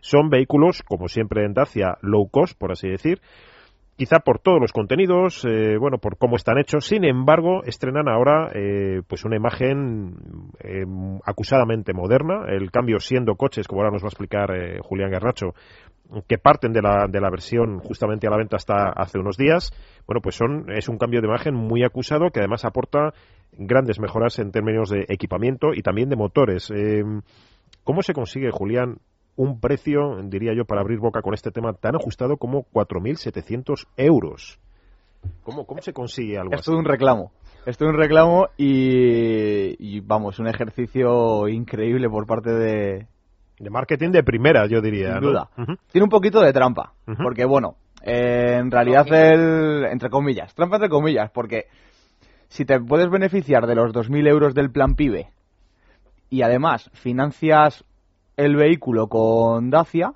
Son 0.02 0.30
vehículos, 0.30 0.84
como 0.84 1.08
siempre 1.08 1.45
en 1.45 1.54
Dacia, 1.54 1.98
low 2.02 2.28
cost, 2.30 2.58
por 2.58 2.72
así 2.72 2.89
decir, 2.89 3.22
quizá 3.95 4.19
por 4.19 4.39
todos 4.39 4.60
los 4.62 4.72
contenidos, 4.72 5.45
eh, 5.45 5.78
bueno, 5.78 5.98
por 5.98 6.17
cómo 6.17 6.36
están 6.36 6.58
hechos. 6.58 6.86
Sin 6.86 7.04
embargo, 7.04 7.63
estrenan 7.65 8.08
ahora 8.08 8.50
eh, 8.54 9.02
pues 9.08 9.26
una 9.26 9.36
imagen 9.36 10.15
acusadamente 11.26 11.93
moderna. 11.93 12.45
El 12.48 12.72
cambio 12.72 13.00
siendo 13.00 13.36
coches, 13.36 13.67
como 13.67 13.82
ahora 13.82 13.91
nos 13.91 14.04
va 14.04 14.08
a 14.08 14.10
explicar 14.10 14.50
Julián 14.82 15.12
Garnacho, 15.12 15.54
que 16.28 16.38
parten 16.38 16.74
de 16.74 16.82
la, 16.82 17.08
de 17.10 17.22
la 17.22 17.30
versión 17.30 17.80
justamente 17.80 18.28
a 18.28 18.32
la 18.32 18.38
venta 18.38 18.56
hasta 18.56 18.89
hace 18.89 19.19
unos 19.19 19.38
días. 19.38 19.72
Bueno, 20.08 20.22
pues 20.22 20.36
son 20.36 20.72
es 20.72 20.89
un 20.89 20.98
cambio 20.98 21.22
de 21.22 21.28
imagen 21.28 21.54
muy 21.54 21.84
acusado 21.84 22.32
que 22.32 22.39
además 22.39 22.65
aporta 22.65 23.13
grandes 23.52 24.00
mejoras 24.00 24.39
en 24.39 24.52
términos 24.52 24.89
de 24.89 25.06
equipamiento 25.10 25.74
y 25.74 25.82
también 25.82 26.10
de 26.10 26.15
motores. 26.15 26.72
Eh, 26.72 27.04
¿Cómo 27.84 28.02
se 28.02 28.13
consigue, 28.13 28.52
Julián, 28.52 28.98
un 29.36 29.60
precio, 29.60 30.17
diría 30.24 30.54
yo, 30.54 30.65
para 30.65 30.82
abrir 30.82 31.00
boca 31.00 31.22
con 31.22 31.34
este 31.34 31.52
tema 31.52 31.74
tan 31.74 31.95
ajustado 31.95 32.38
como 32.38 32.65
4.700 32.74 33.88
euros? 33.98 34.60
¿Cómo, 35.43 35.65
¿Cómo 35.65 35.82
se 35.82 35.93
consigue 35.93 36.38
algo 36.38 36.54
Es 36.54 36.62
así? 36.62 36.65
todo 36.67 36.78
un 36.80 36.86
reclamo. 36.86 37.32
Es 37.65 37.78
todo 37.78 37.89
un 37.89 37.98
reclamo 37.98 38.48
y, 38.58 39.76
y, 39.80 40.00
vamos, 40.02 40.39
un 40.39 40.48
ejercicio 40.48 41.48
increíble 41.48 42.10
por 42.10 42.26
parte 42.26 42.52
de... 42.52 43.08
De 43.60 43.69
marketing 43.69 44.12
de 44.12 44.24
primera, 44.24 44.67
yo 44.67 44.82
diría. 44.82 45.13
Sin 45.13 45.22
¿no? 45.22 45.28
duda. 45.28 45.50
Tiene 45.91 46.04
un 46.04 46.10
poquito 46.10 46.41
de 46.41 46.54
trampa, 46.54 46.93
porque 47.22 47.45
bueno, 47.45 47.76
eh, 48.04 48.58
en 48.60 48.72
realidad 48.72 49.06
el... 49.12 49.86
Entre 49.86 50.10
comillas, 50.10 50.54
trampa 50.56 50.78
entre 50.78 50.89
comillas, 50.89 51.30
porque 51.32 51.65
si 52.48 52.65
te 52.65 52.80
puedes 52.80 53.10
beneficiar 53.10 53.67
de 53.67 53.76
los 53.76 53.93
2.000 53.93 54.28
euros 54.28 54.56
del 54.56 54.72
plan 54.72 54.95
PIBE 54.95 55.28
y 56.30 56.41
además 56.41 56.89
financias 56.93 57.84
el 58.38 58.56
vehículo 58.56 59.08
con 59.08 59.69
Dacia, 59.69 60.13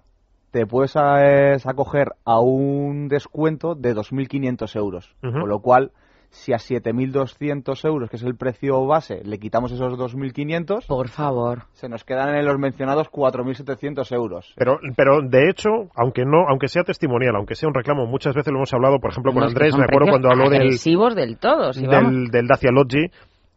te 0.51 0.65
puedes 0.65 0.95
acoger 0.95 2.13
a 2.25 2.39
un 2.39 3.07
descuento 3.07 3.75
de 3.75 3.95
2.500 3.95 4.75
euros. 4.77 5.15
Ujú. 5.23 5.39
Con 5.39 5.49
lo 5.49 5.59
cual, 5.59 5.91
si 6.33 6.51
a 6.51 6.57
7.200 6.57 7.85
euros, 7.87 8.09
que 8.09 8.15
es 8.17 8.23
el 8.23 8.35
precio 8.35 8.85
base, 8.85 9.21
le 9.23 9.37
quitamos 9.37 9.71
esos 9.71 9.93
2.500, 9.93 10.87
Por 10.87 11.07
favor. 11.09 11.63
se 11.73 11.87
nos 11.87 12.03
quedan 12.03 12.35
en 12.35 12.45
los 12.45 12.57
mencionados 12.57 13.09
4.700 13.11 14.13
euros. 14.13 14.53
Pero, 14.57 14.79
pero 14.97 15.19
de 15.21 15.49
hecho, 15.49 15.69
aunque 15.95 16.25
no, 16.25 16.47
aunque 16.49 16.67
sea 16.67 16.83
testimonial, 16.83 17.35
aunque 17.35 17.55
sea 17.55 17.69
un 17.69 17.75
reclamo, 17.75 18.07
muchas 18.07 18.33
veces 18.35 18.51
lo 18.51 18.59
hemos 18.59 18.73
hablado, 18.73 18.99
por 18.99 19.11
ejemplo, 19.11 19.31
con 19.31 19.43
Andrés, 19.43 19.77
me 19.77 19.83
acuerdo 19.85 20.09
cuando 20.09 20.29
habló 20.29 20.49
del, 20.49 20.69
del 21.15 21.37
todo, 21.37 21.71
vamos. 21.87 22.11
del, 22.13 22.27
del 22.27 22.47
Dacia 22.47 22.71
Logi, 22.71 23.05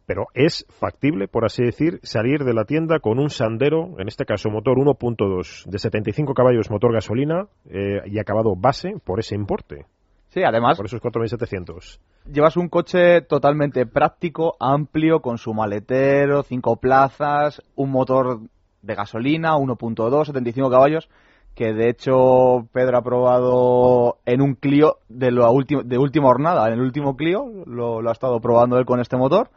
pero 0.05 0.27
es 0.33 0.65
factible, 0.79 1.27
por 1.27 1.45
así 1.45 1.63
decir, 1.63 1.99
salir 2.03 2.43
de 2.45 2.53
la 2.53 2.63
tienda 2.63 2.99
con 2.99 3.19
un 3.19 3.29
Sandero, 3.29 3.95
en 3.99 4.07
este 4.07 4.23
caso 4.25 4.49
motor 4.49 4.77
1.2 4.77 5.65
de 5.65 5.79
75 5.79 6.33
caballos, 6.33 6.71
motor 6.71 6.93
gasolina 6.93 7.47
eh, 7.69 8.01
y 8.05 8.17
acabado 8.17 8.55
base 8.55 8.93
por 9.03 9.19
ese 9.19 9.35
importe, 9.35 9.85
Sí, 10.29 10.43
además, 10.43 10.77
por 10.77 10.85
esos 10.85 11.01
4.700. 11.01 11.99
llevas 12.31 12.57
un 12.57 12.67
coche 12.69 13.21
totalmente 13.21 13.85
práctico, 13.85 14.55
amplio, 14.59 15.21
con 15.21 15.37
su 15.37 15.53
maletero, 15.53 16.43
cinco 16.43 16.75
plazas, 16.77 17.61
un 17.75 17.91
motor 17.91 18.39
de 18.81 18.95
gasolina, 18.95 19.55
1.2, 19.55 20.25
75 20.25 20.69
caballos, 20.69 21.09
que 21.55 21.73
de 21.73 21.89
hecho 21.89 22.67
Pedro 22.71 22.97
ha 22.97 23.01
probado 23.03 24.17
en 24.25 24.41
un 24.41 24.53
Clio 24.55 24.97
de, 25.09 25.31
la 25.31 25.49
ulti- 25.49 25.81
de 25.83 25.97
última 25.97 26.27
jornada, 26.27 26.67
en 26.67 26.73
el 26.73 26.81
último 26.81 27.15
Clio, 27.15 27.45
lo, 27.65 28.01
lo 28.01 28.09
ha 28.09 28.13
estado 28.13 28.39
probando 28.39 28.77
él 28.77 28.85
con 28.85 28.99
este 28.99 29.17
motor. 29.17 29.49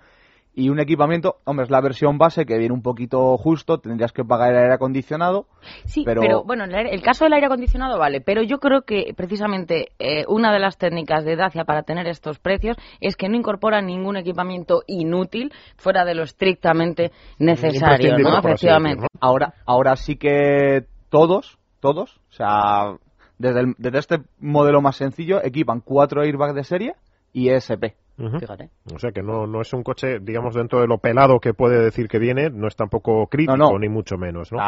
Y 0.52 0.68
un 0.68 0.80
equipamiento, 0.80 1.36
hombre, 1.44 1.64
es 1.64 1.70
la 1.70 1.80
versión 1.80 2.18
base 2.18 2.44
que 2.44 2.58
viene 2.58 2.74
un 2.74 2.82
poquito 2.82 3.36
justo, 3.38 3.78
tendrías 3.78 4.12
que 4.12 4.24
pagar 4.24 4.50
el 4.52 4.58
aire 4.58 4.74
acondicionado. 4.74 5.46
Sí, 5.84 6.02
pero- 6.04 6.20
pero, 6.20 6.44
bueno, 6.44 6.64
el, 6.64 6.74
aire- 6.74 6.92
el 6.92 7.02
caso 7.02 7.24
del 7.24 7.32
aire 7.34 7.46
acondicionado 7.46 7.98
vale, 7.98 8.20
pero 8.20 8.42
yo 8.42 8.58
creo 8.58 8.82
que 8.82 9.14
precisamente 9.16 9.92
eh, 10.00 10.24
una 10.26 10.52
de 10.52 10.58
las 10.58 10.76
técnicas 10.76 11.24
de 11.24 11.36
Dacia 11.36 11.64
para 11.64 11.84
tener 11.84 12.08
estos 12.08 12.40
precios 12.40 12.76
es 13.00 13.16
que 13.16 13.28
no 13.28 13.36
incorpora 13.36 13.80
ningún 13.80 14.16
equipamiento 14.16 14.82
inútil 14.88 15.52
fuera 15.76 16.04
de 16.04 16.14
lo 16.16 16.24
estrictamente 16.24 17.12
necesario, 17.38 18.18
¿no? 18.18 18.38
Efectivamente. 18.40 19.06
Ahora, 19.20 19.54
ahora 19.66 19.96
sí 19.96 20.16
que 20.16 20.84
todos, 21.10 21.58
todos, 21.78 22.16
o 22.28 22.32
sea, 22.32 22.96
desde, 23.38 23.60
el- 23.60 23.74
desde 23.78 23.98
este 23.98 24.18
modelo 24.40 24.80
más 24.82 24.96
sencillo 24.96 25.40
equipan 25.44 25.80
cuatro 25.80 26.22
airbags 26.22 26.54
de 26.54 26.64
serie 26.64 26.94
y 27.32 27.50
ESP. 27.50 27.94
Fíjate. 28.38 28.68
O 28.94 28.98
sea 28.98 29.12
que 29.12 29.22
no, 29.22 29.46
no 29.46 29.60
es 29.62 29.72
un 29.72 29.82
coche, 29.82 30.18
digamos, 30.20 30.54
dentro 30.54 30.80
de 30.80 30.86
lo 30.86 30.98
pelado 30.98 31.40
que 31.40 31.54
puede 31.54 31.80
decir 31.82 32.06
que 32.08 32.18
viene, 32.18 32.50
no 32.50 32.68
es 32.68 32.76
tampoco 32.76 33.26
crítico, 33.28 33.56
No, 33.56 33.70
no. 33.72 33.78
ni 33.78 33.88
mucho 33.88 34.16
menos, 34.18 34.52
¿no? 34.52 34.58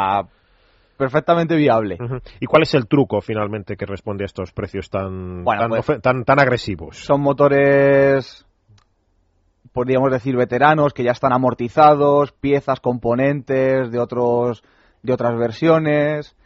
Perfectamente 0.97 1.57
viable. 1.57 1.99
¿Y 2.41 2.47
cuál 2.47 2.63
es 2.63 2.75
el 2.75 2.87
truco 2.87 3.21
finalmente 3.21 3.77
que 3.77 3.87
responde 3.87 4.25
a 4.25 4.27
estos 4.27 4.53
precios 4.53 4.89
tan, 4.89 5.43
Bueno, 5.45 5.63
tan, 5.69 5.83
pues- 5.83 6.01
tan, 6.01 6.25
tan 6.25 6.39
agresivos? 6.41 6.97
Son 6.99 7.21
motores, 7.21 8.47
podríamos 9.73 10.13
decir, 10.13 10.37
veteranos, 10.37 10.93
que 10.93 11.03
ya 11.05 11.11
están 11.13 11.33
amortizados, 11.33 12.33
piezas, 12.33 12.81
componentes 12.81 13.91
de 13.91 13.99
otros 13.99 14.63
de 15.03 15.13
otras 15.13 15.37
versiones. 15.37 16.37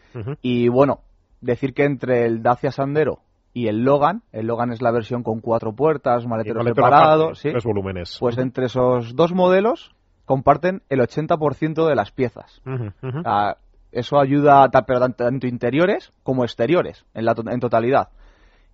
Y 0.40 0.68
bueno, 0.68 1.00
decir 1.42 1.74
que 1.74 1.84
entre 1.84 2.24
el 2.24 2.42
Dacia 2.42 2.70
Sandero 2.72 3.18
y 3.56 3.68
el 3.68 3.84
Logan, 3.84 4.20
el 4.32 4.48
Logan 4.48 4.70
es 4.70 4.82
la 4.82 4.90
versión 4.90 5.22
con 5.22 5.40
cuatro 5.40 5.72
puertas, 5.72 6.26
maletero 6.26 6.58
maletero 6.58 6.86
separado, 6.86 7.22
aparte, 7.22 7.40
¿sí? 7.40 7.50
tres 7.52 7.64
volúmenes. 7.64 8.18
Pues 8.20 8.36
entre 8.36 8.66
esos 8.66 9.16
dos 9.16 9.32
modelos 9.32 9.94
comparten 10.26 10.82
el 10.90 11.00
80% 11.00 11.88
de 11.88 11.94
las 11.94 12.12
piezas. 12.12 12.60
Eso 13.92 14.20
ayuda 14.20 14.68
tanto, 14.68 15.00
tanto 15.16 15.46
interiores 15.46 16.12
como 16.22 16.44
exteriores 16.44 17.06
en, 17.14 17.24
la 17.24 17.34
en 17.50 17.58
totalidad. 17.58 18.10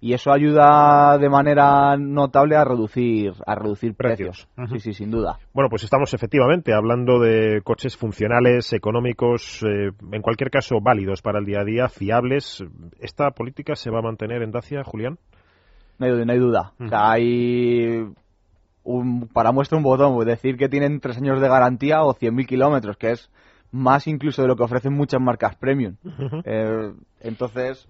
Y 0.03 0.15
eso 0.15 0.33
ayuda 0.33 1.17
de 1.17 1.31
manera 1.31 1.97
notable 1.97 2.57
a 2.57 2.65
reducir 2.65 3.35
a 3.47 3.55
reducir 3.55 3.95
Precios. 3.95 4.49
Sí, 4.73 4.81
sí, 4.81 4.95
sin 4.95 5.13
duda. 5.13 5.39
Bueno, 5.55 5.71
pues 5.71 5.85
estamos 5.85 6.13
efectivamente 6.13 6.75
hablando 6.75 7.21
de 7.21 7.61
coches 7.63 7.97
funcionales, 7.97 8.73
económicos, 8.73 9.63
eh, 9.63 9.93
en 10.11 10.21
cualquier 10.21 10.51
caso 10.51 10.81
válidos 10.83 11.23
para 11.23 11.39
el 11.39 11.45
día 11.45 11.61
a 11.61 11.65
día, 11.65 11.89
fiables. 11.89 12.65
¿Esta 12.99 13.31
política 13.31 13.77
se 13.77 13.91
va 13.93 14.01
a 14.01 14.03
mantener 14.03 14.43
en 14.43 14.51
Dacia, 14.51 14.83
Julián? 14.83 15.21
No 16.01 16.07
hay, 16.07 16.25
no 16.25 16.33
hay 16.33 16.39
duda. 16.41 16.73
O 16.81 16.89
sea, 16.89 17.13
hay 17.13 18.05
un, 18.83 19.29
para 19.29 19.53
muestra 19.53 19.79
un 19.79 19.85
botón, 19.85 20.17
pues 20.17 20.27
decir 20.27 20.57
que 20.57 20.69
tienen 20.69 20.99
tres 20.99 21.19
años 21.19 21.41
de 21.41 21.49
garantía 21.49 22.03
o 22.03 22.13
100.000 22.13 22.45
kilómetros, 22.47 22.97
que 22.97 23.13
es 23.13 23.31
más 23.71 24.09
incluso 24.09 24.43
de 24.43 24.49
lo 24.49 24.57
que 24.57 24.65
ofrecen 24.65 24.95
muchas 24.95 25.21
marcas 25.21 25.55
premium. 25.55 25.95
Eh, 26.45 26.93
entonces, 27.21 27.89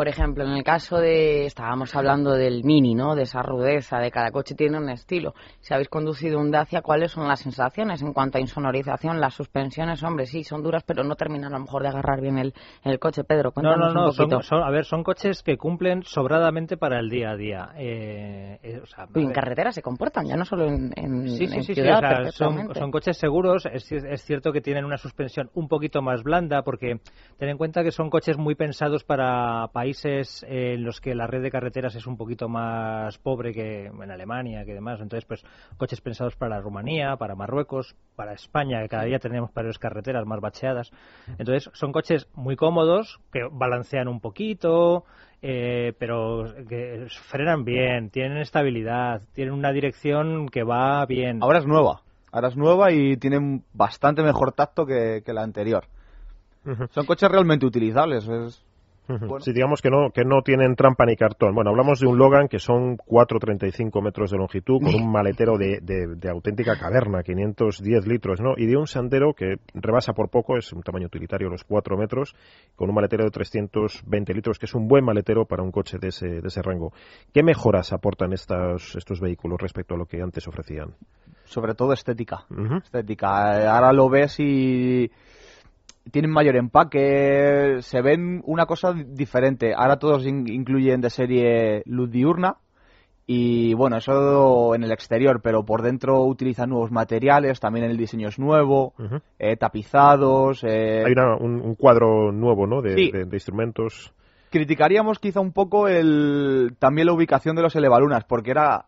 Por 0.00 0.08
ejemplo, 0.08 0.44
en 0.44 0.52
el 0.52 0.64
caso 0.64 0.96
de, 0.96 1.44
estábamos 1.44 1.94
hablando 1.94 2.30
del 2.32 2.64
Mini, 2.64 2.94
¿no? 2.94 3.14
De 3.14 3.24
esa 3.24 3.42
rudeza, 3.42 3.98
de 3.98 4.10
cada 4.10 4.30
coche 4.30 4.54
tiene 4.54 4.78
un 4.78 4.88
estilo. 4.88 5.34
Si 5.60 5.74
habéis 5.74 5.90
conducido 5.90 6.38
un 6.40 6.50
Dacia, 6.50 6.80
¿cuáles 6.80 7.12
son 7.12 7.28
las 7.28 7.40
sensaciones 7.40 8.00
en 8.00 8.14
cuanto 8.14 8.38
a 8.38 8.40
insonorización? 8.40 9.20
Las 9.20 9.34
suspensiones, 9.34 10.02
hombre, 10.02 10.24
sí, 10.24 10.42
son 10.42 10.62
duras, 10.62 10.84
pero 10.86 11.04
no 11.04 11.16
terminan 11.16 11.52
a 11.52 11.58
lo 11.58 11.64
mejor 11.64 11.82
de 11.82 11.88
agarrar 11.88 12.22
bien 12.22 12.38
el, 12.38 12.54
el 12.82 12.98
coche. 12.98 13.24
Pedro, 13.24 13.50
No, 13.50 13.52
cuéntanos 13.52 13.88
no, 13.88 13.92
no. 13.92 14.06
un 14.08 14.16
poquito. 14.16 14.36
Son, 14.40 14.60
son- 14.60 14.62
a 14.62 14.70
ver, 14.70 14.86
son 14.86 15.04
coches 15.04 15.42
que 15.42 15.58
cumplen 15.58 16.02
sobradamente 16.02 16.78
para 16.78 16.98
el 16.98 17.10
día 17.10 17.32
a 17.32 17.36
día. 17.36 17.68
Eh, 17.76 18.58
eh, 18.62 18.80
o 18.82 18.86
sea, 18.86 19.06
Y 19.14 19.20
en 19.22 19.32
carretera 19.32 19.70
se 19.70 19.82
comportan, 19.82 20.24
ya 20.26 20.34
no 20.36 20.46
solo 20.46 20.64
en, 20.64 20.94
en, 20.96 21.28
Sí, 21.28 21.46
sí, 21.46 21.56
en 21.56 21.62
sí, 21.62 21.74
ciudad, 21.74 21.98
o 21.98 22.30
sea, 22.30 22.32
son, 22.32 22.90
coches 22.90 23.18
seguros. 23.18 23.66
Es, 23.70 23.92
es 23.92 24.24
cierto 24.24 24.50
que 24.50 24.62
tienen 24.62 24.86
una 24.86 24.96
suspensión 24.96 25.50
un 25.52 25.68
poquito 25.68 26.00
más 26.00 26.22
blanda, 26.22 26.62
porque 26.62 27.00
ten 27.36 27.50
en 27.50 27.58
cuenta 27.58 27.82
que 27.82 27.90
son 27.90 28.08
coches 28.08 28.38
muy 28.38 28.54
pensados 28.54 29.04
para 29.04 29.66
países 29.74 29.89
eh, 29.94 30.74
en 30.74 30.84
los 30.84 31.00
que 31.00 31.14
la 31.14 31.26
red 31.26 31.42
de 31.42 31.50
carreteras 31.50 31.94
es 31.94 32.06
un 32.06 32.16
poquito 32.16 32.48
más 32.48 33.18
pobre 33.18 33.52
que 33.52 33.86
en 33.86 34.10
Alemania, 34.10 34.64
que 34.64 34.74
demás. 34.74 35.00
Entonces, 35.00 35.24
pues, 35.26 35.44
coches 35.76 36.00
pensados 36.00 36.36
para 36.36 36.60
Rumanía, 36.60 37.16
para 37.16 37.34
Marruecos, 37.34 37.94
para 38.16 38.32
España, 38.32 38.80
que 38.82 38.88
cada 38.88 39.04
día 39.04 39.18
tenemos 39.18 39.50
peores 39.50 39.78
carreteras 39.78 40.26
más 40.26 40.40
bacheadas. 40.40 40.90
Entonces, 41.38 41.70
son 41.74 41.92
coches 41.92 42.28
muy 42.34 42.56
cómodos, 42.56 43.20
que 43.32 43.40
balancean 43.50 44.08
un 44.08 44.20
poquito, 44.20 45.04
eh, 45.42 45.92
pero 45.98 46.44
que 46.68 47.06
frenan 47.28 47.64
bien, 47.64 48.10
tienen 48.10 48.38
estabilidad, 48.38 49.22
tienen 49.32 49.54
una 49.54 49.72
dirección 49.72 50.48
que 50.48 50.62
va 50.62 51.04
bien. 51.06 51.42
ahora 51.42 51.58
es 51.58 51.66
nueva. 51.66 52.02
Ahora 52.32 52.48
es 52.48 52.56
nueva 52.56 52.92
y 52.92 53.16
tienen 53.16 53.64
bastante 53.72 54.22
mejor 54.22 54.52
tacto 54.52 54.86
que, 54.86 55.22
que 55.24 55.32
la 55.32 55.42
anterior. 55.42 55.84
Son 56.90 57.06
coches 57.06 57.30
realmente 57.30 57.66
utilizables. 57.66 58.28
Es. 58.28 58.64
Bueno. 59.18 59.40
Sí, 59.40 59.52
digamos 59.52 59.82
que 59.82 59.90
no, 59.90 60.10
que 60.10 60.24
no 60.24 60.42
tienen 60.42 60.76
trampa 60.76 61.04
ni 61.06 61.16
cartón. 61.16 61.54
Bueno, 61.54 61.70
hablamos 61.70 62.00
de 62.00 62.06
un 62.06 62.18
Logan 62.18 62.48
que 62.48 62.58
son 62.58 62.96
4,35 62.96 64.02
metros 64.02 64.30
de 64.30 64.38
longitud 64.38 64.78
con 64.82 64.94
un 64.94 65.10
maletero 65.12 65.56
de, 65.58 65.80
de- 65.82 66.14
de 66.16 66.30
auténtica 66.30 66.78
caverna, 66.78 67.22
510 67.22 68.06
litros, 68.06 68.40
¿no? 68.40 68.54
Y 68.56 68.66
de 68.66 68.76
un 68.76 68.86
Sandero 68.86 69.34
que 69.34 69.56
rebasa 69.74 70.12
por 70.12 70.28
poco, 70.28 70.56
es 70.56 70.72
un 70.72 70.82
tamaño 70.82 71.06
utilitario, 71.06 71.48
los 71.48 71.64
4 71.64 71.96
metros, 71.96 72.34
con 72.76 72.88
un 72.88 72.94
maletero 72.94 73.24
de 73.24 73.30
320 73.30 74.34
litros, 74.34 74.58
que 74.58 74.66
es 74.66 74.74
un 74.74 74.86
buen 74.88 75.04
maletero 75.04 75.44
para 75.46 75.62
un 75.62 75.70
coche 75.72 75.98
de 75.98 76.08
ese, 76.08 76.26
de 76.40 76.48
ese 76.48 76.62
rango. 76.62 76.92
¿Qué 77.32 77.42
mejoras 77.42 77.92
aportan 77.92 78.32
estos, 78.32 78.96
estos 78.96 79.20
vehículos 79.20 79.60
respecto 79.60 79.94
a 79.94 79.98
lo 79.98 80.06
que 80.06 80.20
antes 80.22 80.46
ofrecían? 80.48 80.94
sobre 81.44 81.74
todo 81.74 81.92
estética. 81.92 82.44
Estética. 82.84 83.74
Ahora 83.74 83.92
lo 83.92 84.08
ves 84.08 84.38
y 84.38 85.10
tienen 86.10 86.30
mayor 86.30 86.56
empaque, 86.56 87.76
se 87.80 88.00
ven 88.02 88.42
una 88.44 88.66
cosa 88.66 88.92
di- 88.92 89.04
diferente. 89.04 89.72
Ahora 89.76 89.98
todos 89.98 90.26
in- 90.26 90.48
incluyen 90.52 91.00
de 91.00 91.10
serie 91.10 91.82
luz 91.86 92.10
diurna 92.10 92.56
y 93.26 93.74
bueno, 93.74 93.96
eso 93.98 94.74
en 94.74 94.82
el 94.82 94.90
exterior, 94.92 95.40
pero 95.42 95.64
por 95.64 95.82
dentro 95.82 96.22
utilizan 96.24 96.70
nuevos 96.70 96.90
materiales, 96.90 97.60
también 97.60 97.84
el 97.88 97.96
diseño 97.96 98.28
es 98.28 98.38
nuevo, 98.38 98.92
eh, 99.38 99.56
tapizados. 99.56 100.64
eh, 100.64 101.04
Hay 101.06 101.12
una- 101.12 101.36
un, 101.36 101.60
un 101.60 101.74
cuadro 101.76 102.32
nuevo, 102.32 102.66
¿no? 102.66 102.82
De, 102.82 102.94
Sí. 102.96 103.10
de- 103.12 103.24
de 103.26 103.36
instrumentos. 103.36 104.12
criticaríamos 104.50 105.20
quizá 105.20 105.38
un 105.38 105.52
poco 105.52 105.86
el 105.86 106.74
también 106.80 107.06
la 107.06 107.12
ubicación 107.12 107.54
de 107.54 107.62
los 107.62 107.76
elevalunas 107.76 108.24
porque 108.24 108.50
era 108.50 108.86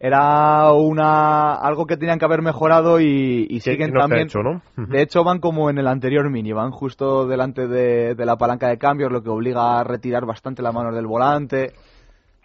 era 0.00 0.72
una 0.72 1.54
algo 1.54 1.86
que 1.86 1.96
tenían 1.96 2.18
que 2.18 2.24
haber 2.24 2.42
mejorado 2.42 3.00
y, 3.00 3.46
y 3.50 3.60
siguen 3.60 3.92
no 3.92 4.00
también 4.00 4.28
hecho, 4.28 4.42
¿no? 4.42 4.62
Ujú. 4.76 4.92
de 4.92 5.02
hecho 5.02 5.24
van 5.24 5.40
como 5.40 5.70
en 5.70 5.78
el 5.78 5.88
anterior 5.88 6.30
mini 6.30 6.52
van 6.52 6.70
justo 6.70 7.26
delante 7.26 7.66
de, 7.66 8.14
de 8.14 8.26
la 8.26 8.36
palanca 8.36 8.68
de 8.68 8.78
cambios 8.78 9.10
lo 9.10 9.22
que 9.22 9.30
obliga 9.30 9.80
a 9.80 9.84
retirar 9.84 10.24
bastante 10.24 10.62
la 10.62 10.72
mano 10.72 10.92
del 10.94 11.06
volante 11.06 11.72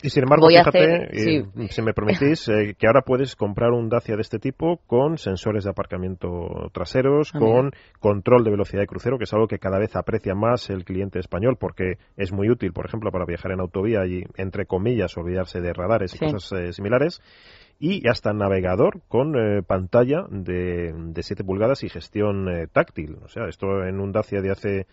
Y 0.04 0.10
sin 0.10 0.24
embargo, 0.24 0.46
Voy 0.48 0.56
fíjate, 0.58 0.80
hacer- 0.80 1.16
eh, 1.16 1.46
si 1.70 1.82
me 1.82 1.94
permitís, 1.94 2.48
eh, 2.50 2.76
que 2.78 2.88
ahora 2.88 3.02
puedes 3.02 3.36
comprar 3.36 3.72
un 3.72 3.88
Dacia 3.90 4.16
de 4.16 4.22
este 4.22 4.38
tipo 4.38 4.78
con 4.86 5.18
sensores 5.18 5.64
de 5.64 5.70
aparcamiento 5.70 6.70
traseros, 6.74 7.32
Ah, 7.34 7.40
con 7.40 7.72
control 8.00 8.44
de 8.44 8.52
velocidad 8.52 8.82
de 8.82 8.88
crucero, 8.88 9.18
que 9.18 9.24
es 9.24 9.34
algo 9.34 9.48
que 9.48 9.60
cada 9.60 9.80
vez 9.80 9.96
aprecia 9.96 10.36
más 10.36 10.70
el 10.70 10.84
cliente 10.84 11.20
español 11.20 11.56
porque 11.60 11.94
es 12.18 12.32
muy 12.34 12.50
útil, 12.50 12.74
por 12.74 12.86
ejemplo, 12.86 13.12
para 13.12 13.26
viajar 13.26 13.52
en 13.54 13.62
autovía 13.62 14.06
y, 14.06 14.24
entre 14.36 14.66
comillas, 14.66 15.16
olvidarse 15.18 15.62
de 15.62 15.72
radares 15.74 16.14
y 16.16 16.20
cosas 16.20 16.52
eh, 16.52 16.74
similares. 16.74 17.22
Y 17.80 18.08
hasta 18.08 18.34
navegador 18.34 19.02
con 19.08 19.36
eh, 19.36 19.62
pantalla 19.64 20.26
de, 20.30 20.94
de 20.94 21.24
7 21.24 21.44
pulgadas 21.44 21.84
y 21.84 21.90
gestión 21.90 22.48
eh, 22.50 22.68
táctil. 22.72 23.18
O 23.24 23.30
sea, 23.30 23.48
esto 23.48 23.84
en 23.86 24.00
un 24.00 24.12
Dacia 24.12 24.42
de 24.42 24.52
hace 24.52 24.88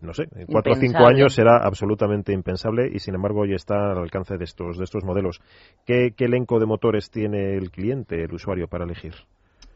no 0.00 0.14
sé, 0.14 0.28
en 0.34 0.46
cuatro 0.46 0.72
o 0.72 0.76
cinco 0.76 1.06
años 1.06 1.38
era 1.38 1.58
absolutamente 1.58 2.32
impensable 2.32 2.90
y 2.92 2.98
sin 2.98 3.14
embargo 3.14 3.40
hoy 3.40 3.54
está 3.54 3.92
al 3.92 3.98
alcance 3.98 4.38
de 4.38 4.44
estos, 4.44 4.78
de 4.78 4.84
estos 4.84 5.04
modelos. 5.04 5.40
¿Qué, 5.86 6.14
qué 6.16 6.24
elenco 6.24 6.58
de 6.58 6.66
motores 6.66 7.10
tiene 7.10 7.56
el 7.56 7.70
cliente, 7.70 8.22
el 8.24 8.32
usuario, 8.32 8.68
para 8.68 8.84
elegir? 8.84 9.14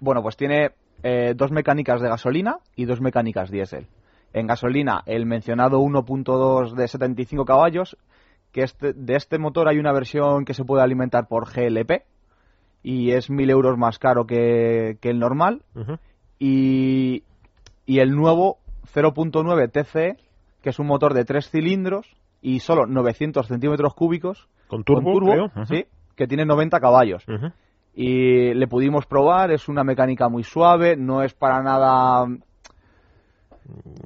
bueno 0.01 0.23
pues 0.23 0.37
tiene 0.37 0.73
eh, 1.03 1.35
dos 1.37 1.51
mecánicas 1.51 2.01
de 2.01 2.09
gasolina 2.09 2.59
y 2.77 2.85
dos 2.85 3.01
mecánicas 3.01 3.51
diésel 3.51 3.87
en 4.33 4.47
gasolina 4.47 5.03
el 5.07 5.27
mencionado 5.27 5.81
1.2 5.81 6.75
de 6.75 6.89
75 6.89 7.45
caballos 7.45 7.97
que 8.53 8.63
este, 8.63 8.93
de 8.93 9.17
este 9.17 9.39
motor 9.39 9.69
hay 9.69 9.79
una 9.79 9.93
versión 9.93 10.45
que 10.45 10.55
se 10.55 10.65
puede 10.65 10.83
alimentar 10.83 11.27
por 11.27 11.51
GLP 11.51 12.05
y 12.83 13.13
es 13.13 13.31
1000 13.31 13.51
euros 13.51 13.79
más 13.79 13.99
caro 13.99 14.27
que, 14.27 14.99
que 15.01 15.11
el 15.11 15.19
normal 15.19 15.63
y, 16.39 17.25
y 17.87 17.99
el 17.99 18.11
nuevo 18.15 18.59
0.9 18.93 19.71
TCE, 19.71 20.17
que 20.63 20.71
es 20.71 20.79
un 20.79 20.87
motor 20.87 21.15
de 21.15 21.25
tres 21.25 21.51
cilindros 21.51 22.17
y 22.43 22.61
solo 22.61 22.87
900 22.87 23.47
centímetros 23.47 23.95
cúbicos, 23.95 24.49
Con 24.69 24.83
turbo, 24.85 25.19
creo. 25.21 25.51
Sí, 25.67 25.87
que 26.17 26.27
tiene 26.27 26.45
90 26.45 26.81
caballos. 26.81 27.25
Y 27.95 28.53
le 28.55 28.67
pudimos 28.67 29.07
probar, 29.07 29.51
es 29.53 29.69
una 29.69 29.85
mecánica 29.85 30.29
muy 30.29 30.43
suave, 30.43 30.97
no 30.97 31.23
es 31.23 31.33
para 31.35 31.63
nada... 31.63 32.27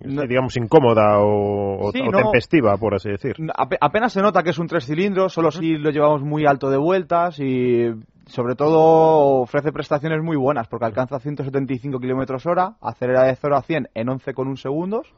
No- 0.05 0.22
digamos, 0.22 0.57
incómoda 0.57 1.18
o, 1.18 1.89
o- 1.89 1.93
Sí, 1.93 2.01
o 2.01 2.11
no. 2.12 2.18
tempestiva, 2.18 2.76
por 2.76 2.95
así 2.95 3.09
decir. 3.11 3.35
ape- 3.57 3.79
apenas 3.81 4.12
se 4.12 4.22
nota 4.22 4.45
que 4.45 4.51
es 4.51 4.59
un 4.59 4.68
tres 4.68 4.87
cilindros, 4.87 5.33
solo 5.33 5.51
si 5.51 5.76
lo 5.76 5.91
llevamos 5.91 6.22
muy 6.22 6.47
alto 6.47 6.70
de 6.70 6.76
vueltas 6.76 7.41
y 7.41 7.89
sobre 8.29 8.55
todo 8.55 9.41
ofrece 9.43 9.72
prestaciones 9.72 10.22
muy 10.22 10.37
buenas 10.37 10.68
porque 10.68 10.85
alcanza 10.87 11.18
175 11.18 11.99
kilómetros 11.99 12.47
hora, 12.47 12.76
acelera 12.81 13.24
de 13.24 13.35
0 13.35 13.57
a 13.57 13.62
100 13.62 13.89
en 13.95 14.07
11,1 14.09 14.57
segundos 14.57 15.12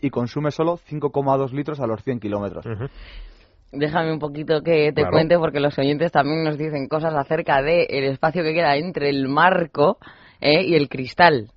y 0.00 0.10
consume 0.10 0.50
solo 0.50 0.76
5,2 0.78 1.52
litros 1.52 1.80
a 1.80 1.86
los 1.86 2.02
100 2.02 2.20
kilómetros. 2.20 2.64
Déjame 3.72 4.12
un 4.12 4.18
poquito 4.18 4.62
que 4.62 4.92
te 4.92 5.02
Claro. 5.02 5.10
cuente 5.10 5.38
porque 5.38 5.60
los 5.60 5.76
oyentes 5.78 6.12
también 6.12 6.44
nos 6.44 6.56
dicen 6.56 6.86
cosas 6.88 7.14
acerca 7.14 7.62
del 7.62 8.04
espacio 8.04 8.42
que 8.42 8.54
queda 8.54 8.76
entre 8.76 9.10
el 9.10 9.28
marco 9.28 9.98
eh, 10.40 10.62
y 10.64 10.74
el 10.76 10.88
cristal. 10.88 11.50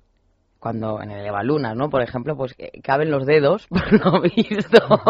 Cuando 0.60 1.00
en 1.02 1.10
el 1.10 1.24
Evalunas, 1.26 1.74
¿no? 1.74 1.88
Por 1.88 2.02
ejemplo, 2.02 2.36
pues 2.36 2.54
eh, 2.58 2.70
caben 2.82 3.10
los 3.10 3.24
dedos, 3.26 3.66
por 3.70 3.92
lo 3.92 4.20
visto. 4.20 4.78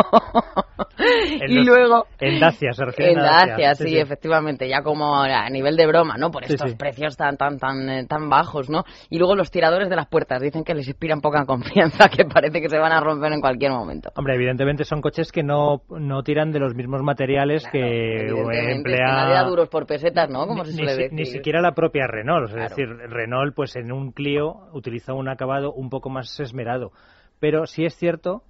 Y 1.49 1.55
los- 1.55 1.67
luego... 1.67 2.05
En 2.21 2.39
Dacia, 2.41 2.73
se 2.73 2.85
refiere 2.85 3.13
En 3.13 3.19
Dacia, 3.21 3.75
sí, 3.75 3.97
efectivamente, 3.97 4.69
ya 4.69 4.83
como 4.83 5.17
a 5.17 5.49
nivel 5.49 5.75
de 5.77 5.87
broma, 5.87 6.17
¿no? 6.19 6.31
Por 6.31 6.45
Sí, 6.45 6.53
estos 6.55 6.73
sí. 6.73 6.77
precios 6.77 7.17
tan 7.17 7.39
tan 7.39 7.59
tan 7.59 7.89
eh, 7.89 8.07
tan 8.07 8.29
bajos, 8.29 8.69
¿no? 8.69 8.85
Y 9.09 9.19
luego 9.19 9.35
los 9.35 9.51
tiradores 9.51 9.89
de 9.89 9.97
las 9.97 10.09
puertas 10.09 10.43
dicen 10.43 10.63
que 10.63 10.75
les 10.75 10.87
inspiran 10.89 11.23
poca 11.23 11.45
confianza, 11.47 12.09
que 12.09 12.25
parece 12.27 12.61
que 12.61 12.69
se 12.69 12.79
van 12.79 12.93
a 12.93 13.01
romper 13.01 13.33
en 13.33 13.41
cualquier 13.41 13.71
momento. 13.73 14.11
Hombre, 14.17 14.35
evidentemente 14.35 14.85
son 14.85 15.01
coches 15.01 15.33
que 15.33 15.43
no, 15.43 15.83
no 15.89 16.23
tiran 16.23 16.51
de 16.53 16.59
los 16.61 16.75
mismos 16.75 17.03
materiales 17.03 17.65
que 17.73 18.27
emplea... 18.29 19.27
que 19.27 19.33
da 19.33 19.45
duros 19.45 19.69
por 19.71 19.87
pesetas, 19.87 20.29
¿no? 20.29 20.47
Como 20.47 20.65
se 20.67 20.73
ni, 20.73 20.77
suele 20.79 20.93
si- 20.93 21.03
decir. 21.05 21.13
ni 21.19 21.25
siquiera 21.27 21.63
la 21.63 21.73
propia 21.73 22.07
Renault. 22.07 22.49
Es 22.49 22.55
Claro. 22.55 22.69
decir, 22.69 22.89
Renault, 23.09 23.55
pues 23.55 23.75
en 23.77 23.91
un 23.91 24.13
Clio 24.13 24.53
utiliza 24.75 25.15
un 25.15 25.29
acabado 25.41 25.73
un 25.73 25.89
poco 25.89 26.11
más 26.11 26.39
esmerado. 26.39 26.93
Pero 27.39 27.67
sí 27.67 27.87
es 27.87 27.97
cierto 27.97 28.43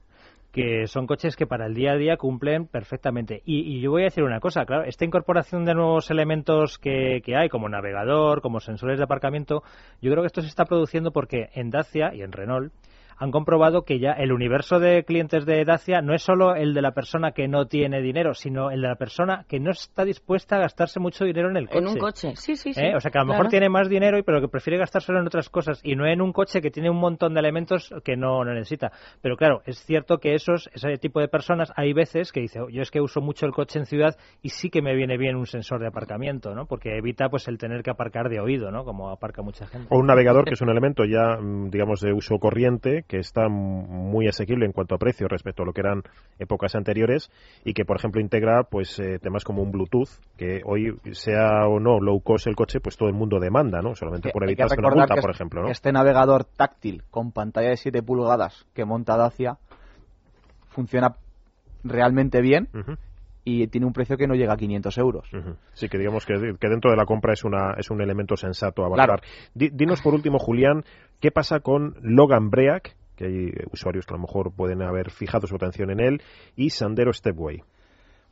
que 0.53 0.89
son 0.89 1.07
coches 1.07 1.37
que 1.37 1.47
para 1.47 1.67
el 1.67 1.75
día 1.75 1.93
a 1.93 1.97
día 1.97 2.17
cumplen 2.17 2.67
perfectamente. 2.67 3.43
Y, 3.45 3.77
y 3.77 3.81
yo 3.81 3.93
voy 3.93 4.03
a 4.03 4.07
decir 4.07 4.25
una 4.25 4.41
cosa, 4.41 4.65
claro, 4.65 4.83
esta 4.83 5.05
incorporación 5.05 5.65
de 5.65 5.75
nuevos 5.75 6.11
elementos 6.11 6.79
que, 6.79 7.21
que 7.25 7.37
hay, 7.37 7.49
como 7.49 7.69
navegador, 7.69 8.41
como 8.41 8.59
sensores 8.59 8.99
de 8.99 9.05
aparcamiento, 9.05 9.63
yo 10.03 10.11
creo 10.11 10.25
que 10.25 10.27
esto 10.27 10.43
se 10.43 10.49
está 10.49 10.65
produciendo 10.65 11.13
porque 11.13 11.51
en 11.55 11.71
Dacia 11.71 12.13
y 12.13 12.23
en 12.23 12.33
Renault 12.33 12.73
han 13.21 13.31
comprobado 13.31 13.83
que 13.83 13.99
ya 13.99 14.13
el 14.13 14.33
universo 14.33 14.79
de 14.79 15.05
clientes 15.05 15.45
de 15.45 15.63
Dacia 15.67 16.01
no 16.01 16.15
es 16.15 16.23
solo 16.23 16.55
el 16.55 16.73
de 16.73 16.81
la 16.81 16.93
persona 16.93 17.33
que 17.33 17.49
no 17.49 17.67
tiene 17.67 18.01
dinero, 18.01 18.33
sino 18.33 18.71
el 18.71 18.81
de 18.81 18.89
la 18.89 18.97
persona 18.97 19.45
que 19.47 19.61
no 19.61 19.71
está 19.71 20.07
dispuesta 20.07 20.57
a 20.57 20.61
gastarse 20.61 21.01
mucho 21.01 21.27
dinero 21.27 21.51
en 21.51 21.59
el 21.59 21.69
coche. 21.69 21.79
En 21.79 21.87
un 21.87 21.99
coche, 21.99 22.33
sí, 22.35 22.57
sí, 22.57 22.73
sí. 22.73 22.81
¿Eh? 22.81 22.97
O 22.97 23.01
sea, 23.01 23.11
que 23.11 23.19
a 23.19 23.21
lo 23.21 23.27
mejor 23.27 23.43
claro. 23.43 23.51
tiene 23.51 23.69
más 23.69 23.91
dinero, 23.91 24.17
y 24.19 24.23
pero 24.23 24.41
que 24.41 24.49
prefiere 24.49 24.79
gastárselo 24.79 25.21
en 25.21 25.27
otras 25.27 25.51
cosas 25.51 25.81
y 25.85 25.97
no 25.97 26.07
en 26.07 26.23
un 26.23 26.33
coche 26.33 26.63
que 26.63 26.71
tiene 26.71 26.89
un 26.89 26.97
montón 26.97 27.35
de 27.35 27.41
elementos 27.41 27.95
que 28.03 28.17
no, 28.17 28.43
no 28.43 28.55
necesita. 28.55 28.91
Pero 29.21 29.37
claro, 29.37 29.61
es 29.67 29.85
cierto 29.85 30.17
que 30.17 30.35
esos, 30.35 30.71
ese 30.73 30.97
tipo 30.97 31.21
de 31.21 31.29
personas 31.29 31.71
hay 31.77 31.93
veces 31.93 32.33
que 32.33 32.41
dice, 32.41 32.61
"Oh, 32.61 32.71
yo 32.71 32.81
es 32.81 32.91
que 32.91 33.03
uso 33.03 33.21
mucho 33.21 33.45
el 33.45 33.53
coche 33.53 33.79
en 33.79 33.85
ciudad 33.85 34.17
y 34.41 34.49
sí 34.49 34.71
que 34.71 34.81
me 34.81 34.95
viene 34.95 35.19
bien 35.19 35.37
un 35.37 35.47
sensor 35.47 35.81
de 35.81 35.89
aparcamiento, 35.89 36.55
¿no? 36.55 36.65
Porque 36.65 36.97
evita 36.97 37.29
pues 37.29 37.49
el 37.49 37.59
tener 37.59 37.83
que 37.83 37.91
aparcar 37.91 38.31
de 38.31 38.41
oído, 38.41 38.71
¿no? 38.71 38.85
Como 38.85 39.11
aparca 39.11 39.43
mucha 39.43 39.67
gente. 39.67 39.89
O 39.91 39.99
un 39.99 40.07
navegador 40.07 40.47
que 40.47 40.55
es 40.55 40.61
un 40.63 40.71
elemento 40.71 41.05
ya, 41.05 41.37
mm, 41.39 41.69
digamos, 41.69 42.01
de 42.01 42.15
uso 42.15 42.39
corriente, 42.39 43.05
que 43.11 43.19
está 43.19 43.49
muy 43.49 44.29
asequible 44.29 44.65
en 44.67 44.71
cuanto 44.73 44.95
a 44.95 44.99
precio 44.99 45.27
respecto 45.27 45.65
a 45.65 45.67
lo 45.67 45.73
que 45.73 45.81
eran 45.81 46.05
épocas 46.39 46.77
anteriores 46.77 47.29
y 47.65 47.75
que, 47.75 47.85
por 47.85 47.97
ejemplo, 47.97 48.21
integra 48.21 48.63
pues 48.63 49.01
eh, 49.01 49.19
temas 49.19 49.43
como 49.43 49.63
un 49.63 49.73
Bluetooth, 49.73 50.09
que 50.37 50.61
hoy, 50.65 50.95
sea 51.11 51.67
o 51.67 51.81
no 51.81 51.99
low 51.99 52.21
cost 52.21 52.47
el 52.47 52.55
coche, 52.55 52.79
pues 52.79 52.97
todo 52.97 53.09
el 53.09 53.17
mundo 53.17 53.41
demanda, 53.41 53.83
¿no? 53.83 53.97
Solamente 53.97 54.31
por 54.31 54.45
Hay 54.45 54.55
que 54.55 54.63
evitarse 54.63 54.79
una 54.79 54.91
multa, 54.95 55.15
que 55.17 55.21
por 55.23 55.31
es- 55.31 55.37
ejemplo, 55.37 55.61
¿no? 55.63 55.67
que 55.67 55.73
Este 55.73 55.91
navegador 55.91 56.45
táctil 56.45 57.03
con 57.11 57.33
pantalla 57.33 57.71
de 57.71 57.77
7 57.77 58.01
pulgadas 58.03 58.65
que 58.75 58.85
monta 58.85 59.17
Dacia 59.17 59.59
funciona 60.69 61.17
realmente 61.83 62.41
bien 62.41 62.69
y 63.45 63.67
tiene 63.69 63.87
un 63.87 63.93
precio 63.93 64.17
que 64.17 64.27
no 64.29 64.35
llega 64.35 64.53
a 64.53 64.57
500 64.57 64.99
euros. 64.99 65.29
Sí, 65.73 65.89
que 65.89 65.99
digamos 65.99 66.27
que, 66.27 66.35
que 66.61 66.69
dentro 66.69 66.91
de 66.91 66.97
la 66.97 67.07
compra 67.07 67.33
es, 67.33 67.43
una, 67.43 67.73
es 67.79 67.91
un 67.91 68.01
elemento 68.03 68.37
sensato 68.37 68.83
a 68.85 68.89
Claro. 68.93 69.15
valorar. 69.15 69.21
Di- 69.55 69.71
dinos 69.73 70.01
por 70.03 70.15
último, 70.15 70.39
Julián, 70.39 70.85
¿qué 71.21 71.31
pasa 71.33 71.61
con 71.61 71.97
Logan 72.03 72.51
Break? 72.51 72.95
Que 73.21 73.27
hay 73.27 73.51
usuarios 73.71 74.07
que 74.07 74.15
a 74.15 74.17
lo 74.17 74.23
mejor 74.23 74.51
pueden 74.51 74.81
haber 74.81 75.11
fijado 75.11 75.47
su 75.47 75.55
atención 75.55 75.91
en 75.91 76.01
él, 76.01 76.23
y 76.57 76.71
Sandero 76.71 77.13
Stepway. 77.13 77.63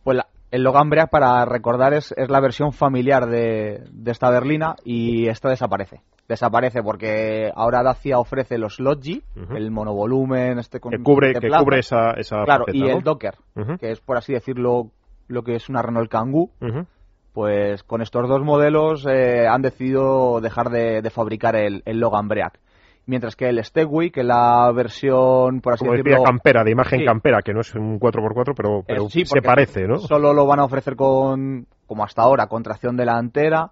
Pues 0.03 0.17
la- 0.17 0.29
el 0.51 0.63
Logan 0.63 0.89
Break, 0.89 1.11
para 1.11 1.45
recordar, 1.45 1.93
es, 1.93 2.15
es 2.17 2.31
la 2.31 2.41
versión 2.41 2.73
familiar 2.73 3.27
de, 3.29 3.83
de 3.93 4.11
esta 4.11 4.31
berlina 4.31 4.77
y 4.83 5.29
esta 5.29 5.51
desaparece. 5.51 6.01
Desaparece 6.27 6.83
porque 6.83 7.53
ahora 7.55 7.83
Dacia 7.83 8.19
ofrece 8.19 8.57
los 8.57 8.81
Logi, 8.81 9.23
el 9.55 9.71
monovolumen, 9.71 10.59
este 10.59 10.81
con 10.81 10.93
Que 10.93 11.03
cubre, 11.03 11.35
que 11.35 11.49
cubre 11.51 11.81
esa, 11.81 12.13
esa 12.13 12.45
Claro, 12.45 12.65
faceta, 12.65 12.79
y 12.87 12.89
¿no? 12.91 12.97
el 12.97 13.03
Docker, 13.03 13.35
que 13.79 13.91
es 13.91 14.01
por 14.01 14.17
así 14.17 14.33
decirlo 14.33 14.91
lo 15.27 15.43
que 15.43 15.55
es 15.55 15.69
una 15.69 15.83
Renault 15.83 16.11
Kangoo, 16.11 16.51
pues 17.35 17.83
con 17.83 18.01
estos 18.01 18.27
dos 18.29 18.43
modelos 18.43 19.07
eh, 19.07 19.47
han 19.47 19.61
decidido 19.63 20.41
dejar 20.41 20.71
de, 20.71 21.03
de 21.03 21.11
fabricar 21.11 21.57
el, 21.57 21.83
el 21.85 22.01
Logan 22.01 22.27
Break. 22.29 22.59
Mientras 23.09 23.37
que 23.37 23.49
el 23.49 23.65
Stegway, 23.65 24.11
que 24.11 24.23
la 24.23 24.71
versión, 24.71 25.63
por 25.63 25.73
así 25.73 25.81
Como 25.87 25.97
decirlo... 25.97 26.23
campera, 26.23 26.63
de 26.63 26.73
imagen 26.73 27.01
Sí. 27.01 27.05
campera, 27.07 27.41
que 27.41 27.55
no 27.55 27.63
es 27.63 27.75
un 27.75 27.99
4x4, 27.99 28.53
pero, 28.55 28.85
pero 28.87 29.07
Eh, 29.07 29.09
sí, 29.11 29.25
se 29.25 29.41
parece, 29.41 29.87
¿no? 29.89 29.97
Solo 29.99 30.35
lo 30.35 30.47
van 30.47 30.61
a 30.61 30.65
ofrecer 30.65 30.95
con, 30.95 31.67
como 31.87 32.05
hasta 32.05 32.21
ahora, 32.21 32.49
con 32.49 32.63
tracción 32.63 32.99
delantera 32.99 33.71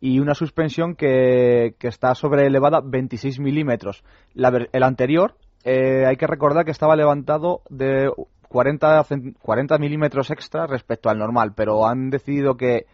y 0.00 0.18
una 0.20 0.34
suspensión 0.34 0.96
que, 0.96 1.76
que 1.78 1.88
está 1.88 2.14
sobre 2.14 2.46
elevada 2.46 2.82
26 2.84 3.40
milímetros. 3.40 4.04
El 4.34 4.82
anterior, 4.82 5.34
eh, 5.64 6.04
hay 6.06 6.16
que 6.18 6.26
recordar 6.26 6.66
que 6.66 6.70
estaba 6.70 6.94
levantado 6.94 7.62
de 7.70 8.12
40, 8.50 9.02
cen- 9.04 9.34
40 9.40 9.78
milímetros 9.78 10.30
extra 10.30 10.66
respecto 10.66 11.08
al 11.08 11.16
normal, 11.18 11.54
pero 11.56 11.86
han 11.86 12.10
decidido 12.10 12.58
que 12.58 12.84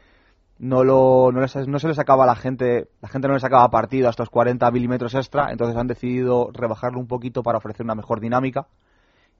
no, 0.60 0.84
lo, 0.84 1.32
no, 1.32 1.40
les- 1.40 1.66
no 1.66 1.78
se 1.78 1.88
les 1.88 1.96
sacaba 1.96 2.24
a 2.24 2.26
la 2.26 2.36
gente, 2.36 2.88
la 3.00 3.08
gente 3.08 3.26
no 3.28 3.34
le 3.34 3.40
sacaba 3.40 3.68
partido 3.70 4.06
a 4.06 4.10
estos 4.10 4.30
40 4.30 4.70
milímetros 4.70 5.14
extra, 5.14 5.50
entonces 5.50 5.76
han 5.76 5.86
decidido 5.88 6.50
rebajarlo 6.52 7.00
un 7.00 7.06
poquito 7.08 7.42
para 7.42 7.58
ofrecer 7.58 7.84
una 7.84 7.94
mejor 7.94 8.20
dinámica 8.20 8.66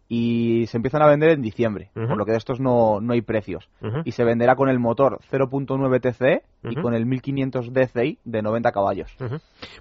y 0.09 0.66
se 0.66 0.77
empiezan 0.77 1.03
a 1.03 1.07
vender 1.07 1.31
en 1.31 1.41
diciembre, 1.41 1.91
por 1.95 2.16
lo 2.16 2.25
que 2.25 2.33
de 2.33 2.39
estos 2.39 2.59
no, 2.59 3.01
no 3.01 3.12
hay 3.12 3.23
precios. 3.23 3.68
Y 4.05 4.11
se 4.11 4.25
venderá 4.25 4.57
con 4.57 4.68
el 4.68 4.81
motor 4.81 5.21
0.9 5.31 6.01
TCE 6.01 6.43
y 6.64 6.73
Ujú. 6.73 6.83
con 6.83 6.95
el 6.95 7.07
1500 7.07 7.73
DCI 7.73 8.18
de 8.25 8.43
90 8.43 8.73
caballos. 8.73 9.14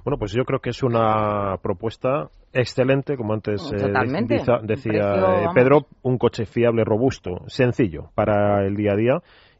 Bueno, 0.03 0.19
pues 0.19 0.31
yo 0.33 0.43
creo 0.45 0.59
que 0.59 0.69
es 0.69 0.83
una 0.83 1.57
propuesta 1.63 2.27
excelente, 2.53 3.17
como 3.17 3.33
antes 3.33 3.59
eh, 3.71 3.77
decía 4.61 4.91
precio, 4.91 5.31
eh. 5.31 5.47
Pedro, 5.55 5.85
un 6.03 6.17
coche 6.19 6.45
fiable, 6.45 6.83
robusto, 6.83 7.41
sencillo 7.47 8.11
para 8.13 8.65
el 8.67 8.75
día 8.75 8.91
a 8.93 8.95
día 8.95 9.13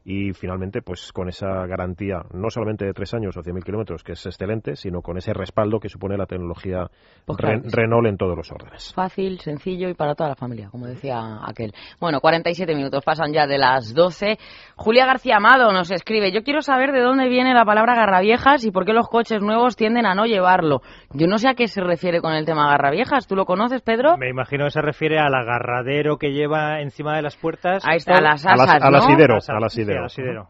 y 0.04 0.32
finalmente 0.32 0.80
pues 0.82 1.12
con 1.12 1.28
esa 1.28 1.66
garantía 1.66 2.22
no 2.32 2.48
solamente 2.50 2.84
de 2.86 2.92
tres 2.94 3.12
años 3.14 3.36
o 3.36 3.42
100.000 3.42 3.62
kilómetros, 3.64 4.02
que 4.02 4.12
es 4.12 4.24
excelente, 4.26 4.76
sino 4.76 5.02
con 5.02 5.18
ese 5.18 5.32
respaldo 5.34 5.78
que 5.78 5.88
supone 5.88 6.16
la 6.16 6.26
tecnología 6.26 6.86
Pues 7.26 7.36
claro. 7.38 7.60
Renault 7.64 8.06
en 8.08 8.16
todos 8.16 8.36
los 8.36 8.50
órdenes. 8.50 8.92
Fácil, 8.94 9.38
sencillo 9.40 9.88
y 9.88 9.94
para 9.94 10.14
toda 10.14 10.30
la 10.30 10.36
familia, 10.36 10.68
como 10.70 10.86
decía 10.86 11.20
aquel. 11.46 11.72
Bueno, 12.00 12.20
47 12.20 12.74
minutos 12.74 13.04
pasan 13.04 13.32
ya 13.32 13.46
de 13.46 13.58
las 13.58 13.94
12. 13.94 14.38
Julia 14.76 15.04
García 15.06 15.36
Amado 15.36 15.70
nos 15.72 15.90
escribe, 15.90 16.32
yo 16.32 16.42
quiero 16.42 16.62
saber 16.62 16.92
de 16.92 17.00
dónde 17.00 17.28
viene 17.28 17.52
la 17.54 17.64
palabra 17.64 17.94
garraviejas 17.94 18.64
y 18.64 18.70
por 18.70 18.84
qué 18.86 18.92
los 18.92 19.08
coches 19.08 19.42
nuevos 19.42 19.76
tienden 19.76 20.06
a 20.06 20.14
no 20.14 20.24
llevarlo. 20.24 20.80
Yo 21.12 21.26
no 21.26 21.38
sé 21.38 21.48
a 21.48 21.54
qué 21.54 21.68
se 21.68 21.82
refiere 21.82 22.20
con 22.20 22.32
el 22.32 22.46
tema 22.46 22.68
garraviejas. 22.70 23.26
¿Tú 23.26 23.36
lo 23.36 23.44
conoces, 23.44 23.82
Pedro? 23.82 24.16
Me 24.16 24.30
imagino 24.30 24.64
que 24.64 24.70
se 24.70 24.80
refiere 24.80 25.18
al 25.18 25.34
agarradero 25.34 26.16
que 26.16 26.32
lleva 26.32 26.80
encima 26.80 27.16
de 27.16 27.22
las 27.22 27.36
puertas. 27.36 27.84
Ahí 27.86 27.98
está, 27.98 28.14
a 28.16 28.20
las 28.20 28.46
A 28.46 28.50
las- 28.56 28.60
asas, 28.62 28.82
al 28.82 28.92
¿no? 28.92 28.98
Asas, 29.36 29.60
sí, 29.94 30.04
asidero. 30.04 30.48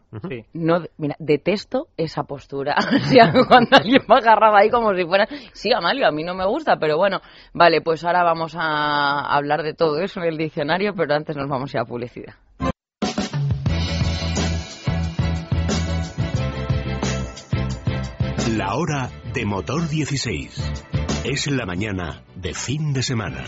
No, 0.53 0.83
mira, 0.99 1.17
detesto 1.19 1.89
esa 1.97 2.25
postura. 2.25 2.77
O 3.01 3.13
sea, 3.13 3.33
cuando 3.49 3.77
alguien 3.77 4.03
va 4.11 4.19
agarrado 4.19 4.57
ahí 4.57 4.71
como 4.71 4.95
si 4.95 5.05
fuera... 5.05 5.27
Sí, 5.53 5.73
Amalio, 5.73 6.07
a 6.07 6.11
mí 6.11 6.23
no 6.23 6.35
me 6.35 6.47
gusta, 6.47 6.77
pero 6.77 6.97
bueno. 6.97 7.21
Vale, 7.53 7.81
pues 7.81 8.05
ahora 8.05 8.23
vamos 8.23 8.55
a 8.57 9.21
hablar 9.35 9.63
de 9.63 9.75
todo 9.75 10.01
eso 10.01 10.21
en 10.21 10.29
el 10.29 10.37
diccionario, 10.37 10.95
pero 10.95 11.15
antes 11.15 11.37
nos 11.37 11.49
vamos 11.49 11.75
a 11.75 11.79
ir 11.79 11.81
a 11.83 11.85
publicidad. 11.85 12.35
La 18.57 18.75
hora 18.75 19.11
de 19.33 19.47
motor 19.47 19.89
16. 19.89 20.73
Es 21.25 21.47
la 21.51 21.67
mañana 21.67 22.23
de 22.35 22.53
fin 22.53 22.93
de 22.93 23.03
semana. 23.03 23.45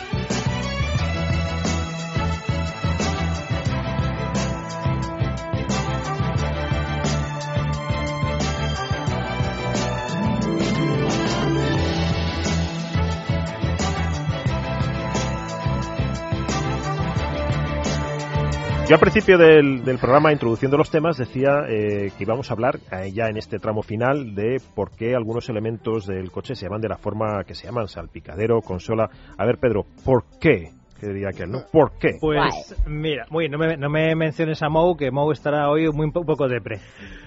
Yo 18.89 18.97
al 18.97 19.01
principio 19.01 19.39
del, 19.39 19.85
del 19.85 19.99
programa, 19.99 20.33
introduciendo 20.33 20.76
los 20.76 20.91
temas, 20.91 21.16
decía 21.16 21.61
eh, 21.68 22.11
que 22.18 22.24
íbamos 22.24 22.51
a 22.51 22.55
hablar 22.55 22.80
eh, 22.91 23.12
ya 23.12 23.28
en 23.28 23.37
este 23.37 23.61
tramo 23.61 23.83
final 23.83 24.35
de 24.35 24.61
por 24.74 24.91
qué 24.91 25.14
algunos 25.14 25.49
elementos 25.49 26.07
del 26.07 26.33
coche 26.33 26.57
se 26.57 26.66
llaman 26.66 26.80
de 26.80 26.89
la 26.89 26.99
forma 26.99 27.45
que 27.45 27.55
se 27.55 27.66
llaman, 27.66 27.87
salpicadero, 27.87 28.61
consola. 28.61 29.09
A 29.39 29.47
ver, 29.47 29.59
Pedro, 29.59 29.87
¿por 30.05 30.24
qué? 30.41 30.72
Que 31.03 31.09
diría 31.09 31.30
aquel, 31.30 31.50
¿no? 31.50 31.64
¿Por 31.72 31.98
qué? 31.98 32.11
Pues 32.20 32.76
mira, 32.86 33.26
muy, 33.28 33.48
no, 33.48 33.59
me, 33.59 33.76
no 33.76 33.90
me 33.90 34.14
menciones 34.14 34.62
a 34.62 34.68
Mou, 34.68 34.96
que 34.96 35.11
Mou 35.11 35.32
estará 35.32 35.68
hoy 35.68 35.90
muy 35.90 36.07
un 36.07 36.12
poco 36.12 36.46
depre. 36.46 36.78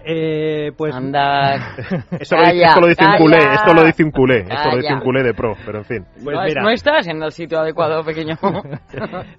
Eh, 0.05 0.71
pues 0.77 0.95
Anda. 0.95 1.55
Esto, 2.17 2.37
lo 2.37 2.43
dice, 2.43 2.55
Calla, 2.55 2.67
esto 2.69 2.79
lo 2.79 2.87
dice 2.87 3.03
un 3.03 3.17
culé, 3.17 3.37
esto 3.37 3.73
lo 3.73 3.83
dice 3.83 4.03
un 4.05 4.11
culé, 4.11 4.37
esto 4.37 4.69
lo 4.71 4.77
dice 4.77 4.93
un 4.93 4.99
culé 5.01 5.23
de 5.23 5.33
pro, 5.33 5.55
pero 5.65 5.79
en 5.79 5.83
fin. 5.83 6.05
Pues 6.23 6.37
no, 6.37 6.43
mira. 6.45 6.61
no 6.61 6.69
estás 6.69 7.07
en 7.07 7.21
el 7.21 7.33
sitio 7.33 7.59
adecuado, 7.59 8.01
pequeño. 8.03 8.37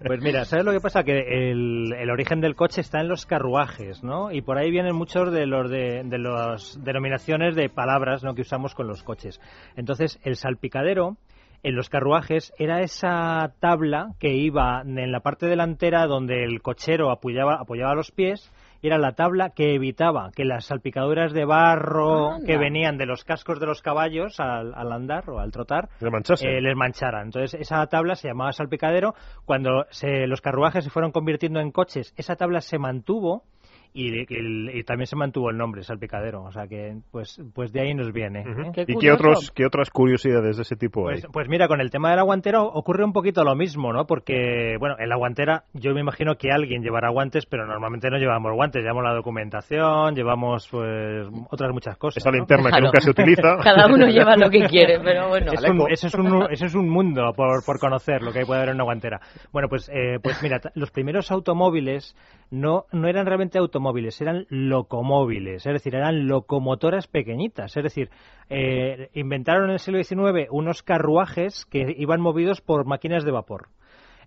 Pues 0.07 0.20
mira, 0.22 0.45
¿sabes 0.45 0.66
lo 0.66 0.72
que 0.72 0.80
pasa? 0.80 1.03
Que 1.03 1.51
el, 1.51 1.95
el 1.99 2.11
origen 2.11 2.41
del 2.41 2.55
coche 2.55 2.82
está 2.82 3.01
en 3.01 3.09
los 3.09 3.24
carruajes, 3.24 4.05
¿no? 4.05 4.30
Y 4.30 4.43
por 4.43 4.59
ahí 4.59 4.70
vienen 4.70 4.95
muchos 4.95 5.32
de 5.32 5.47
los 5.47 5.70
de, 5.70 6.03
de 6.05 6.18
las 6.18 6.78
denominaciones 6.84 7.57
de 7.57 7.70
palabras 7.70 8.22
¿no? 8.22 8.34
que 8.34 8.43
usamos 8.43 8.74
con 8.74 8.87
los 8.87 9.03
coches. 9.03 9.41
Entonces, 9.76 10.20
el 10.24 10.37
salpicadero 10.37 11.16
en 11.63 11.75
los 11.77 11.89
carruajes 11.89 12.53
era 12.59 12.81
esa 12.81 13.53
tabla 13.61 14.11
que 14.19 14.35
iba 14.35 14.83
en 14.85 15.13
la 15.13 15.21
parte 15.21 15.47
delantera 15.47 16.07
donde 16.07 16.45
el 16.45 16.63
cochero 16.63 17.11
apoyaba, 17.11 17.57
apoyaba 17.61 17.95
los 17.95 18.11
pies. 18.11 18.53
Era 18.83 18.99
la 18.99 19.13
tabla 19.13 19.51
que 19.51 19.75
evitaba 19.75 20.31
que 20.37 20.45
las 20.45 20.67
salpicaduras 20.67 21.33
de 21.33 21.45
barro 21.47 22.33
Anda. 22.35 22.47
que 22.47 22.59
venían 22.59 22.99
de 22.99 23.07
los 23.07 23.25
cascos 23.25 23.59
de 23.59 23.67
los 23.67 23.81
caballos 23.83 24.39
al, 24.39 24.75
al 24.75 24.93
andar 24.93 25.29
o 25.31 25.41
al 25.41 25.51
trotar 25.51 25.89
eh, 26.43 26.61
les 26.61 26.77
mancharan. 26.77 27.25
Entonces, 27.25 27.55
esa 27.61 27.85
tabla 27.87 28.15
se 28.15 28.29
llamaba 28.29 28.53
salpicadero. 28.53 29.15
Cuando 29.45 29.87
se- 29.91 30.27
los 30.27 30.41
carruajes 30.43 30.85
se 30.85 30.91
fueron 30.91 31.11
convirtiendo 31.11 31.59
en 31.59 31.73
coches, 31.73 32.13
esa 32.17 32.37
tabla 32.37 32.61
se 32.61 32.79
mantuvo 32.79 33.43
y, 33.97 34.20
y- 34.28 34.78
y 34.78 34.84
también 34.84 35.07
se 35.07 35.16
mantuvo 35.16 35.51
el 35.51 35.57
nombre, 35.57 35.82
Salpicadero. 35.82 36.42
O 36.44 36.53
sea 36.53 36.66
que, 36.68 36.97
pues, 37.11 37.40
pues 37.55 37.72
de 37.72 37.80
ahí 37.80 37.94
nos 37.94 38.12
viene. 38.12 38.40
¿eh? 38.40 38.70
Qué 38.74 38.84
¿Y 38.88 38.99
qué, 38.99 39.11
otros, 39.12 39.51
qué 39.55 39.64
otras 39.64 39.90
curiosidades 39.90 40.57
de 40.57 40.62
ese 40.62 40.76
tipo 40.76 41.09
hay? 41.09 41.20
Pues, 41.20 41.26
pues 41.32 41.49
mira, 41.49 41.66
con 41.68 41.80
el 41.80 41.90
tema 41.90 42.11
de 42.11 42.16
la 42.16 42.22
guantera 42.22 42.62
ocurre 42.62 43.05
un 43.05 43.12
poquito 43.12 43.42
lo 43.44 43.55
mismo, 43.55 43.92
¿no? 43.92 44.07
Porque, 44.07 44.76
bueno, 44.78 44.97
en 44.99 45.09
la 45.09 45.16
guantera 45.16 45.64
yo 45.72 45.94
me 45.94 46.01
imagino 46.01 46.36
que 46.36 46.51
alguien 46.53 46.82
llevará 46.82 47.11
guantes, 47.11 47.47
pero 47.47 47.66
normalmente 47.66 48.11
no 48.11 48.18
llevamos 48.18 48.53
guantes. 48.53 48.82
Llevamos 48.82 49.05
la 49.05 49.14
documentación, 49.14 50.14
llevamos, 50.14 50.68
pues, 50.70 51.26
otras 51.51 51.72
muchas 51.72 51.97
cosas. 51.97 52.18
Esa 52.18 52.30
¿no? 52.30 52.36
linterna 52.36 52.64
que 52.64 52.70
Claro. 52.70 52.84
nunca 52.86 53.01
se 53.01 53.11
utiliza. 53.11 53.57
Cada 53.64 53.86
uno 53.86 54.07
lleva 54.09 54.36
lo 54.36 54.51
que 54.51 54.66
quiere, 54.66 55.01
pero 55.01 55.28
bueno. 55.28 55.53
Es 55.53 55.62
un- 55.62 55.90
eso, 55.90 56.07
es 56.09 56.14
un, 56.14 56.47
eso 56.51 56.66
es 56.66 56.74
un 56.74 56.88
mundo 56.88 57.32
por, 57.34 57.64
por 57.64 57.78
conocer 57.78 58.22
lo 58.22 58.32
que 58.32 58.44
puede 58.44 58.59
haber 58.61 58.70
en 58.70 58.74
una 58.76 58.84
guantera. 58.84 59.20
Bueno, 59.53 59.68
pues, 59.68 59.88
eh, 59.88 60.18
pues 60.22 60.42
mira, 60.42 60.61
los 60.74 60.90
primeros 60.90 61.30
automóviles 61.30 62.14
no, 62.51 62.84
no 62.92 63.09
eran 63.09 63.26
realmente 63.26 63.59
automóviles, 63.59 63.86
eran 64.20 64.47
locomóviles, 64.49 65.66
es 65.66 65.72
decir, 65.72 65.95
eran 65.95 66.28
locomotoras 66.28 67.07
pequeñitas. 67.07 67.76
Es 67.76 67.82
decir, 67.82 68.11
eh, 68.49 69.11
inventaron 69.14 69.66
en 69.66 69.72
el 69.72 69.78
siglo 69.78 70.03
XIX 70.03 70.49
unos 70.51 70.82
carruajes 70.82 71.64
que 71.66 71.95
iban 71.97 72.20
movidos 72.20 72.61
por 72.61 72.87
máquinas 72.87 73.24
de 73.24 73.32
vapor. 73.32 73.68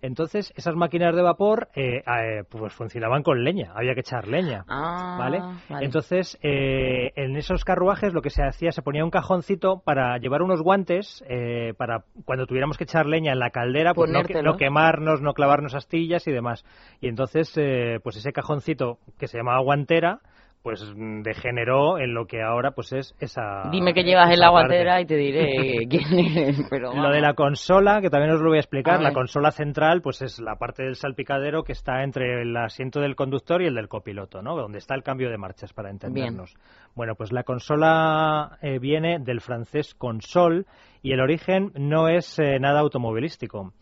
Entonces, 0.02 0.54
esas 0.56 0.76
máquinas 0.76 1.16
de 1.16 1.22
vapor 1.22 1.70
eh, 1.76 2.04
eh, 2.06 2.44
pues 2.50 2.74
funcionaban 2.74 3.24
con 3.24 3.44
leña, 3.44 3.74
había 3.76 3.94
que 3.94 4.02
echar 4.02 4.28
leña. 4.28 4.64
Ah, 4.68 5.18
¿Vale? 5.20 5.40
vale. 5.70 5.86
Entonces, 5.86 6.38
eh, 6.42 7.12
en 7.16 7.36
esos 7.36 7.66
carruajes 7.66 8.14
lo 8.14 8.22
que 8.22 8.30
se 8.30 8.44
hacía, 8.44 8.72
se 8.72 8.82
ponía 8.82 9.04
un 9.04 9.12
cajoncito 9.12 9.82
para 9.84 10.18
llevar 10.18 10.42
unos 10.42 10.62
guantes 10.62 11.24
eh, 11.28 11.74
para 11.78 12.04
cuando 12.26 12.46
tuviéramos 12.46 12.78
que 12.78 12.86
echar 12.86 13.06
leña 13.06 13.34
en 13.34 13.40
la 13.40 13.50
caldera, 13.50 13.94
pues 13.94 14.10
no, 14.10 14.22
no 14.44 14.58
quemarnos, 14.58 15.22
no 15.22 15.34
clavarnos 15.34 15.76
astillas 15.76 16.28
y 16.28 16.32
demás. 16.32 16.64
Y 17.02 17.08
entonces, 17.08 17.52
eh, 17.58 18.00
pues 18.04 18.16
ese 18.16 18.32
cajoncito 18.32 19.00
que 19.18 19.28
se 19.28 19.38
llamaba 19.38 19.60
guantera, 19.62 20.20
pues 20.62 20.84
degeneró 21.24 22.00
en 22.00 22.14
lo 22.14 22.26
que 22.26 22.42
ahora 22.42 22.72
pues 22.72 22.92
es 22.92 23.16
esa. 23.20 23.70
Dime 23.72 23.94
que 23.94 24.04
llevas 24.04 24.32
en 24.32 24.40
la 24.40 24.50
guantera 24.50 25.00
y 25.00 25.06
te 25.06 25.16
diré 25.16 25.88
quién 25.90 26.20
eres. 26.20 26.66
Pero 26.70 26.94
Lo 26.94 27.10
de 27.12 27.22
la 27.22 27.34
consola, 27.34 28.02
que 28.02 28.10
también 28.10 28.34
os 28.34 28.42
lo 28.42 28.50
voy 28.50 28.58
a 28.58 28.62
explicar, 28.62 28.96
A 28.96 29.02
la 29.02 29.14
consola 29.14 29.52
central, 29.52 30.02
pues 30.02 30.22
es 30.22 30.40
la 30.40 30.56
parte 30.56 30.84
del 30.84 30.96
salpicadero 30.96 31.64
que 31.64 31.72
está 31.72 32.04
entre 32.04 32.42
el 32.42 32.56
asiento 32.58 33.00
del 33.00 33.16
conductor 33.16 33.62
y 33.62 33.68
el 33.68 33.76
del 33.76 33.88
copiloto, 33.88 34.42
¿no? 34.42 34.56
Donde 34.56 34.80
está 34.80 34.96
el 34.96 35.04
cambio 35.04 35.30
de 35.30 35.38
marchas, 35.38 35.72
para 35.74 35.90
entendernos. 35.90 36.56
Bueno, 36.96 37.16
pues 37.16 37.32
la 37.32 37.44
consola 37.44 38.58
eh, 38.62 38.80
viene 38.80 39.20
del 39.20 39.42
francés 39.42 39.96
console 39.96 40.66
y 41.02 41.14
el 41.14 41.22
origen 41.22 41.72
no 41.76 42.10
es 42.10 42.38
eh, 42.40 42.60
nada 42.60 42.82
automovilístico. 42.82 43.74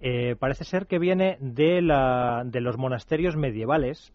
Eh, 0.00 0.36
parece 0.38 0.64
ser 0.64 0.86
que 0.86 0.98
viene 0.98 1.36
de, 1.40 1.82
la, 1.82 2.42
de 2.46 2.60
los 2.60 2.78
monasterios 2.78 3.36
medievales, 3.36 4.14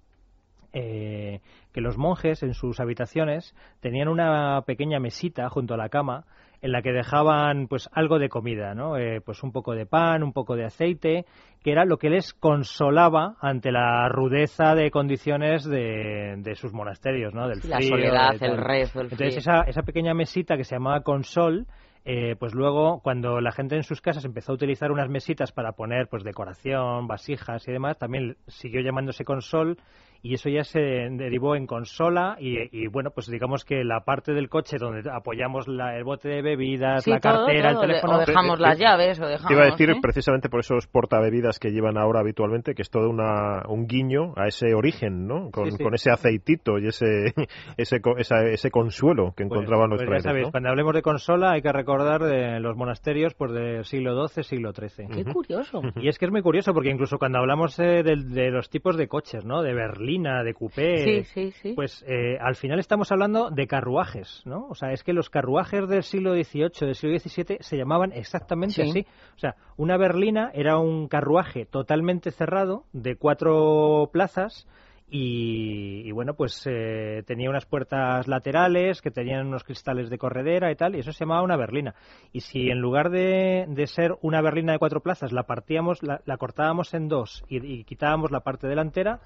eh, 0.78 1.40
que 1.72 1.80
los 1.80 1.98
monjes 1.98 2.44
en 2.44 2.54
sus 2.54 2.82
habitaciones 2.82 3.56
tenían 3.80 4.10
una 4.10 4.62
pequeña 4.68 5.00
mesita 5.00 5.50
junto 5.50 5.74
a 5.74 5.78
la 5.78 5.88
cama 5.88 6.26
en 6.62 6.72
la 6.74 6.82
que 6.82 6.92
dejaban 6.92 7.68
pues 7.68 7.90
algo 7.94 8.20
de 8.20 8.28
comida, 8.28 8.74
¿no? 8.76 8.98
Eh, 8.98 9.22
pues 9.22 9.42
un 9.44 9.52
poco 9.54 9.74
de 9.74 9.86
pan, 9.86 10.22
un 10.22 10.34
poco 10.34 10.56
de 10.56 10.66
aceite, 10.66 11.26
que 11.64 11.72
era 11.72 11.86
lo 11.86 11.98
que 11.98 12.10
les 12.10 12.34
consolaba 12.34 13.36
ante 13.40 13.72
la 13.72 14.10
rudeza 14.10 14.76
de 14.76 14.92
condiciones 14.92 15.64
de, 15.64 16.36
de 16.40 16.56
sus 16.56 16.74
monasterios, 16.74 17.34
¿no? 17.34 17.48
Del 17.48 17.62
Sí, 17.62 17.68
la 17.70 17.78
frío, 17.78 17.90
soledad, 17.90 18.40
de 18.40 18.46
el 18.48 18.58
rezo, 18.58 19.00
el 19.00 19.06
Entonces 19.12 19.36
frío. 19.36 19.40
esa, 19.40 19.62
esa 19.62 19.84
pequeña 19.84 20.14
mesita 20.14 20.58
que 20.58 20.66
se 20.66 20.76
llamaba 20.76 21.02
consol 21.02 21.68
eh, 22.08 22.36
pues 22.40 22.54
luego 22.54 23.02
cuando 23.02 23.42
la 23.42 23.52
gente 23.52 23.76
en 23.76 23.82
sus 23.82 24.00
casas 24.00 24.26
empezó 24.26 24.52
a 24.52 24.56
utilizar 24.56 24.92
unas 24.92 25.10
mesitas 25.10 25.52
para 25.52 25.72
poner 25.72 26.08
pues 26.08 26.24
decoración, 26.24 27.08
vasijas 27.08 27.68
y 27.68 27.72
demás, 27.72 27.98
también 27.98 28.38
siguió 28.48 28.82
llamándose 28.82 29.26
consol 29.26 29.78
y 30.26 30.34
eso 30.34 30.50
ya 30.50 30.64
se 30.64 30.80
derivó 30.80 31.56
en 31.56 31.68
consola 31.68 32.36
y, 32.40 32.58
y, 32.72 32.88
bueno, 32.88 33.12
pues 33.12 33.28
digamos 33.28 33.64
que 33.64 33.84
la 33.84 34.02
parte 34.02 34.34
del 34.34 34.50
coche 34.50 34.78
donde 34.80 35.08
apoyamos 35.12 35.68
la- 35.68 35.96
el 35.98 36.04
bote 36.04 36.30
de 36.30 36.42
bebidas, 36.42 37.04
Sí, 37.04 37.12
la 37.12 37.20
todo, 37.20 37.46
cartera, 37.46 37.74
todo, 37.74 37.82
el 37.84 37.88
de- 37.88 37.94
teléfono. 37.94 38.16
o 38.16 38.20
dejamos 38.26 38.58
Te- 38.58 38.64
las 38.64 38.78
te- 38.78 38.84
llaves 38.84 39.20
o 39.20 39.26
dejamos... 39.28 39.48
Te 39.48 39.54
iba 39.54 39.64
a 39.64 39.66
decir 39.72 39.90
¿eh? 39.92 39.96
precisamente 40.02 40.50
por 40.50 40.62
esos 40.62 40.88
portabebidas 40.88 41.60
que 41.60 41.70
llevan 41.70 41.98
ahora 41.98 42.22
habitualmente, 42.22 42.74
que 42.74 42.82
es 42.82 42.90
todo 42.90 43.10
una, 43.10 43.64
un 43.68 43.86
guiño 43.88 44.34
a 44.36 44.48
ese 44.48 44.74
origen, 44.74 45.28
¿no? 45.28 45.52
Con, 45.52 45.66
Sí, 45.72 45.78
sí. 45.78 45.84
con 45.84 45.94
ese 45.94 46.10
aceitito 46.12 46.80
y 46.80 46.88
ese, 46.88 47.06
ese, 47.78 48.02
esa- 48.18 48.46
ese 48.48 48.72
consuelo 48.72 49.34
que 49.38 49.46
Pues- 49.46 49.52
encontraban 49.60 49.90
pues 49.90 50.02
los 50.02 50.10
ya 50.10 50.20
sabéis, 50.30 50.48
¿no? 50.48 50.52
cuando 50.52 50.70
hablemos 50.70 50.94
de 50.96 51.02
consola 51.02 51.52
hay 51.52 51.62
que 51.62 51.72
recordar 51.72 52.24
de 52.24 52.60
los 52.60 52.76
monasterios 52.76 53.34
pues 53.36 53.52
del 53.52 53.86
siglo 53.86 54.28
XII, 54.28 54.44
siglo 54.44 54.72
XIII. 54.74 55.08
Qué 55.14 55.24
curioso. 55.26 55.82
Y 55.98 56.08
es 56.08 56.18
que 56.18 56.26
es 56.26 56.32
muy 56.32 56.42
curioso 56.42 56.74
porque 56.74 56.90
incluso 56.90 57.18
cuando 57.20 57.38
hablamos 57.40 57.78
eh, 57.80 58.02
del- 58.04 58.34
de, 58.34 58.50
los 58.50 58.70
tipos 58.70 58.98
de 58.98 59.08
coches, 59.08 59.46
¿no? 59.46 59.62
De 59.62 59.74
berlina, 60.16 60.44
de 60.44 60.54
coupé, 60.54 61.04
Sí, 61.04 61.24
sí, 61.34 61.52
sí. 61.62 61.74
pues 61.74 62.04
eh, 62.08 62.38
al 62.40 62.56
final 62.56 62.80
estamos 62.80 63.12
hablando 63.12 63.50
de 63.50 63.68
carruajes, 63.68 64.42
¿no? 64.46 64.68
O 64.70 64.76
sea, 64.76 64.92
es 64.92 65.04
que 65.04 65.14
los 65.14 65.30
carruajes 65.30 65.88
del 65.88 66.04
siglo 66.04 66.34
XVIII, 66.34 66.70
del 66.82 66.96
siglo 66.96 67.20
XVII 67.20 67.58
se 67.60 67.78
llamaban 67.78 68.12
exactamente 68.14 68.76
Sí. 68.84 68.90
así. 68.90 69.06
O 69.36 69.40
sea, 69.40 69.56
una 69.78 69.98
berlina 69.98 70.52
era 70.54 70.78
un 70.78 71.08
carruaje 71.08 71.66
totalmente 71.66 72.32
cerrado 72.32 72.84
de 72.94 73.16
cuatro 73.16 74.10
plazas. 74.12 74.68
Y, 75.08 76.02
y 76.04 76.12
bueno, 76.12 76.34
pues 76.34 76.64
eh, 76.66 77.22
tenía 77.28 77.48
unas 77.52 77.68
puertas 77.68 78.28
laterales 78.28 79.02
que 79.04 79.12
tenían 79.12 79.46
unos 79.46 79.64
cristales 79.64 80.10
de 80.10 80.18
corredera 80.18 80.72
y 80.72 80.76
tal, 80.76 80.96
y 80.96 81.00
eso 81.00 81.12
se 81.12 81.20
llamaba 81.26 81.44
una 81.44 81.56
berlina. 81.58 81.94
Y 82.34 82.40
si 82.42 82.72
en 82.72 82.80
lugar 82.80 83.12
de, 83.12 83.66
de 83.70 83.86
ser 83.86 84.16
una 84.24 84.42
berlina 84.42 84.72
de 84.74 84.80
cuatro 84.80 85.02
plazas 85.02 85.32
la 85.32 85.44
partíamos, 85.44 86.02
la, 86.02 86.22
la 86.26 86.38
cortábamos 86.38 86.92
en 86.96 87.08
dos 87.08 87.46
y, 87.48 87.64
y 87.64 87.84
quitábamos 87.84 88.32
la 88.32 88.40
parte 88.40 88.68
delantera. 88.68 89.20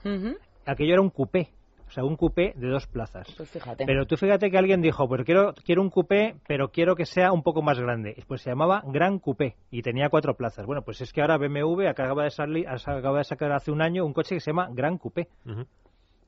Aquello 0.72 0.94
era 0.94 1.02
un 1.02 1.10
coupé, 1.10 1.50
o 1.88 1.92
sea, 1.92 2.04
un 2.04 2.16
coupé 2.16 2.54
de 2.56 2.68
dos 2.70 2.86
plazas. 2.88 3.28
Pues 3.36 3.50
fíjate. 3.50 3.86
Pero 3.86 4.06
tú 4.06 4.16
fíjate 4.16 4.52
que 4.52 4.58
alguien 4.58 4.82
dijo, 4.82 5.08
pues 5.08 5.24
quiero, 5.24 5.54
quiero 5.66 5.82
un 5.82 5.90
coupé, 5.90 6.36
pero 6.48 6.70
quiero 6.70 6.96
que 6.96 7.06
sea 7.06 7.32
un 7.32 7.42
poco 7.44 7.62
más 7.62 7.80
grande. 7.80 8.16
Pues 8.28 8.42
se 8.42 8.50
llamaba 8.52 8.84
Gran 8.86 9.18
Coupé 9.20 9.56
y 9.72 9.82
tenía 9.82 10.10
cuatro 10.10 10.36
plazas. 10.36 10.66
Bueno, 10.68 10.84
pues 10.84 11.02
es 11.02 11.12
que 11.12 11.22
ahora 11.22 11.38
BMW 11.38 11.88
acaba 11.88 12.24
de, 12.24 12.30
salir, 12.30 12.68
acaba 12.68 13.18
de 13.18 13.24
sacar 13.24 13.52
hace 13.54 13.72
un 13.72 13.82
año 13.82 14.06
un 14.06 14.14
coche 14.14 14.36
que 14.36 14.40
se 14.42 14.52
llama 14.52 14.70
Gran 14.72 14.98
Coupé. 14.98 15.28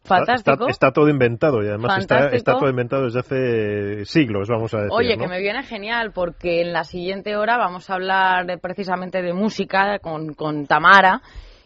Está- 0.04 0.16
Fantástico. 0.16 0.52
Está, 0.54 0.70
está 0.72 0.92
todo 0.94 1.10
inventado 1.10 1.62
y 1.64 1.68
además 1.68 2.00
está, 2.00 2.58
todo 2.58 2.70
inventado 2.72 3.04
desde 3.04 3.20
hace 3.20 4.06
siglos, 4.06 4.48
vamos 4.50 4.74
a 4.74 4.78
decir. 4.78 4.92
Oye, 4.92 5.16
¿no? 5.16 5.22
que 5.22 5.30
me 5.30 5.40
viene 5.40 5.62
genial 5.62 6.12
porque 6.12 6.62
en 6.62 6.74
la 6.74 6.86
siguiente 6.86 7.36
hora 7.36 7.58
vamos 7.60 7.88
a 7.88 7.94
hablar 7.94 8.48
de- 8.48 8.58
precisamente 8.58 9.22
de 9.22 9.32
música 9.34 10.00
con, 10.00 10.34
con 10.34 10.66
Tamara 10.66 11.22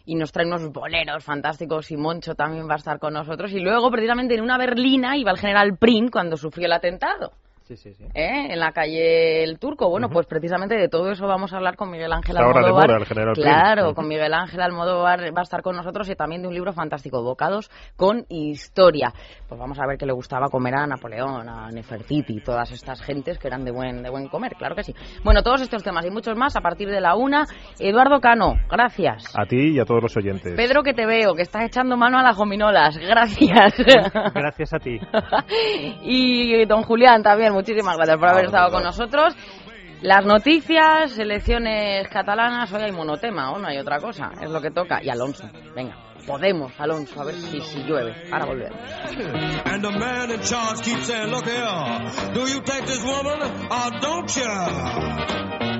y 0.06 0.14
nos 0.14 0.32
trae 0.32 0.46
unos 0.46 0.72
boleros 0.72 1.24
fantásticos 1.24 1.90
y 1.90 1.96
Moncho 1.96 2.34
también 2.34 2.68
va 2.68 2.74
a 2.74 2.78
estar 2.78 2.98
con 2.98 3.12
nosotros 3.12 3.52
y 3.52 3.58
luego 3.58 3.90
precisamente 3.90 4.34
en 4.34 4.40
una 4.40 4.56
berlina 4.56 5.16
iba 5.16 5.32
el 5.32 5.38
general 5.38 5.76
Prim 5.76 6.08
cuando 6.08 6.36
sufrió 6.36 6.66
el 6.66 6.72
atentado. 6.72 7.32
Sí, 7.66 7.76
sí, 7.76 7.94
sí. 7.94 8.04
¿eh? 8.14 8.52
en 8.52 8.60
la 8.60 8.70
calle 8.70 9.42
El 9.42 9.58
Turco. 9.58 9.90
Bueno, 9.90 10.08
pues 10.08 10.28
precisamente 10.28 10.76
de 10.76 10.88
todo 10.88 11.10
eso 11.10 11.26
vamos 11.26 11.52
a 11.52 11.56
hablar 11.56 11.74
con 11.74 11.90
Miguel 11.90 12.12
Ángel 12.12 12.36
ahora 12.36 12.60
de 12.60 12.66
Almodóvar. 12.66 12.86
moda 12.86 12.98
el 12.98 13.06
general 13.06 13.34
claro, 13.34 13.92
con 13.92 14.06
Miguel 14.06 14.34
Ángel 14.34 14.60
Almodóvar 14.60 15.20
va 15.36 15.40
a 15.40 15.42
estar 15.42 15.62
con 15.62 15.74
nosotros 15.74 16.08
y 16.08 16.14
también 16.14 16.42
de 16.42 16.48
un 16.48 16.54
libro 16.54 16.72
fantástico, 16.72 17.24
Bocados 17.24 17.68
con 17.96 18.24
Historia. 18.28 19.12
Pues 19.48 19.58
vamos 19.58 19.80
a 19.80 19.86
ver 19.88 19.98
qué 19.98 20.06
le 20.06 20.12
gustaba 20.12 20.46
comer 20.48 20.76
a 20.76 20.86
Napoleón, 20.86 21.48
a 21.48 21.68
Nefertiti, 21.72 22.40
todas 22.40 22.70
estas 22.70 23.02
gentes 23.02 23.36
que 23.36 23.48
eran 23.48 23.64
de 23.64 23.72
buen, 23.72 24.00
de 24.00 24.10
buen 24.10 24.28
comer, 24.28 24.54
claro 24.56 24.76
que 24.76 24.84
sí. 24.84 24.94
Bueno, 25.24 25.42
todos 25.42 25.60
estos 25.60 25.82
temas 25.82 26.06
y 26.06 26.10
muchos 26.10 26.36
más 26.36 26.54
a 26.54 26.60
partir 26.60 26.88
de 26.88 27.00
la 27.00 27.16
una. 27.16 27.46
Eduardo 27.80 28.20
Cano, 28.20 28.54
gracias. 28.70 29.24
A 29.36 29.44
ti 29.44 29.74
y 29.74 29.80
a 29.80 29.84
todos 29.84 30.02
los 30.02 30.16
oyentes. 30.16 30.54
Pedro, 30.54 30.84
que 30.84 30.94
te 30.94 31.04
veo, 31.04 31.34
que 31.34 31.42
estás 31.42 31.64
echando 31.64 31.96
mano 31.96 32.16
a 32.16 32.22
las 32.22 32.36
gominolas. 32.36 32.96
Gracias. 32.96 33.74
Gracias 34.32 34.72
a 34.72 34.78
ti. 34.78 35.00
y 36.02 36.64
don 36.66 36.82
Julián 36.82 37.24
también, 37.24 37.55
muchísimas 37.56 37.96
gracias 37.96 38.18
por 38.18 38.28
haber 38.28 38.44
estado 38.46 38.70
con 38.70 38.82
nosotros. 38.82 39.34
Las 40.02 40.26
noticias, 40.26 41.18
elecciones 41.18 42.06
catalanas, 42.08 42.70
hoy 42.72 42.82
hay 42.82 42.92
monotema, 42.92 43.52
o 43.52 43.58
no 43.58 43.66
hay 43.66 43.78
otra 43.78 43.98
cosa, 43.98 44.30
es 44.42 44.50
lo 44.50 44.60
que 44.60 44.70
toca. 44.70 45.02
Y 45.02 45.08
Alonso, 45.08 45.48
venga, 45.74 45.96
podemos, 46.26 46.72
Alonso, 46.78 47.18
a 47.20 47.24
ver 47.24 47.34
si, 47.34 47.60
si 47.62 47.82
llueve. 47.82 48.14
Ahora 48.30 48.44
volvemos. 48.44 48.78
And 49.64 49.82
the 49.82 49.90
man 49.90 50.30
in 50.30 50.40
charge 50.40 50.82
keeps 50.82 51.06
saying, 51.06 51.30
look 51.30 51.46
here, 51.46 52.34
do 52.34 52.40
you 52.40 52.60
take 52.60 52.84
this 52.84 53.02
woman 53.02 53.40
or 53.70 54.00
don't 54.00 54.36
you? 54.36 55.75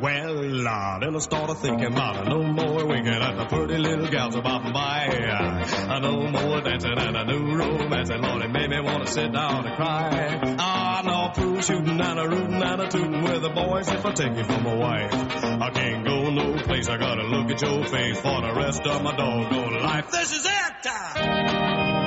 Well, 0.00 0.68
I 0.68 1.18
started 1.18 1.54
thinking 1.56 1.86
about 1.86 2.16
it. 2.16 2.28
No 2.28 2.42
more 2.42 2.86
winking 2.86 3.12
at 3.12 3.36
the 3.36 3.46
pretty 3.46 3.78
little 3.78 4.06
gals 4.08 4.34
about 4.34 4.72
by. 4.72 5.06
Uh, 5.08 5.98
no 6.00 6.28
more 6.30 6.60
dancing 6.60 6.98
and 6.98 7.16
a 7.16 7.24
new 7.24 7.56
romance. 7.56 8.10
And 8.10 8.22
Lord, 8.22 8.42
it 8.42 8.50
made 8.50 8.70
me 8.70 8.80
want 8.80 9.06
to 9.06 9.12
sit 9.12 9.32
down 9.32 9.66
and 9.66 9.76
cry. 9.76 10.56
Ah, 10.58 11.02
no 11.04 11.32
fool 11.40 11.60
shooting 11.60 12.00
and 12.00 12.18
a 12.18 12.28
rootin' 12.28 12.62
and 12.62 12.80
a 12.80 12.88
tootin' 12.88 13.22
with 13.22 13.42
the 13.42 13.50
boys 13.50 13.88
if 13.88 14.04
I 14.04 14.12
take 14.12 14.36
you 14.36 14.44
for 14.44 14.60
my 14.60 14.74
wife. 14.74 15.14
I 15.14 15.70
can't 15.70 16.04
go 16.04 16.30
no 16.30 16.54
place. 16.62 16.88
I 16.88 16.96
gotta 16.98 17.22
look 17.22 17.50
at 17.50 17.62
your 17.62 17.84
face 17.84 18.20
for 18.20 18.40
the 18.40 18.52
rest 18.54 18.82
of 18.86 19.02
my 19.02 19.14
doggone 19.16 19.82
life. 19.82 20.10
This 20.10 20.32
is 20.32 20.46
it! 20.46 22.03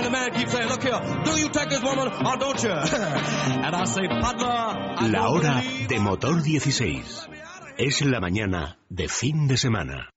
And 0.00 0.06
the 0.06 0.12
man 0.12 0.32
keeps 0.32 0.52
saying, 0.52 0.66
look 0.66 0.82
here, 0.82 0.98
do 1.26 1.38
you 1.38 1.50
take 1.50 1.68
this 1.68 1.82
woman 1.82 2.08
or 2.08 2.36
don't 2.38 2.62
you? 2.62 2.70
and 2.70 3.76
I 3.76 3.84
say, 3.84 4.08
I 4.08 5.08
La 5.10 5.28
hora 5.28 5.62
de 5.88 5.98
motor 5.98 6.42
16. 6.42 7.28
Es 7.76 8.00
la 8.00 8.18
mañana 8.18 8.78
de 8.88 9.08
fin 9.08 9.46
de 9.46 9.58
semana. 9.58 10.10